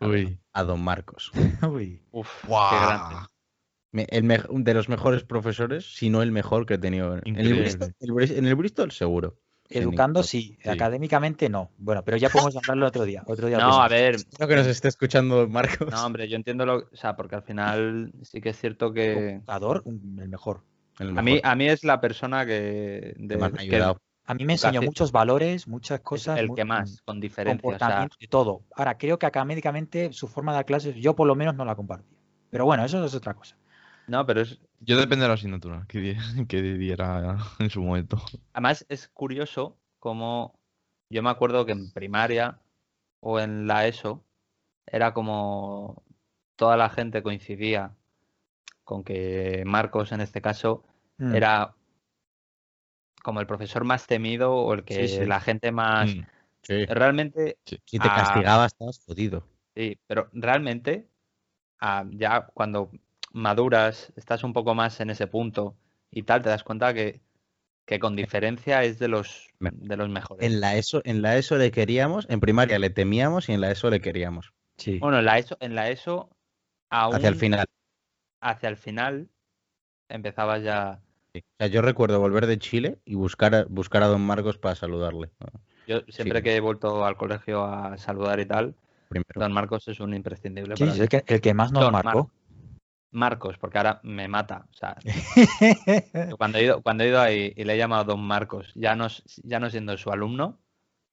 Uy. 0.00 0.38
A 0.52 0.64
Don 0.64 0.80
Marcos. 0.82 1.30
Uy. 1.70 2.02
Uf, 2.10 2.28
qué 2.42 2.48
¡Guau! 2.48 2.86
grande. 2.86 3.16
Me- 3.92 4.06
El 4.10 4.24
mej- 4.24 4.48
de 4.50 4.74
los 4.74 4.88
mejores 4.88 5.22
profesores, 5.24 5.94
si 5.96 6.10
no 6.10 6.22
el 6.22 6.32
mejor 6.32 6.66
que 6.66 6.74
he 6.74 6.78
tenido. 6.78 7.16
En 7.24 7.36
el. 7.36 7.54
Bristol, 7.54 7.94
el 8.00 8.30
en 8.32 8.46
el 8.46 8.54
Bristol, 8.56 8.90
seguro. 8.90 9.38
Educando 9.70 10.22
sí, 10.22 10.58
Sí. 10.62 10.68
académicamente 10.70 11.48
no. 11.50 11.70
Bueno, 11.78 12.02
pero 12.02 12.16
ya 12.16 12.30
podemos 12.30 12.56
hablarlo 12.56 12.86
otro 12.86 13.04
día. 13.04 13.22
Otro 13.26 13.48
día 13.48 13.58
lo 13.58 13.66
No, 13.66 13.82
a 13.82 13.88
ver, 13.88 14.14
Espero 14.16 14.48
que 14.48 14.56
nos 14.56 14.66
esté 14.66 14.88
escuchando 14.88 15.36
Don 15.36 15.52
Marcos. 15.52 15.90
no, 15.90 16.06
hombre, 16.06 16.26
yo 16.28 16.36
entiendo 16.36 16.64
lo, 16.66 16.76
o 16.90 16.96
sea, 16.96 17.16
porque 17.16 17.36
al 17.36 17.42
final 17.42 18.12
sí 18.22 18.40
que 18.40 18.48
es 18.50 18.58
cierto 18.58 18.92
que 18.92 19.12
Educador, 19.34 19.82
un- 19.84 20.18
el 20.20 20.28
mejor. 20.30 20.62
A 21.00 21.22
mí, 21.22 21.40
a 21.42 21.54
mí 21.54 21.68
es 21.68 21.84
la 21.84 22.00
persona 22.00 22.44
que, 22.46 23.14
que 23.16 23.22
de- 23.26 23.36
me 23.36 23.46
ha 23.46 23.50
que 23.52 23.60
ayudado. 23.60 24.00
A 24.26 24.34
mí 24.34 24.44
me 24.44 24.52
enseñó 24.54 24.80
Casi- 24.80 24.86
muchos 24.86 25.10
valores, 25.12 25.66
muchas 25.68 26.00
es 26.00 26.04
cosas. 26.04 26.38
el 26.38 26.52
que 26.54 26.64
más, 26.64 27.00
con 27.06 27.18
diferencia. 27.18 27.66
O 27.66 27.70
sea, 27.70 27.78
comportamiento 27.78 28.16
y 28.20 28.26
todo. 28.28 28.62
Ahora, 28.74 28.98
creo 28.98 29.18
que 29.18 29.24
académicamente 29.26 30.12
su 30.12 30.28
forma 30.28 30.52
de 30.52 30.56
dar 30.56 30.66
clases, 30.66 30.94
yo 30.96 31.16
por 31.16 31.26
lo 31.26 31.34
menos 31.34 31.54
no 31.54 31.64
la 31.64 31.74
compartía. 31.76 32.18
Pero 32.50 32.64
bueno, 32.66 32.84
eso 32.84 33.02
es 33.04 33.14
otra 33.14 33.32
cosa. 33.34 33.56
no, 34.06 34.24
pero 34.26 34.40
es, 34.42 34.58
Yo 34.80 34.98
depende 34.98 35.22
de 35.24 35.28
la 35.28 35.34
asignatura 35.34 35.84
que, 35.88 35.98
di- 36.00 36.16
que 36.48 36.62
diera 36.62 37.38
en 37.58 37.70
su 37.70 37.82
momento. 37.82 38.20
Además, 38.52 38.84
es 38.88 39.08
curioso 39.08 39.76
como 39.98 40.58
yo 41.10 41.22
me 41.22 41.30
acuerdo 41.30 41.64
que 41.64 41.72
en 41.72 41.90
primaria 41.92 42.58
o 43.20 43.40
en 43.40 43.66
la 43.66 43.86
ESO 43.86 44.22
era 44.86 45.14
como 45.14 46.02
toda 46.56 46.76
la 46.76 46.90
gente 46.90 47.22
coincidía 47.22 47.94
con 48.84 49.04
que 49.04 49.62
Marcos 49.66 50.12
en 50.12 50.20
este 50.20 50.40
caso 50.42 50.84
Mm. 51.18 51.34
era 51.34 51.74
como 53.22 53.40
el 53.40 53.46
profesor 53.46 53.84
más 53.84 54.06
temido 54.06 54.54
o 54.54 54.72
el 54.74 54.84
que 54.84 55.06
Sí, 55.08 55.16
sí. 55.18 55.24
la 55.26 55.40
gente 55.40 55.72
más... 55.72 56.14
Mm. 56.14 56.20
Sí. 56.62 56.84
Realmente, 56.86 57.56
Si 57.64 57.98
te 57.98 58.08
castigaba, 58.08 58.66
estabas 58.66 58.98
jodido. 59.06 59.46
sí, 59.74 59.98
pero 60.06 60.28
realmente 60.32 61.08
ah, 61.80 62.04
ya 62.10 62.46
cuando 62.52 62.90
maduras, 63.32 64.12
estás 64.16 64.42
un 64.44 64.52
poco 64.52 64.74
más 64.74 65.00
en 65.00 65.10
ese 65.10 65.26
punto 65.28 65.76
y 66.10 66.24
tal, 66.24 66.42
te 66.42 66.48
das 66.50 66.64
cuenta 66.64 66.92
que, 66.92 67.20
que 67.86 67.98
con 67.98 68.16
diferencia 68.16 68.82
es 68.84 68.98
de 68.98 69.08
los, 69.08 69.48
de 69.60 69.96
los 69.96 70.08
mejores. 70.08 70.44
En 70.44 70.60
la, 70.60 70.76
ESO, 70.76 71.00
en 71.04 71.22
la 71.22 71.36
ESO 71.36 71.56
le 71.56 71.70
queríamos, 71.70 72.26
en 72.28 72.40
primaria 72.40 72.78
le 72.78 72.90
temíamos 72.90 73.48
y 73.48 73.52
en 73.52 73.60
la 73.60 73.70
ESO 73.70 73.88
le 73.88 74.00
queríamos. 74.00 74.52
Sí. 74.76 74.98
Bueno, 74.98 75.20
en 75.20 75.24
la 75.24 75.38
ESO, 75.38 75.56
en 75.60 75.74
la 75.74 75.90
ESO 75.90 76.28
aún 76.90 77.14
Hacia 77.14 77.28
el 77.28 77.36
final. 77.36 77.66
hacia 78.42 78.68
el 78.68 78.76
final 78.76 79.28
empezabas 80.08 80.62
ya. 80.62 81.00
Sí. 81.34 81.40
O 81.40 81.56
sea, 81.58 81.66
yo 81.68 81.82
recuerdo 81.82 82.20
volver 82.20 82.46
de 82.46 82.58
Chile 82.58 82.98
y 83.04 83.14
buscar 83.14 83.54
a, 83.54 83.64
buscar 83.64 84.02
a 84.02 84.06
Don 84.08 84.20
Marcos 84.22 84.58
para 84.58 84.74
saludarle. 84.74 85.30
Yo 85.86 86.00
siempre 86.08 86.38
Sí. 86.40 86.44
que 86.44 86.56
he 86.56 86.60
vuelto 86.60 87.04
al 87.04 87.16
colegio 87.16 87.64
a 87.64 87.96
saludar 87.98 88.40
y 88.40 88.46
tal, 88.46 88.74
Primero. 89.08 89.28
Don 89.40 89.52
Marcos 89.52 89.88
es 89.88 90.00
un 90.00 90.12
imprescindible. 90.14 90.76
Sí, 90.76 90.82
para 90.84 90.94
es 90.94 91.00
el 91.00 91.08
que, 91.08 91.24
el 91.26 91.40
que 91.40 91.54
más 91.54 91.72
nos 91.72 91.82
Don 91.84 91.92
marcó. 91.92 92.30
Marcos, 93.10 93.56
porque 93.56 93.78
ahora 93.78 94.00
me 94.02 94.28
mata. 94.28 94.66
O 94.70 94.74
sea, 94.74 94.96
yo 96.30 96.36
cuando 96.36 96.58
he 96.58 96.64
ido, 96.64 96.82
cuando 96.82 97.04
he 97.04 97.08
ido 97.08 97.20
ahí 97.20 97.52
y 97.56 97.64
le 97.64 97.74
he 97.74 97.78
llamado 97.78 98.04
Don 98.04 98.20
Marcos, 98.20 98.70
ya 98.74 98.94
no, 98.94 99.06
ya 99.44 99.60
no 99.60 99.70
siendo 99.70 99.96
su 99.96 100.10
alumno, 100.10 100.58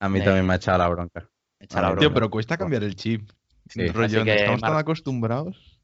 A 0.01 0.09
mí 0.09 0.19
me- 0.19 0.25
también 0.25 0.45
me 0.45 0.53
ha 0.53 0.57
echado 0.57 0.77
la 0.77 0.89
bronca. 0.89 1.29
me 1.59 1.65
echa 1.65 1.81
la 1.81 1.87
bronca. 1.87 1.99
Tío, 2.01 2.13
pero 2.13 2.29
cuesta 2.29 2.57
cambiar 2.57 2.83
el 2.83 2.95
chip. 2.97 3.29
Sí. 3.69 3.87
Rollo, 3.87 4.17
Así 4.19 4.25
que, 4.25 4.35
estamos 4.35 4.61
tan 4.61 4.75
acostumbrados. 4.77 5.79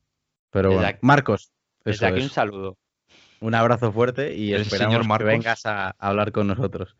Pero 0.51 0.69
Desde 0.69 0.75
bueno, 0.81 0.89
aquí- 0.89 0.99
Marcos, 1.01 1.51
Desde 1.85 2.05
aquí 2.07 2.21
un 2.21 2.29
saludo. 2.29 2.77
Un 3.41 3.55
abrazo 3.55 3.91
fuerte 3.91 4.35
y 4.35 4.53
El 4.53 4.61
esperamos 4.61 5.01
señor 5.01 5.17
que 5.17 5.23
vengas 5.23 5.65
a 5.65 5.89
hablar 5.97 6.31
con 6.31 6.47
nosotros. 6.47 6.95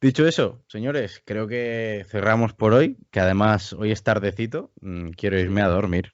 Dicho 0.00 0.26
eso, 0.26 0.62
señores, 0.68 1.22
creo 1.24 1.48
que 1.48 2.04
cerramos 2.08 2.52
por 2.52 2.74
hoy, 2.74 2.98
que 3.10 3.20
además 3.20 3.72
hoy 3.72 3.90
es 3.90 4.02
tardecito, 4.02 4.70
mm, 4.82 5.10
quiero 5.10 5.38
irme 5.38 5.62
a 5.62 5.68
dormir. 5.68 6.12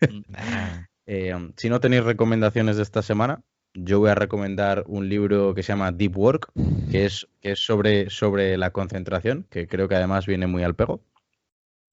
Mm. 0.00 0.22
Eh, 1.06 1.34
si 1.58 1.68
no 1.68 1.80
tenéis 1.80 2.02
recomendaciones 2.02 2.78
de 2.78 2.82
esta 2.82 3.02
semana, 3.02 3.42
yo 3.74 3.98
voy 3.98 4.08
a 4.08 4.14
recomendar 4.14 4.84
un 4.86 5.06
libro 5.06 5.54
que 5.54 5.62
se 5.62 5.74
llama 5.74 5.92
Deep 5.92 6.16
Work, 6.16 6.50
que 6.90 7.04
es, 7.04 7.28
que 7.42 7.52
es 7.52 7.58
sobre, 7.58 8.08
sobre 8.08 8.56
la 8.56 8.70
concentración, 8.70 9.46
que 9.50 9.66
creo 9.66 9.86
que 9.86 9.96
además 9.96 10.24
viene 10.24 10.46
muy 10.46 10.62
al 10.62 10.74
pego. 10.74 11.02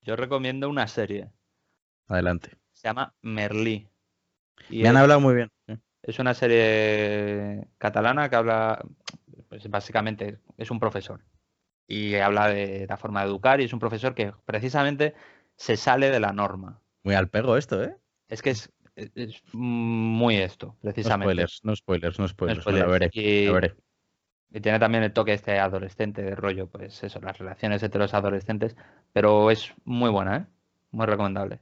Yo 0.02 0.16
recomiendo 0.16 0.70
una 0.70 0.88
serie. 0.88 1.30
Adelante. 2.08 2.52
Se 2.72 2.88
llama 2.88 3.14
Merlí. 3.22 3.90
Y 4.70 4.84
Me 4.84 4.88
han 4.88 4.98
hablado 4.98 5.20
muy 5.20 5.36
bien. 5.36 5.52
Es 6.04 6.20
una 6.20 6.34
serie 6.34 7.68
catalana 7.78 8.30
que 8.30 8.36
habla, 8.36 8.84
pues 9.50 9.70
básicamente 9.70 10.40
es 10.58 10.72
un 10.72 10.80
profesor 10.80 11.22
y 11.88 12.16
habla 12.16 12.48
de 12.48 12.88
la 12.88 12.98
forma 12.98 13.22
de 13.22 13.28
educar 13.28 13.62
y 13.62 13.66
es 13.66 13.74
un 13.74 13.80
profesor 13.80 14.16
que 14.16 14.34
precisamente 14.46 15.14
se 15.56 15.78
sale 15.78 16.10
de 16.10 16.20
la 16.20 16.34
norma. 16.34 16.82
Muy 17.04 17.16
al 17.16 17.30
pego 17.30 17.58
esto, 17.58 17.84
¿eh? 17.84 17.96
Es 18.30 18.42
que 18.42 18.52
es, 18.52 18.72
es- 18.96 19.12
es 19.16 19.44
muy 19.54 20.38
esto, 20.38 20.68
No 20.68 20.76
precisamente. 20.82 21.32
spoilers, 21.34 21.60
no 21.64 21.76
spoilers, 21.76 22.20
no 22.20 22.24
No 22.24 22.28
spoilers. 22.30 22.58
la 22.58 22.64
spoilers. 22.64 22.92
veré, 22.92 23.10
Y, 23.14 23.46
la 23.48 23.52
veré. 23.54 23.76
y 24.52 24.62
tiene 24.62 24.80
también 24.80 25.04
el 25.04 25.14
toque 25.14 25.34
este 25.34 25.60
adolescente 25.60 26.24
de 26.24 26.36
rollo, 26.36 26.68
pues 26.68 27.04
eso, 27.04 27.20
las 27.22 27.38
relaciones 27.38 27.84
entre 27.84 28.00
los 28.00 28.14
adolescentes, 28.14 28.76
pero 29.14 29.52
es 29.52 29.74
muy 29.86 30.10
buena, 30.10 30.38
¿eh? 30.38 30.46
Muy 30.92 31.06
recomendable. 31.06 31.60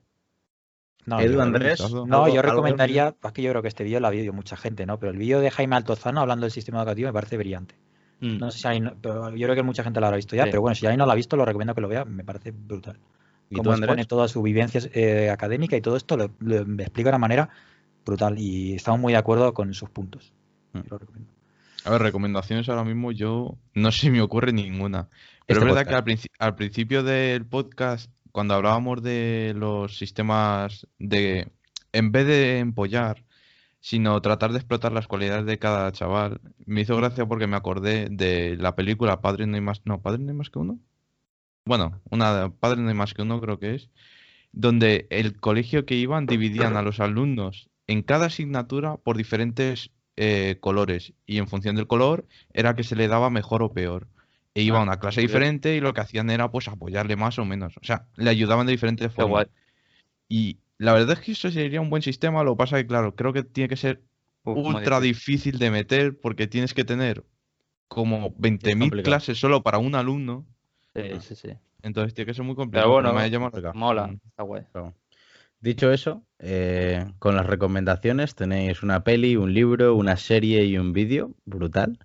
No, 1.10 1.20
Edu, 1.20 1.34
yo- 1.34 1.42
Andrés. 1.42 1.80
No, 1.92 2.06
No, 2.06 2.24
¿algo- 2.26 2.36
yo 2.36 2.42
recomendaría, 2.42 3.16
es 3.24 3.32
que 3.32 3.42
yo 3.42 3.50
creo 3.52 3.62
que 3.62 3.68
este 3.68 3.84
vídeo 3.84 4.00
lo 4.00 4.08
ha 4.08 4.12
visto 4.12 4.32
mucha 4.34 4.56
gente, 4.56 4.86
¿no? 4.86 4.98
Pero 5.00 5.12
el 5.12 5.18
vídeo 5.18 5.40
de 5.42 5.52
Jaime 5.52 5.76
Altozano 5.76 6.22
hablando 6.22 6.46
del 6.46 6.52
sistema 6.52 6.80
educativo 6.80 7.08
me 7.10 7.14
parece 7.14 7.38
brillante. 7.38 7.76
Mm. 8.22 8.38
No 8.38 8.52
sé 8.52 8.60
si 8.60 8.68
alguien- 8.68 8.94
pero 9.02 9.30
yo 9.36 9.46
creo 9.48 9.56
que 9.56 9.64
mucha 9.64 9.84
gente 9.84 10.00
lo 10.00 10.06
habrá 10.06 10.18
visto 10.18 10.36
ya, 10.36 10.44
Sí. 10.46 10.50
pero 10.52 10.62
bueno, 10.62 10.76
si 10.76 10.86
alguien 10.86 11.00
no 11.00 11.06
lo 11.06 11.12
ha 11.12 11.16
visto, 11.16 11.36
lo 11.38 11.46
recomiendo 11.46 11.74
que 11.76 11.82
lo 11.82 11.88
vea, 11.88 12.06
me 12.06 12.24
parece 12.24 12.52
brutal. 12.52 12.98
¿Y 13.50 13.56
tú, 13.56 13.62
Cómo 13.64 13.72
expone 13.72 13.92
Andrés? 13.92 14.08
toda 14.08 14.28
su 14.28 14.42
vivencia 14.44 14.82
eh, 14.94 15.30
académica 15.32 15.76
y 15.76 15.82
todo 15.82 15.96
esto 15.96 16.16
lo, 16.18 16.30
lo 16.40 16.58
explica 16.84 17.10
de 17.10 17.16
una 17.16 17.18
manera 17.18 17.50
brutal 18.06 18.38
y 18.38 18.76
estamos 18.76 19.00
muy 19.00 19.14
de 19.14 19.20
acuerdo 19.20 19.54
con 19.54 19.74
sus 19.74 19.90
puntos. 19.90 20.34
Mm. 20.74 20.78
Yo 20.80 20.84
lo 20.92 20.98
recomiendo. 21.00 21.32
A 21.86 21.90
ver, 21.92 22.02
recomendaciones 22.02 22.68
ahora 22.70 22.84
mismo 22.84 23.12
yo 23.12 23.58
no 23.74 23.92
se 23.92 24.12
me 24.12 24.22
ocurre 24.22 24.52
ninguna. 24.54 25.08
Pero 25.48 25.62
Este 25.62 25.70
es 25.70 25.76
verdad 25.76 25.82
que 25.82 25.86
podcast. 25.86 25.98
al, 25.98 26.04
princi- 26.06 26.32
al 26.38 26.56
principio 26.56 27.04
del 27.04 27.46
podcast, 27.46 28.12
cuando 28.32 28.54
hablábamos 28.54 29.02
de 29.04 29.54
los 29.56 29.98
sistemas 29.98 30.88
de, 30.98 31.52
en 31.94 32.12
vez 32.12 32.26
de 32.28 32.60
empollar, 32.60 33.24
sino 33.80 34.22
tratar 34.22 34.52
de 34.52 34.58
explotar 34.58 34.92
las 34.92 35.08
cualidades 35.08 35.46
de 35.46 35.60
cada 35.60 35.92
chaval, 35.92 36.42
me 36.66 36.82
hizo 36.82 36.98
gracia 36.98 37.26
porque 37.26 37.48
me 37.48 37.56
acordé 37.58 38.10
de 38.10 38.58
la 38.58 38.76
película 38.76 39.22
Padre 39.22 39.48
no 39.48 39.56
hay 39.56 39.62
más, 39.62 39.82
no, 39.86 40.02
no 40.04 40.12
hay 40.12 40.34
más 40.34 40.50
que 40.50 40.60
uno. 40.60 40.80
Bueno, 41.66 42.02
una 42.10 42.52
Padre 42.60 42.82
no 42.82 42.90
hay 42.90 42.96
más 42.96 43.14
que 43.14 43.22
uno 43.22 43.40
creo 43.42 43.60
que 43.60 43.76
es, 43.76 43.90
donde 44.52 45.08
el 45.10 45.40
colegio 45.40 45.86
que 45.86 45.96
iban 45.96 46.26
dividían 46.26 46.76
a 46.76 46.82
los 46.82 47.00
alumnos 47.00 47.70
en 47.88 48.04
cada 48.04 48.28
asignatura 48.28 48.98
por 48.98 49.18
diferentes 49.18 49.92
eh, 50.18 50.58
colores 50.60 51.14
y 51.26 51.38
en 51.38 51.48
función 51.48 51.76
del 51.76 51.88
color 51.88 52.28
era 52.54 52.76
que 52.76 52.84
se 52.84 52.96
le 52.96 53.08
daba 53.08 53.30
mejor 53.30 53.64
o 53.64 53.74
peor. 53.74 54.08
E 54.60 54.64
iba 54.64 54.78
a 54.78 54.82
Ah, 54.82 54.84
una 54.84 55.00
clase 55.00 55.22
diferente 55.22 55.76
y 55.76 55.80
lo 55.80 55.94
que 55.94 56.02
hacían 56.02 56.30
era 56.30 56.52
pues 56.52 56.68
apoyarle 56.68 57.16
más 57.16 57.40
o 57.40 57.46
menos. 57.46 57.78
O 57.78 57.86
sea, 57.86 58.08
le 58.18 58.30
ayudaban 58.30 58.66
de 58.66 58.72
diferentes 58.74 59.12
formas. 59.14 59.48
Y 60.28 60.60
la 60.78 60.94
verdad 60.94 61.18
es 61.18 61.20
que 61.26 61.32
eso 61.32 61.50
sería 61.50 61.80
un 61.80 61.90
buen 61.90 62.02
sistema, 62.02 62.44
lo 62.44 62.54
que 62.56 62.58
pasa 62.58 62.78
que 62.78 62.86
claro, 62.88 63.16
creo 63.16 63.32
que 63.32 63.44
tiene 63.44 63.70
que 63.70 63.78
ser 63.78 64.04
Uf, 64.44 64.58
ultra 64.58 65.00
difícil. 65.00 65.54
difícil 65.54 65.60
de 65.60 65.72
meter 65.72 66.20
porque 66.20 66.48
tienes 66.48 66.74
que 66.74 66.84
tener 66.84 67.24
como 67.88 68.34
20.000 68.38 68.90
complicado. 68.90 69.04
clases 69.04 69.40
solo 69.40 69.64
para 69.64 69.78
un 69.78 69.96
alumno. 69.96 70.46
Sí, 70.94 71.04
sí, 71.22 71.36
sí. 71.36 71.50
Entonces 71.82 72.14
tiene 72.14 72.28
que 72.28 72.34
ser 72.34 72.44
muy 72.44 72.56
complicado. 72.56 72.92
bueno, 72.92 73.14
me. 73.14 73.30
Mola, 73.74 74.08
Mm. 74.08 74.20
está 74.28 74.44
guay. 74.44 74.64
Pero, 74.74 74.94
Dicho 75.62 75.92
eso, 75.92 76.24
eh, 76.40 77.06
con 77.20 77.36
las 77.36 77.46
recomendaciones 77.46 78.34
tenéis 78.34 78.82
una 78.82 79.04
peli, 79.04 79.36
un 79.36 79.54
libro, 79.54 79.96
una 79.96 80.16
serie 80.16 80.64
y 80.66 80.78
un 80.78 80.94
vídeo 80.94 81.36
brutal. 81.46 82.00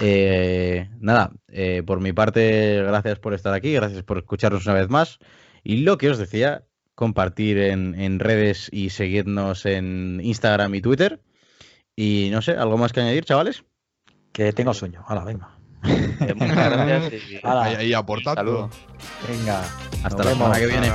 Eh, 0.00 0.90
nada, 1.00 1.32
eh, 1.48 1.82
por 1.84 2.00
mi 2.00 2.12
parte, 2.12 2.82
gracias 2.82 3.18
por 3.18 3.32
estar 3.32 3.54
aquí, 3.54 3.72
gracias 3.72 4.02
por 4.02 4.18
escucharnos 4.18 4.66
una 4.66 4.74
vez 4.74 4.88
más. 4.90 5.18
Y 5.64 5.78
lo 5.78 5.98
que 5.98 6.10
os 6.10 6.18
decía, 6.18 6.64
compartir 6.94 7.58
en, 7.58 7.98
en 7.98 8.18
redes 8.18 8.68
y 8.72 8.90
seguirnos 8.90 9.64
en 9.64 10.20
Instagram 10.22 10.74
y 10.74 10.82
Twitter. 10.82 11.22
Y 11.96 12.28
no 12.30 12.42
sé, 12.42 12.52
¿algo 12.52 12.76
más 12.76 12.92
que 12.92 13.00
añadir, 13.00 13.24
chavales? 13.24 13.64
Que 14.32 14.52
tengo 14.52 14.74
sueño. 14.74 15.04
Hala, 15.06 15.24
venga. 15.24 15.56
Muchas 15.82 16.70
gracias 17.42 17.82
y 17.84 17.94
aportando. 17.94 18.40
saludo. 18.40 18.70
Venga. 19.28 19.62
Hasta 20.04 20.24
la 20.24 20.30
semana 20.30 20.58
que 20.58 20.66
viene. 20.66 20.90